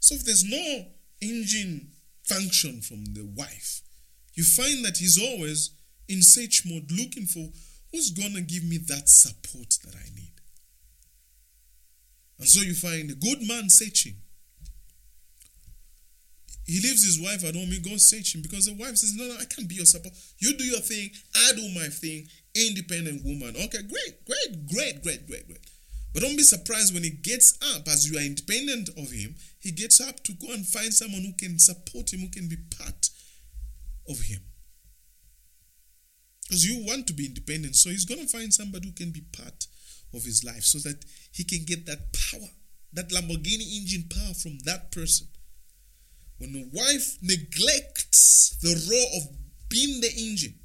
So 0.00 0.16
if 0.16 0.24
there's 0.24 0.44
no 0.44 0.86
engine 1.20 1.91
function 2.24 2.80
from 2.80 3.04
the 3.14 3.24
wife, 3.24 3.82
you 4.34 4.44
find 4.44 4.84
that 4.84 4.98
he's 4.98 5.20
always 5.20 5.70
in 6.08 6.22
search 6.22 6.62
mode 6.66 6.90
looking 6.90 7.26
for 7.26 7.48
who's 7.90 8.10
going 8.10 8.34
to 8.34 8.40
give 8.40 8.64
me 8.64 8.78
that 8.78 9.08
support 9.08 9.68
that 9.84 9.94
I 9.94 10.04
need. 10.14 10.32
And 12.38 12.48
so 12.48 12.62
you 12.62 12.74
find 12.74 13.10
a 13.10 13.14
good 13.14 13.46
man 13.46 13.68
searching. 13.68 14.16
He 16.66 16.80
leaves 16.80 17.04
his 17.04 17.20
wife 17.20 17.44
at 17.44 17.54
home, 17.54 17.68
he 17.68 17.80
goes 17.80 18.08
searching 18.08 18.40
because 18.40 18.66
the 18.66 18.74
wife 18.74 18.96
says, 18.96 19.14
No, 19.16 19.26
no, 19.26 19.34
I 19.34 19.44
can't 19.44 19.68
be 19.68 19.74
your 19.76 19.84
support. 19.84 20.14
You 20.38 20.56
do 20.56 20.64
your 20.64 20.80
thing, 20.80 21.10
I 21.34 21.52
do 21.54 21.68
my 21.74 21.88
thing, 21.88 22.28
independent 22.54 23.24
woman. 23.24 23.54
Okay, 23.56 23.82
great, 23.82 24.24
great, 24.24 24.66
great, 24.66 25.02
great, 25.02 25.26
great, 25.26 25.46
great. 25.46 25.66
But 26.12 26.22
don't 26.22 26.36
be 26.36 26.42
surprised 26.42 26.92
when 26.92 27.04
he 27.04 27.10
gets 27.10 27.58
up, 27.74 27.88
as 27.88 28.10
you 28.10 28.18
are 28.18 28.22
independent 28.22 28.90
of 28.90 29.10
him, 29.10 29.34
he 29.60 29.72
gets 29.72 30.00
up 30.00 30.22
to 30.24 30.32
go 30.32 30.52
and 30.52 30.66
find 30.66 30.92
someone 30.92 31.22
who 31.22 31.32
can 31.32 31.58
support 31.58 32.12
him, 32.12 32.20
who 32.20 32.28
can 32.28 32.48
be 32.48 32.56
part 32.76 33.08
of 34.08 34.20
him. 34.20 34.40
Because 36.42 36.66
you 36.66 36.84
want 36.86 37.06
to 37.06 37.14
be 37.14 37.26
independent, 37.26 37.76
so 37.76 37.88
he's 37.88 38.04
going 38.04 38.20
to 38.20 38.26
find 38.26 38.52
somebody 38.52 38.88
who 38.88 38.92
can 38.92 39.10
be 39.10 39.22
part 39.32 39.66
of 40.12 40.24
his 40.24 40.44
life 40.44 40.64
so 40.64 40.78
that 40.86 41.02
he 41.32 41.44
can 41.44 41.64
get 41.64 41.86
that 41.86 42.12
power, 42.12 42.48
that 42.92 43.08
Lamborghini 43.08 43.80
engine 43.80 44.04
power 44.10 44.34
from 44.34 44.58
that 44.64 44.92
person. 44.92 45.28
When 46.36 46.52
the 46.52 46.68
wife 46.72 47.16
neglects 47.22 48.56
the 48.60 48.74
role 48.90 49.22
of 49.22 49.28
being 49.70 50.00
the 50.00 50.12
engine, 50.18 50.58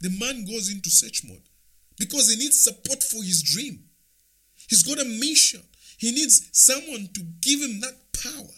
the 0.00 0.10
man 0.10 0.44
goes 0.44 0.70
into 0.70 0.90
search 0.90 1.22
mode 1.24 1.42
because 1.98 2.30
he 2.30 2.36
needs 2.36 2.60
support 2.60 3.02
for 3.02 3.22
his 3.22 3.42
dream. 3.42 3.84
He's 4.68 4.82
got 4.82 5.00
a 5.00 5.04
mission. 5.04 5.62
He 5.98 6.10
needs 6.10 6.48
someone 6.52 7.08
to 7.14 7.20
give 7.40 7.60
him 7.60 7.80
that 7.80 7.96
power. 8.22 8.54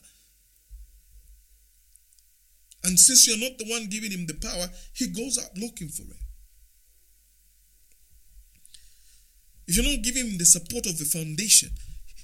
And 2.85 2.99
since 3.01 3.27
you're 3.27 3.39
not 3.39 3.59
the 3.59 3.67
one 3.71 3.87
giving 3.87 4.13
him 4.13 4.27
the 4.27 4.35
power, 4.35 4.67
he 4.93 5.09
goes 5.09 5.39
out 5.39 5.57
looking 5.57 5.89
for 5.89 6.03
it. 6.03 6.19
If 9.67 9.77
you're 9.77 9.91
not 9.91 10.03
giving 10.03 10.27
him 10.27 10.39
the 10.39 10.45
support 10.45 10.87
of 10.87 10.99
the 10.99 11.07
foundation, 11.07 11.71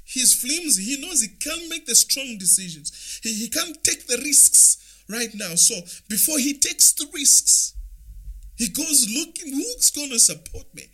he's 0.04 0.34
flimsy. 0.34 0.84
He 0.84 1.00
knows 1.00 1.22
he 1.22 1.28
can't 1.28 1.70
make 1.70 1.86
the 1.86 1.94
strong 1.94 2.36
decisions. 2.38 3.20
He, 3.22 3.32
he 3.32 3.48
can't 3.48 3.82
take 3.82 4.06
the 4.06 4.18
risks 4.18 5.04
right 5.08 5.34
now. 5.34 5.54
So 5.54 5.74
before 6.08 6.38
he 6.38 6.58
takes 6.58 6.92
the 6.92 7.06
risks, 7.14 7.74
he 8.56 8.68
goes 8.68 9.08
looking, 9.10 9.54
who's 9.54 9.90
going 9.90 10.10
to 10.10 10.18
support 10.18 10.66
me? 10.74 10.90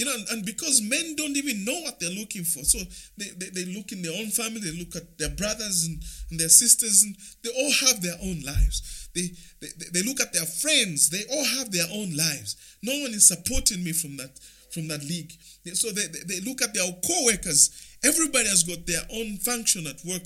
You 0.00 0.06
know, 0.06 0.14
and, 0.14 0.26
and, 0.30 0.46
because 0.46 0.80
men 0.80 1.14
don't 1.14 1.36
even 1.36 1.62
know 1.62 1.78
what 1.82 2.00
they're 2.00 2.08
looking 2.08 2.42
for. 2.42 2.64
So 2.64 2.78
they, 3.18 3.28
they, 3.36 3.50
they 3.50 3.64
look 3.66 3.92
in 3.92 4.00
their 4.00 4.16
own 4.16 4.28
family, 4.30 4.60
they 4.60 4.72
look 4.72 4.96
at 4.96 5.18
their 5.18 5.28
brothers 5.28 5.84
and, 5.84 6.02
and 6.30 6.40
their 6.40 6.48
sisters, 6.48 7.02
and 7.02 7.14
they 7.44 7.50
all 7.50 7.72
have 7.86 8.00
their 8.00 8.16
own 8.22 8.40
lives. 8.40 9.10
They, 9.14 9.28
they, 9.60 9.68
they 9.92 10.02
look 10.02 10.18
at 10.18 10.32
their 10.32 10.46
friends, 10.46 11.10
they 11.10 11.24
all 11.30 11.44
have 11.44 11.70
their 11.70 11.84
own 11.92 12.16
lives. 12.16 12.56
No 12.82 12.92
one 13.02 13.12
is 13.12 13.28
supporting 13.28 13.84
me 13.84 13.92
from 13.92 14.16
that 14.16 14.40
from 14.72 14.88
that 14.88 15.04
league. 15.04 15.32
So 15.74 15.90
they, 15.90 16.06
they 16.06 16.40
look 16.40 16.62
at 16.62 16.72
their 16.72 16.86
co-workers. 17.04 17.98
Everybody 18.02 18.48
has 18.48 18.62
got 18.62 18.86
their 18.86 19.02
own 19.12 19.36
function 19.36 19.86
at 19.86 20.02
work. 20.06 20.24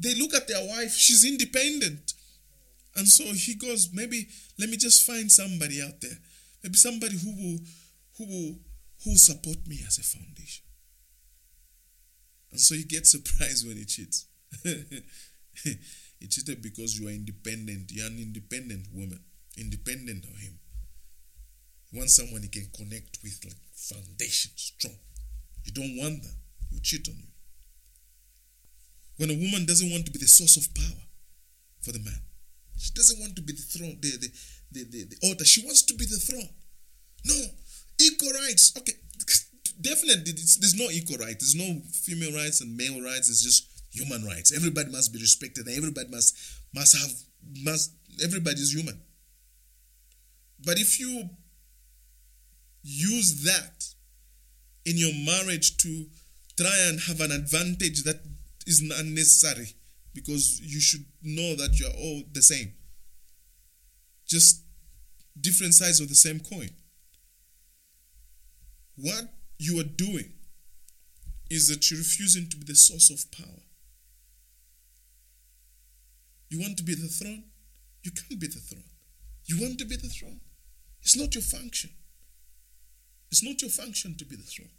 They 0.00 0.18
look 0.18 0.34
at 0.34 0.48
their 0.48 0.66
wife, 0.66 0.92
she's 0.92 1.24
independent. 1.24 2.14
And 2.96 3.06
so 3.06 3.22
he 3.32 3.54
goes, 3.54 3.90
maybe 3.92 4.26
let 4.58 4.70
me 4.70 4.76
just 4.76 5.06
find 5.06 5.30
somebody 5.30 5.80
out 5.82 6.00
there. 6.00 6.18
Maybe 6.64 6.74
somebody 6.74 7.16
who 7.16 7.30
will 7.30 7.58
who 8.18 8.24
will 8.26 8.54
who 9.04 9.10
will 9.10 9.16
support 9.18 9.58
me 9.66 9.78
as 9.86 9.98
a 9.98 10.02
foundation. 10.02 10.64
And 12.50 12.60
so 12.60 12.74
you 12.74 12.84
get 12.86 13.06
surprised 13.06 13.66
when 13.66 13.76
he 13.76 13.84
cheats. 13.84 14.26
he 14.64 16.26
cheated 16.28 16.62
because 16.62 16.98
you 16.98 17.08
are 17.08 17.10
independent. 17.10 17.92
You're 17.92 18.06
an 18.06 18.18
independent 18.18 18.86
woman, 18.94 19.20
independent 19.58 20.24
of 20.24 20.36
him. 20.38 20.58
You 21.90 21.98
want 21.98 22.10
someone 22.10 22.42
he 22.42 22.48
can 22.48 22.68
connect 22.74 23.18
with, 23.22 23.38
like 23.44 23.56
foundation, 23.74 24.52
strong. 24.56 24.94
You 25.64 25.72
don't 25.72 25.96
want 25.98 26.22
that. 26.22 26.34
You 26.70 26.80
cheat 26.80 27.08
on 27.08 27.16
you. 27.16 27.28
When 29.18 29.30
a 29.30 29.34
woman 29.34 29.66
doesn't 29.66 29.90
want 29.90 30.06
to 30.06 30.12
be 30.12 30.18
the 30.18 30.26
source 30.26 30.56
of 30.56 30.74
power 30.74 31.02
for 31.82 31.92
the 31.92 32.00
man, 32.00 32.20
she 32.78 32.92
doesn't 32.92 33.18
want 33.20 33.34
to 33.36 33.42
be 33.42 33.52
the 33.52 33.62
throne, 33.62 33.98
the, 34.00 34.10
the, 34.18 34.28
the, 34.72 34.84
the, 34.84 35.04
the 35.04 35.28
altar. 35.28 35.44
She 35.44 35.64
wants 35.64 35.82
to 35.82 35.94
be 35.94 36.04
the 36.04 36.16
throne. 36.18 36.48
No, 37.24 37.34
equal 37.98 38.32
rights. 38.32 38.72
Okay, 38.76 38.92
definitely, 39.80 40.32
there's 40.32 40.74
no 40.76 40.90
equal 40.90 41.18
rights. 41.18 41.54
There's 41.54 41.54
no 41.54 41.80
female 41.92 42.34
rights 42.34 42.60
and 42.60 42.76
male 42.76 43.02
rights. 43.02 43.28
It's 43.28 43.42
just 43.42 43.68
human 43.92 44.24
rights. 44.24 44.54
Everybody 44.54 44.90
must 44.90 45.12
be 45.12 45.18
respected. 45.18 45.68
Everybody 45.68 46.08
must 46.08 46.36
must 46.74 46.96
have 46.96 47.12
must. 47.62 47.92
Everybody's 48.22 48.72
human. 48.74 49.00
But 50.64 50.78
if 50.78 50.98
you 50.98 51.28
use 52.82 53.42
that 53.44 53.84
in 54.84 54.96
your 54.96 55.12
marriage 55.12 55.76
to 55.78 56.06
try 56.56 56.76
and 56.88 57.00
have 57.00 57.20
an 57.20 57.32
advantage 57.32 58.04
that 58.04 58.20
is 58.66 58.80
unnecessary 58.80 59.74
because 60.14 60.60
you 60.62 60.80
should 60.80 61.04
know 61.22 61.54
that 61.56 61.78
you're 61.78 61.90
all 61.90 62.22
the 62.32 62.42
same. 62.42 62.72
Just 64.26 64.62
different 65.38 65.74
sides 65.74 66.00
of 66.00 66.08
the 66.08 66.14
same 66.14 66.40
coin. 66.40 66.70
What 68.96 69.28
you 69.58 69.78
are 69.80 69.84
doing 69.84 70.32
is 71.50 71.68
that 71.68 71.90
you're 71.90 71.98
refusing 71.98 72.48
to 72.48 72.56
be 72.56 72.64
the 72.64 72.74
source 72.74 73.10
of 73.10 73.30
power. 73.30 73.62
You 76.48 76.60
want 76.60 76.76
to 76.78 76.82
be 76.82 76.94
the 76.94 77.08
throne? 77.08 77.44
You 78.02 78.10
can't 78.10 78.40
be 78.40 78.46
the 78.46 78.60
throne. 78.60 78.84
You 79.46 79.60
want 79.60 79.78
to 79.78 79.84
be 79.84 79.96
the 79.96 80.08
throne? 80.08 80.40
It's 81.02 81.16
not 81.16 81.34
your 81.34 81.42
function. 81.42 81.90
It's 83.30 83.42
not 83.44 83.60
your 83.60 83.70
function 83.70 84.16
to 84.16 84.24
be 84.24 84.36
the 84.36 84.42
throne. 84.42 84.70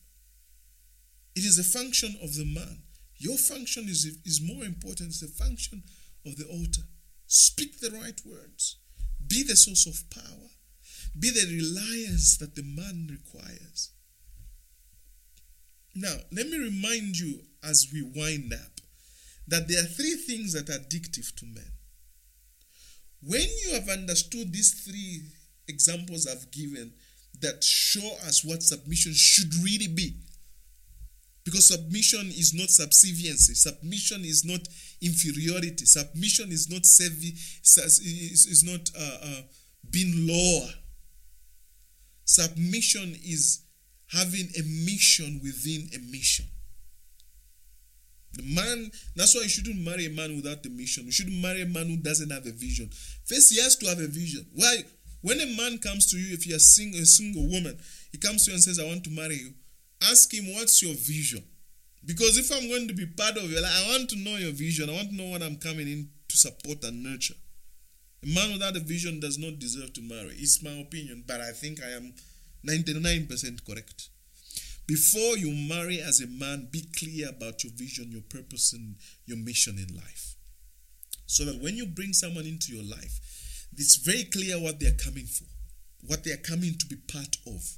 It 1.35 1.45
is 1.45 1.59
a 1.59 1.63
function 1.63 2.15
of 2.23 2.35
the 2.35 2.45
man. 2.45 2.79
Your 3.17 3.37
function 3.37 3.85
is, 3.87 4.05
is 4.25 4.41
more 4.41 4.63
important. 4.63 5.09
It's 5.09 5.21
the 5.21 5.27
function 5.27 5.83
of 6.25 6.37
the 6.37 6.45
altar. 6.45 6.83
Speak 7.27 7.79
the 7.79 7.91
right 7.91 8.19
words. 8.25 8.77
Be 9.25 9.43
the 9.43 9.55
source 9.55 9.85
of 9.85 10.09
power. 10.09 10.49
Be 11.17 11.29
the 11.29 11.45
reliance 11.45 12.37
that 12.37 12.55
the 12.55 12.63
man 12.63 13.07
requires. 13.09 13.91
Now, 15.99 16.15
let 16.31 16.47
me 16.47 16.59
remind 16.59 17.17
you 17.17 17.39
as 17.63 17.87
we 17.91 18.03
wind 18.03 18.53
up 18.53 18.81
that 19.47 19.67
there 19.67 19.79
are 19.81 19.87
three 19.87 20.13
things 20.13 20.53
that 20.53 20.69
are 20.69 20.79
addictive 20.79 21.35
to 21.37 21.45
men. 21.45 21.71
When 23.23 23.41
you 23.41 23.73
have 23.73 23.89
understood 23.89 24.53
these 24.53 24.85
three 24.85 25.23
examples 25.67 26.27
I've 26.27 26.51
given, 26.51 26.93
that 27.41 27.63
show 27.63 28.07
us 28.27 28.45
what 28.45 28.61
submission 28.61 29.13
should 29.15 29.51
really 29.63 29.87
be. 29.87 30.17
Because 31.43 31.67
submission 31.67 32.27
is 32.27 32.53
not 32.53 32.69
subserviency. 32.69 33.55
Submission 33.55 34.23
is 34.23 34.45
not 34.45 34.59
inferiority. 35.01 35.85
Submission 35.85 36.51
is 36.51 36.69
not 36.69 36.85
servi- 36.85 37.33
is, 37.63 38.45
is 38.51 38.63
not 38.63 38.91
uh, 38.95 39.17
uh, 39.23 39.41
being 39.89 40.27
lower. 40.27 40.69
Submission 42.25 43.15
is 43.23 43.66
having 44.07 44.47
a 44.57 44.63
mission 44.85 45.39
within 45.43 45.89
a 45.95 45.99
mission. 46.11 46.45
The 48.33 48.43
man, 48.43 48.91
that's 49.15 49.35
why 49.35 49.41
you 49.41 49.49
shouldn't 49.49 49.79
marry 49.83 50.05
a 50.05 50.09
man 50.09 50.35
without 50.35 50.65
a 50.65 50.69
mission. 50.69 51.05
You 51.05 51.11
shouldn't 51.11 51.41
marry 51.41 51.61
a 51.63 51.65
man 51.65 51.87
who 51.87 51.97
doesn't 51.97 52.29
have 52.29 52.45
a 52.45 52.51
vision. 52.51 52.89
First, 53.25 53.51
he 53.53 53.61
has 53.61 53.75
to 53.77 53.87
have 53.87 53.99
a 53.99 54.07
vision. 54.07 54.45
Why? 54.53 54.83
When 55.21 55.41
a 55.41 55.57
man 55.57 55.79
comes 55.79 56.09
to 56.11 56.17
you, 56.17 56.33
if 56.33 56.45
you're 56.45 56.57
a 56.57 56.59
single, 56.59 57.01
a 57.01 57.05
single 57.05 57.47
woman, 57.47 57.77
he 58.11 58.17
comes 58.17 58.45
to 58.45 58.51
you 58.51 58.55
and 58.55 58.63
says, 58.63 58.79
I 58.79 58.85
want 58.85 59.03
to 59.05 59.09
marry 59.09 59.35
you, 59.35 59.53
ask 60.03 60.31
him, 60.33 60.53
What's 60.53 60.81
your 60.83 60.93
vision? 60.93 61.43
Because 62.05 62.37
if 62.37 62.51
I'm 62.51 62.69
going 62.69 62.87
to 62.87 62.93
be 62.93 63.05
part 63.05 63.35
of 63.37 63.49
your 63.51 63.61
life, 63.61 63.83
I 63.85 63.89
want 63.97 64.09
to 64.11 64.17
know 64.17 64.37
your 64.37 64.53
vision. 64.53 64.89
I 64.89 64.93
want 64.93 65.09
to 65.09 65.15
know 65.15 65.29
what 65.31 65.41
I'm 65.41 65.57
coming 65.57 65.87
in 65.87 66.09
to 66.29 66.37
support 66.37 66.83
and 66.83 67.03
nurture. 67.03 67.33
A 68.23 68.27
man 68.27 68.53
without 68.53 68.77
a 68.77 68.79
vision 68.79 69.19
does 69.19 69.37
not 69.37 69.59
deserve 69.59 69.93
to 69.93 70.01
marry. 70.01 70.35
It's 70.37 70.63
my 70.63 70.71
opinion, 70.79 71.23
but 71.27 71.41
I 71.41 71.51
think 71.51 71.83
I 71.83 71.89
am 71.89 72.13
99% 72.65 73.65
correct. 73.65 74.09
Before 74.87 75.37
you 75.37 75.51
marry 75.51 75.99
as 75.99 76.21
a 76.21 76.27
man, 76.27 76.69
be 76.71 76.85
clear 76.97 77.29
about 77.29 77.63
your 77.63 77.73
vision, 77.73 78.11
your 78.11 78.21
purpose, 78.21 78.71
and 78.71 78.95
your 79.25 79.37
mission 79.37 79.77
in 79.77 79.93
life. 79.95 80.35
So 81.25 81.43
that 81.43 81.61
when 81.61 81.75
you 81.75 81.85
bring 81.85 82.13
someone 82.13 82.45
into 82.45 82.73
your 82.73 82.85
life, 82.85 83.19
it's 83.75 83.97
very 83.97 84.23
clear 84.23 84.59
what 84.59 84.79
they're 84.79 84.93
coming 84.93 85.25
for, 85.25 85.43
what 86.05 86.23
they're 86.23 86.37
coming 86.37 86.77
to 86.77 86.85
be 86.85 86.95
part 86.95 87.35
of. 87.45 87.77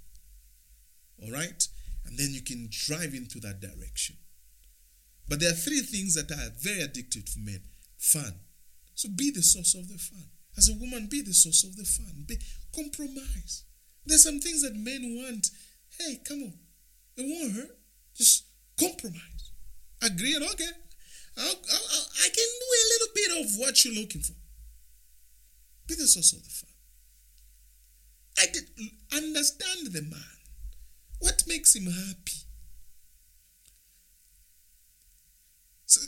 All 1.24 1.32
right? 1.32 1.68
And 2.06 2.18
then 2.18 2.30
you 2.32 2.42
can 2.42 2.70
drive 2.70 3.14
into 3.16 3.40
that 3.40 3.60
direction. 3.60 4.18
But 5.28 5.40
there 5.40 5.50
are 5.50 5.56
three 5.56 5.82
things 5.82 6.16
that 6.16 6.32
are 6.32 6.52
very 6.60 6.82
addictive 6.82 7.30
for 7.30 7.40
men 7.40 7.62
fun. 7.98 8.34
So 8.96 9.10
be 9.10 9.32
the 9.32 9.42
source 9.42 9.76
of 9.76 9.88
the 9.88 9.98
fun. 9.98 10.26
As 10.58 10.70
a 10.70 10.74
woman, 10.74 11.08
be 11.10 11.22
the 11.22 11.34
source 11.34 11.64
of 11.64 11.76
the 11.76 11.84
fun. 11.84 12.26
Be, 12.28 12.38
compromise. 12.76 13.64
There's 14.10 14.24
some 14.24 14.40
things 14.40 14.64
that 14.64 14.76
men 14.76 15.22
want. 15.22 15.52
Hey, 16.00 16.20
come 16.28 16.42
on. 16.42 16.54
It 17.16 17.26
won't 17.30 17.54
hurt. 17.54 17.78
Just 18.16 18.46
compromise. 18.80 19.52
Agree 20.02 20.34
and 20.34 20.44
okay. 20.46 20.66
I'll, 21.38 21.46
I'll, 21.46 22.08
I 22.26 22.30
can 22.30 22.50
do 22.60 22.70
a 22.74 22.90
little 22.90 23.08
bit 23.14 23.46
of 23.46 23.60
what 23.60 23.86
you're 23.86 23.94
looking 23.94 24.22
for. 24.22 24.34
Be 25.88 25.94
the 25.94 26.08
source 26.08 26.34
of 26.34 26.44
the 26.44 26.50
fun. 26.50 26.70
I 28.40 28.46
did 28.52 28.64
understand 29.16 29.94
the 29.94 30.02
man. 30.02 30.40
What 31.20 31.44
makes 31.48 31.76
him 31.76 31.86
happy? 31.86 32.48
So, 35.86 36.02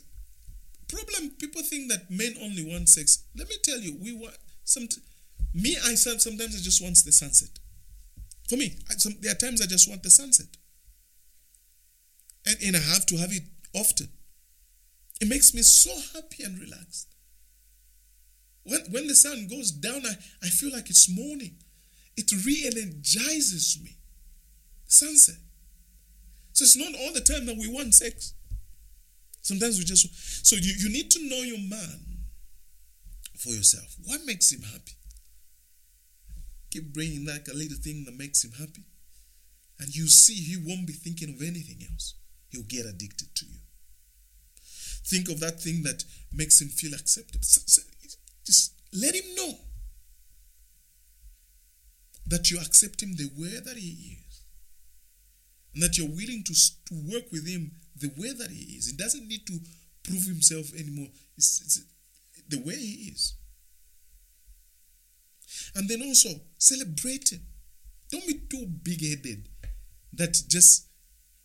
problem 0.88 1.32
people 1.38 1.62
think 1.62 1.92
that 1.92 2.10
men 2.10 2.34
only 2.42 2.64
want 2.64 2.90
sex. 2.90 3.26
Let 3.38 3.48
me 3.48 3.56
tell 3.64 3.80
you, 3.80 3.96
we 4.02 4.14
want 4.14 4.38
some. 4.64 4.88
Me, 5.54 5.78
I 5.86 5.94
sometimes 5.96 6.56
I 6.56 6.64
just 6.64 6.82
want 6.82 6.98
the 7.06 7.12
sunset. 7.12 7.50
For 8.52 8.58
me, 8.58 8.76
some, 8.98 9.16
there 9.22 9.32
are 9.32 9.36
times 9.36 9.62
I 9.62 9.66
just 9.66 9.88
want 9.88 10.04
the 10.04 10.10
sunset, 10.10 10.48
and 12.46 12.58
and 12.62 12.76
I 12.76 12.80
have 12.80 13.06
to 13.06 13.16
have 13.16 13.32
it 13.32 13.44
often. 13.74 14.10
It 15.22 15.30
makes 15.30 15.54
me 15.54 15.62
so 15.62 15.90
happy 16.14 16.44
and 16.44 16.60
relaxed. 16.60 17.08
When, 18.64 18.82
when 18.92 19.08
the 19.08 19.16
sun 19.16 19.48
goes 19.48 19.72
down, 19.72 20.06
I, 20.06 20.16
I 20.44 20.50
feel 20.50 20.70
like 20.70 20.90
it's 20.90 21.10
morning. 21.10 21.56
It 22.18 22.30
re 22.46 22.64
energizes 22.66 23.80
me. 23.82 23.96
Sunset. 24.86 25.38
So 26.52 26.64
it's 26.64 26.76
not 26.76 26.94
all 27.00 27.14
the 27.14 27.22
time 27.22 27.46
that 27.46 27.56
we 27.58 27.70
want 27.70 27.96
sex. 27.96 28.34
Sometimes 29.44 29.80
we 29.80 29.86
just. 29.86 30.46
So 30.46 30.58
you, 30.58 30.74
you 30.78 30.90
need 30.90 31.10
to 31.12 31.30
know 31.30 31.42
your 31.42 31.60
man 31.70 32.02
for 33.38 33.52
yourself. 33.52 33.96
What 34.04 34.26
makes 34.26 34.52
him 34.52 34.64
happy? 34.64 34.98
Keep 36.72 36.94
bringing 36.94 37.28
a 37.28 37.54
little 37.54 37.78
thing 37.78 38.06
that 38.06 38.18
makes 38.18 38.44
him 38.44 38.52
happy. 38.58 38.86
And 39.80 39.94
you 39.96 40.08
see, 40.08 40.36
he 40.36 40.58
won't 40.58 40.88
be 40.88 40.94
thinking 40.94 41.30
of 41.30 41.42
anything 41.42 41.86
else. 41.92 42.16
He'll 42.50 42.64
get 42.64 42.86
addicted 42.86 43.36
to 43.36 43.46
you. 43.46 43.60
Think 45.06 45.30
of 45.30 45.40
that 45.42 45.60
thing 45.60 45.84
that 45.84 46.04
makes 46.32 46.62
him 46.62 46.70
feel 46.70 46.94
accepted. 46.94 47.42
Just 47.42 48.74
let 48.94 49.16
him 49.16 49.36
know 49.36 49.54
that 52.28 52.50
you 52.50 52.60
accept 52.60 53.04
him 53.04 53.16
the 53.16 53.30
way 53.38 53.60
that 53.60 53.76
he 53.76 54.18
is. 54.28 54.44
And 55.74 55.84
that 55.84 55.98
you're 55.98 56.08
willing 56.08 56.44
to, 56.46 56.54
to 56.54 57.12
work 57.12 57.32
with 57.32 57.48
him 57.48 57.72
the 57.98 58.12
way 58.18 58.34
that 58.34 58.52
he 58.52 58.76
is. 58.78 58.88
He 58.88 58.96
doesn't 58.96 59.28
need 59.28 59.46
to 59.48 59.60
prove 60.04 60.24
himself 60.26 60.74
anymore. 60.74 61.08
It's, 61.38 61.62
it's 61.62 61.82
the 62.48 62.62
way 62.64 62.76
he 62.76 63.12
is. 63.12 63.34
And 65.76 65.88
then 65.88 66.02
also 66.02 66.30
celebrate. 66.58 67.32
Don't 68.12 68.28
be 68.28 68.42
too 68.50 68.66
big 68.84 69.02
headed 69.02 69.48
that 70.14 70.38
just 70.48 70.88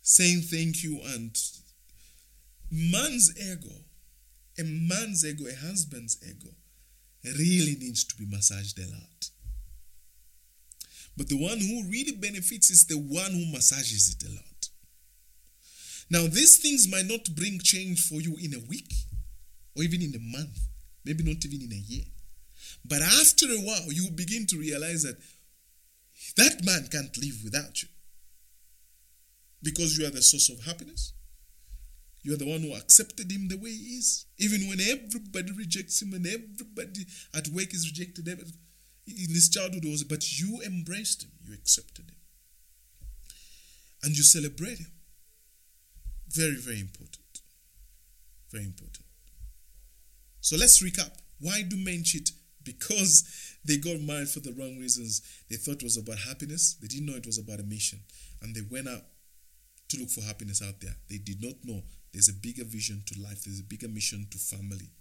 saying 0.01 0.41
thank 0.41 0.83
you 0.83 0.99
and 1.13 1.37
man's 2.71 3.33
ego, 3.39 3.73
a 4.59 4.63
man's 4.63 5.25
ego, 5.25 5.45
a 5.47 5.55
husband's 5.65 6.17
ego, 6.27 6.49
really 7.23 7.75
needs 7.79 8.03
to 8.03 8.15
be 8.15 8.25
massaged 8.25 8.77
a 8.79 8.87
lot. 8.91 9.29
But 11.15 11.29
the 11.29 11.41
one 11.41 11.59
who 11.59 11.89
really 11.89 12.11
benefits 12.11 12.69
is 12.69 12.85
the 12.85 12.97
one 12.97 13.31
who 13.31 13.51
massages 13.51 14.15
it 14.15 14.27
a 14.27 14.31
lot. 14.31 14.69
Now, 16.09 16.27
these 16.27 16.57
things 16.57 16.89
might 16.89 17.05
not 17.05 17.35
bring 17.35 17.59
change 17.59 18.07
for 18.07 18.21
you 18.21 18.37
in 18.41 18.53
a 18.53 18.65
week 18.69 18.93
or 19.75 19.83
even 19.83 20.01
in 20.01 20.15
a 20.15 20.37
month, 20.37 20.59
maybe 21.03 21.23
not 21.23 21.43
even 21.43 21.61
in 21.63 21.71
a 21.71 21.75
year. 21.75 22.05
But 22.85 23.01
after 23.01 23.45
a 23.45 23.59
while, 23.59 23.91
you 23.91 24.09
begin 24.11 24.45
to 24.47 24.57
realize 24.57 25.03
that 25.03 25.17
that 26.35 26.63
man 26.65 26.87
can't 26.91 27.15
live 27.17 27.41
without 27.43 27.81
you 27.81 27.89
because 29.63 29.97
you 29.97 30.05
are 30.05 30.11
the 30.11 30.21
source 30.21 30.49
of 30.49 30.65
happiness, 30.65 31.13
you 32.21 32.33
are 32.33 32.37
the 32.37 32.49
one 32.49 32.61
who 32.61 32.73
accepted 32.73 33.31
him 33.31 33.47
the 33.47 33.57
way 33.57 33.69
he 33.69 33.97
is. 33.97 34.25
Even 34.37 34.67
when 34.67 34.79
everybody 34.81 35.51
rejects 35.53 36.01
him 36.01 36.13
and 36.13 36.25
everybody 36.25 37.05
at 37.33 37.47
work 37.49 37.73
is 37.73 37.89
rejected, 37.89 38.27
in 38.27 39.29
his 39.29 39.49
childhood 39.49 39.85
was, 39.85 40.03
but 40.03 40.39
you 40.39 40.61
embraced 40.65 41.23
him, 41.23 41.31
you 41.45 41.53
accepted 41.53 42.09
him. 42.09 42.17
And 44.03 44.15
you 44.15 44.23
celebrate 44.23 44.79
him. 44.79 44.91
Very, 46.29 46.55
very 46.55 46.79
important. 46.79 47.41
Very 48.51 48.65
important. 48.65 49.05
So 50.41 50.55
let's 50.57 50.83
recap. 50.83 51.11
Why 51.39 51.61
do 51.61 51.77
men 51.77 52.03
cheat? 52.03 52.31
Because 52.67 53.57
they 53.65 53.77
got 53.77 53.99
married 54.01 54.29
for 54.29 54.41
the 54.41 54.53
wrong 54.53 54.77
reasons. 54.77 55.21
They 55.49 55.55
thought 55.55 55.81
it 55.81 55.83
was 55.83 55.97
about 55.97 56.19
happiness. 56.19 56.75
They 56.81 56.87
didn't 56.87 57.05
know 57.07 57.15
it 57.15 57.25
was 57.25 57.37
about 57.37 57.59
a 57.59 57.63
mission. 57.63 57.99
And 58.41 58.53
they 58.53 58.61
went 58.69 58.87
out 58.87 59.01
to 59.89 59.97
look 59.99 60.09
for 60.09 60.21
happiness 60.21 60.61
out 60.61 60.79
there. 60.81 60.95
They 61.09 61.17
did 61.17 61.41
not 61.41 61.55
know 61.63 61.81
there's 62.13 62.29
a 62.29 62.33
bigger 62.33 62.63
vision 62.65 63.03
to 63.07 63.21
life, 63.21 63.43
there's 63.43 63.59
a 63.59 63.63
bigger 63.63 63.87
mission 63.87 64.27
to 64.31 64.37
family. 64.37 64.91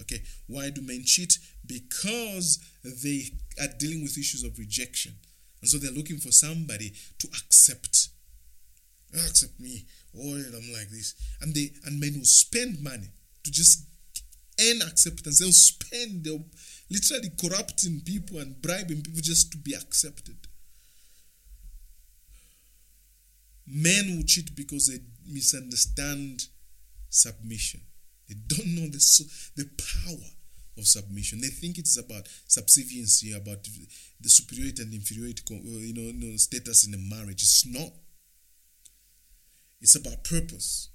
Okay, 0.00 0.22
why 0.46 0.70
do 0.70 0.82
men 0.82 1.02
cheat? 1.04 1.38
Because 1.66 2.58
they 2.84 3.24
are 3.60 3.68
dealing 3.78 4.02
with 4.02 4.18
issues 4.18 4.44
of 4.44 4.58
rejection. 4.58 5.14
And 5.60 5.68
so 5.68 5.78
they're 5.78 5.90
looking 5.90 6.18
for 6.18 6.32
somebody 6.32 6.92
to 7.18 7.28
accept. 7.28 8.08
Accept 9.12 9.58
me. 9.58 9.86
Oh, 10.16 10.34
I'm 10.34 10.72
like 10.72 10.90
this. 10.90 11.14
And 11.40 11.54
they 11.54 11.72
and 11.84 12.00
men 12.00 12.14
will 12.16 12.24
spend 12.24 12.82
money 12.82 13.08
to 13.44 13.50
just 13.50 13.86
earn 14.60 14.82
acceptance. 14.82 15.38
They'll 15.38 15.52
spend, 15.52 16.24
they'll 16.24 16.44
literally 16.90 17.30
corrupting 17.40 18.00
people 18.04 18.38
and 18.38 18.60
bribing 18.60 19.02
people 19.02 19.20
just 19.22 19.52
to 19.52 19.58
be 19.58 19.74
accepted. 19.74 20.36
Men 23.66 24.16
will 24.16 24.24
cheat 24.24 24.54
because 24.56 24.88
they 24.88 24.98
misunderstand 25.32 26.46
submission. 27.08 27.80
They 28.28 28.34
don't 28.46 28.74
know 28.74 28.88
the, 28.88 28.98
the 29.56 29.68
power 29.76 30.30
of 30.76 30.86
submission. 30.86 31.40
They 31.40 31.48
think 31.48 31.78
it's 31.78 31.98
about 31.98 32.28
subserviency, 32.46 33.32
about 33.32 33.66
the 34.20 34.28
superiority 34.28 34.82
and 34.82 34.92
inferiority, 34.94 35.42
you 35.50 35.94
know, 35.94 36.00
you 36.00 36.30
know, 36.30 36.36
status 36.36 36.86
in 36.86 36.94
a 36.94 36.98
marriage. 36.98 37.42
It's 37.42 37.66
not. 37.66 37.92
It's 39.80 39.96
about 39.96 40.24
purpose. 40.24 40.89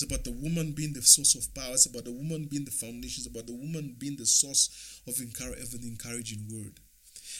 It's 0.00 0.10
about 0.10 0.24
the 0.24 0.32
woman 0.32 0.72
being 0.72 0.94
the 0.94 1.02
source 1.02 1.34
of 1.34 1.54
power. 1.54 1.74
It's 1.74 1.84
about 1.84 2.04
the 2.04 2.12
woman 2.12 2.46
being 2.50 2.64
the 2.64 2.70
foundation. 2.70 3.20
It's 3.20 3.26
about 3.26 3.46
the 3.46 3.52
woman 3.52 3.96
being 3.98 4.16
the 4.16 4.24
source 4.24 5.02
of, 5.06 5.20
encourage, 5.20 5.60
of 5.60 5.74
an 5.74 5.84
encouraging 5.84 6.48
word. 6.50 6.80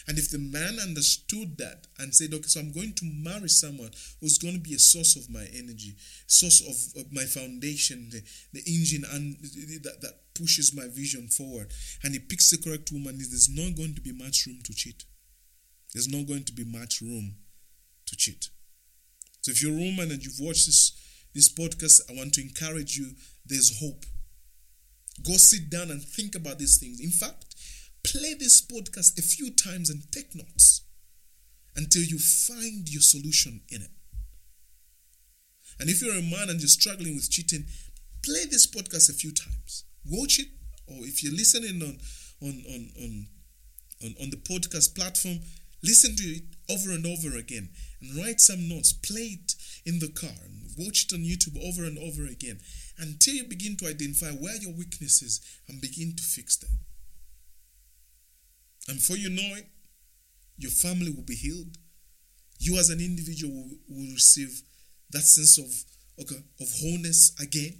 And 0.07 0.19
if 0.19 0.29
the 0.29 0.37
man 0.37 0.77
understood 0.79 1.57
that 1.57 1.87
and 1.97 2.13
said, 2.13 2.33
okay, 2.33 2.45
so 2.45 2.59
I'm 2.59 2.71
going 2.71 2.93
to 2.93 3.05
marry 3.05 3.49
someone 3.49 3.89
who's 4.19 4.37
going 4.37 4.53
to 4.53 4.59
be 4.59 4.75
a 4.75 4.79
source 4.79 5.15
of 5.15 5.27
my 5.27 5.47
energy, 5.53 5.95
source 6.27 6.61
of, 6.61 7.01
of 7.01 7.11
my 7.11 7.23
foundation, 7.23 8.09
the, 8.11 8.21
the 8.53 8.61
engine 8.67 9.05
and 9.11 9.37
that, 9.81 10.01
that 10.01 10.33
pushes 10.35 10.75
my 10.75 10.85
vision 10.87 11.29
forward, 11.29 11.73
and 12.03 12.13
he 12.13 12.19
picks 12.19 12.51
the 12.51 12.61
correct 12.61 12.91
woman, 12.91 13.17
there's 13.17 13.49
not 13.49 13.75
going 13.75 13.95
to 13.95 14.01
be 14.01 14.13
much 14.13 14.45
room 14.45 14.59
to 14.65 14.73
cheat. 14.73 15.03
There's 15.93 16.09
not 16.09 16.27
going 16.27 16.43
to 16.43 16.53
be 16.53 16.63
much 16.63 17.01
room 17.01 17.37
to 18.05 18.15
cheat. 18.15 18.49
So 19.41 19.49
if 19.49 19.63
you're 19.63 19.73
a 19.73 19.81
woman 19.81 20.11
and 20.11 20.23
you've 20.23 20.39
watched 20.39 20.67
this, 20.67 21.00
this 21.33 21.53
podcast, 21.53 22.01
I 22.09 22.17
want 22.17 22.33
to 22.35 22.41
encourage 22.41 22.97
you, 22.97 23.11
there's 23.45 23.79
hope. 23.79 24.05
Go 25.25 25.33
sit 25.33 25.69
down 25.69 25.91
and 25.91 26.01
think 26.01 26.35
about 26.35 26.59
these 26.59 26.77
things. 26.77 26.99
In 26.99 27.11
fact, 27.11 27.51
Play 28.03 28.33
this 28.33 28.61
podcast 28.61 29.19
a 29.19 29.21
few 29.21 29.51
times 29.51 29.89
and 29.89 30.11
take 30.11 30.35
notes 30.35 30.81
until 31.75 32.01
you 32.01 32.17
find 32.17 32.89
your 32.89 33.01
solution 33.01 33.61
in 33.69 33.83
it. 33.83 33.91
And 35.79 35.89
if 35.89 36.01
you're 36.01 36.17
a 36.17 36.21
man 36.21 36.49
and 36.49 36.59
you're 36.59 36.67
struggling 36.67 37.15
with 37.15 37.29
cheating, 37.29 37.65
play 38.23 38.45
this 38.49 38.67
podcast 38.67 39.09
a 39.09 39.13
few 39.13 39.31
times. 39.31 39.85
Watch 40.05 40.39
it, 40.39 40.47
or 40.87 41.05
if 41.05 41.23
you're 41.23 41.33
listening 41.33 41.81
on 41.81 41.97
on 42.41 42.63
on 42.67 42.89
on 42.99 43.27
on, 44.03 44.15
on 44.19 44.29
the 44.31 44.37
podcast 44.37 44.95
platform, 44.95 45.39
listen 45.83 46.15
to 46.15 46.23
it 46.23 46.43
over 46.71 46.91
and 46.91 47.05
over 47.05 47.37
again 47.37 47.69
and 48.01 48.17
write 48.17 48.41
some 48.41 48.67
notes. 48.67 48.93
Play 48.93 49.37
it 49.39 49.53
in 49.85 49.99
the 49.99 50.09
car 50.09 50.41
watch 50.77 51.05
it 51.05 51.13
on 51.13 51.21
YouTube 51.21 51.57
over 51.63 51.83
and 51.83 51.97
over 51.97 52.25
again 52.25 52.59
until 52.97 53.35
you 53.35 53.43
begin 53.45 53.75
to 53.77 53.87
identify 53.87 54.31
where 54.31 54.55
your 54.55 54.73
weakness 54.73 55.21
is 55.21 55.41
and 55.67 55.81
begin 55.81 56.15
to 56.15 56.23
fix 56.23 56.57
them. 56.57 56.71
And 58.87 58.97
before 58.97 59.17
you 59.17 59.29
know 59.29 59.55
it, 59.57 59.67
your 60.57 60.71
family 60.71 61.11
will 61.11 61.23
be 61.23 61.35
healed, 61.35 61.77
you 62.59 62.77
as 62.77 62.89
an 62.89 62.99
individual 62.99 63.53
will, 63.53 63.77
will 63.89 64.13
receive 64.13 64.61
that 65.11 65.21
sense 65.21 65.57
of 65.57 65.65
okay, 66.21 66.43
of 66.59 66.67
wholeness 66.81 67.33
again, 67.41 67.73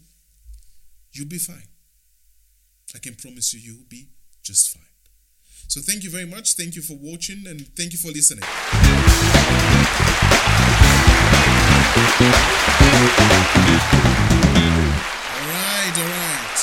you'll 1.11 1.27
be 1.27 1.37
fine. 1.37 1.67
I 2.95 2.99
can 2.99 3.15
promise 3.15 3.53
you, 3.53 3.59
you'll 3.59 3.85
be 3.87 4.07
just 4.43 4.75
fine. 4.75 4.83
So 5.67 5.79
thank 5.79 6.03
you 6.03 6.09
very 6.09 6.25
much. 6.25 6.55
Thank 6.55 6.75
you 6.75 6.81
for 6.81 6.97
watching 6.99 7.45
and 7.47 7.65
thank 7.75 7.93
you 7.93 7.99
for 7.99 8.09
listening. 8.09 8.43
All 11.91 11.99
right, 15.51 15.95
all 15.99 16.07
right. 16.07 16.57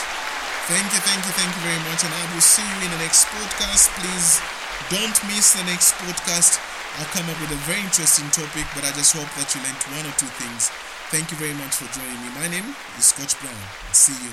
Thank 0.72 0.88
you, 0.88 1.00
thank 1.04 1.20
you, 1.20 1.32
thank 1.36 1.52
you 1.52 1.62
very 1.68 1.80
much. 1.84 2.00
And 2.04 2.12
I 2.14 2.24
will 2.32 2.40
see 2.40 2.64
you 2.64 2.88
in 2.88 2.90
the 2.96 2.98
next 3.04 3.26
podcast. 3.28 3.92
Please 4.00 4.40
don't 4.88 5.18
miss 5.28 5.52
the 5.52 5.64
next 5.64 5.92
podcast. 6.00 6.56
I'll 6.98 7.12
come 7.12 7.28
up 7.28 7.38
with 7.40 7.52
a 7.52 7.60
very 7.68 7.80
interesting 7.80 8.30
topic, 8.30 8.64
but 8.74 8.84
I 8.84 8.92
just 8.96 9.12
hope 9.12 9.28
that 9.36 9.52
you 9.52 9.60
learned 9.60 9.82
one 9.92 10.06
or 10.08 10.14
two 10.16 10.32
things. 10.40 10.70
Thank 11.12 11.30
you 11.30 11.36
very 11.36 11.54
much 11.54 11.76
for 11.76 11.84
joining 11.92 12.20
me. 12.24 12.32
My 12.34 12.48
name 12.48 12.74
is 12.96 13.06
Scotch 13.12 13.38
Brown. 13.40 13.52
I'll 13.86 13.94
see 13.94 14.16
you 14.24 14.32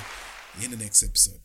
in 0.63 0.71
the 0.71 0.77
next 0.77 1.03
episode. 1.03 1.43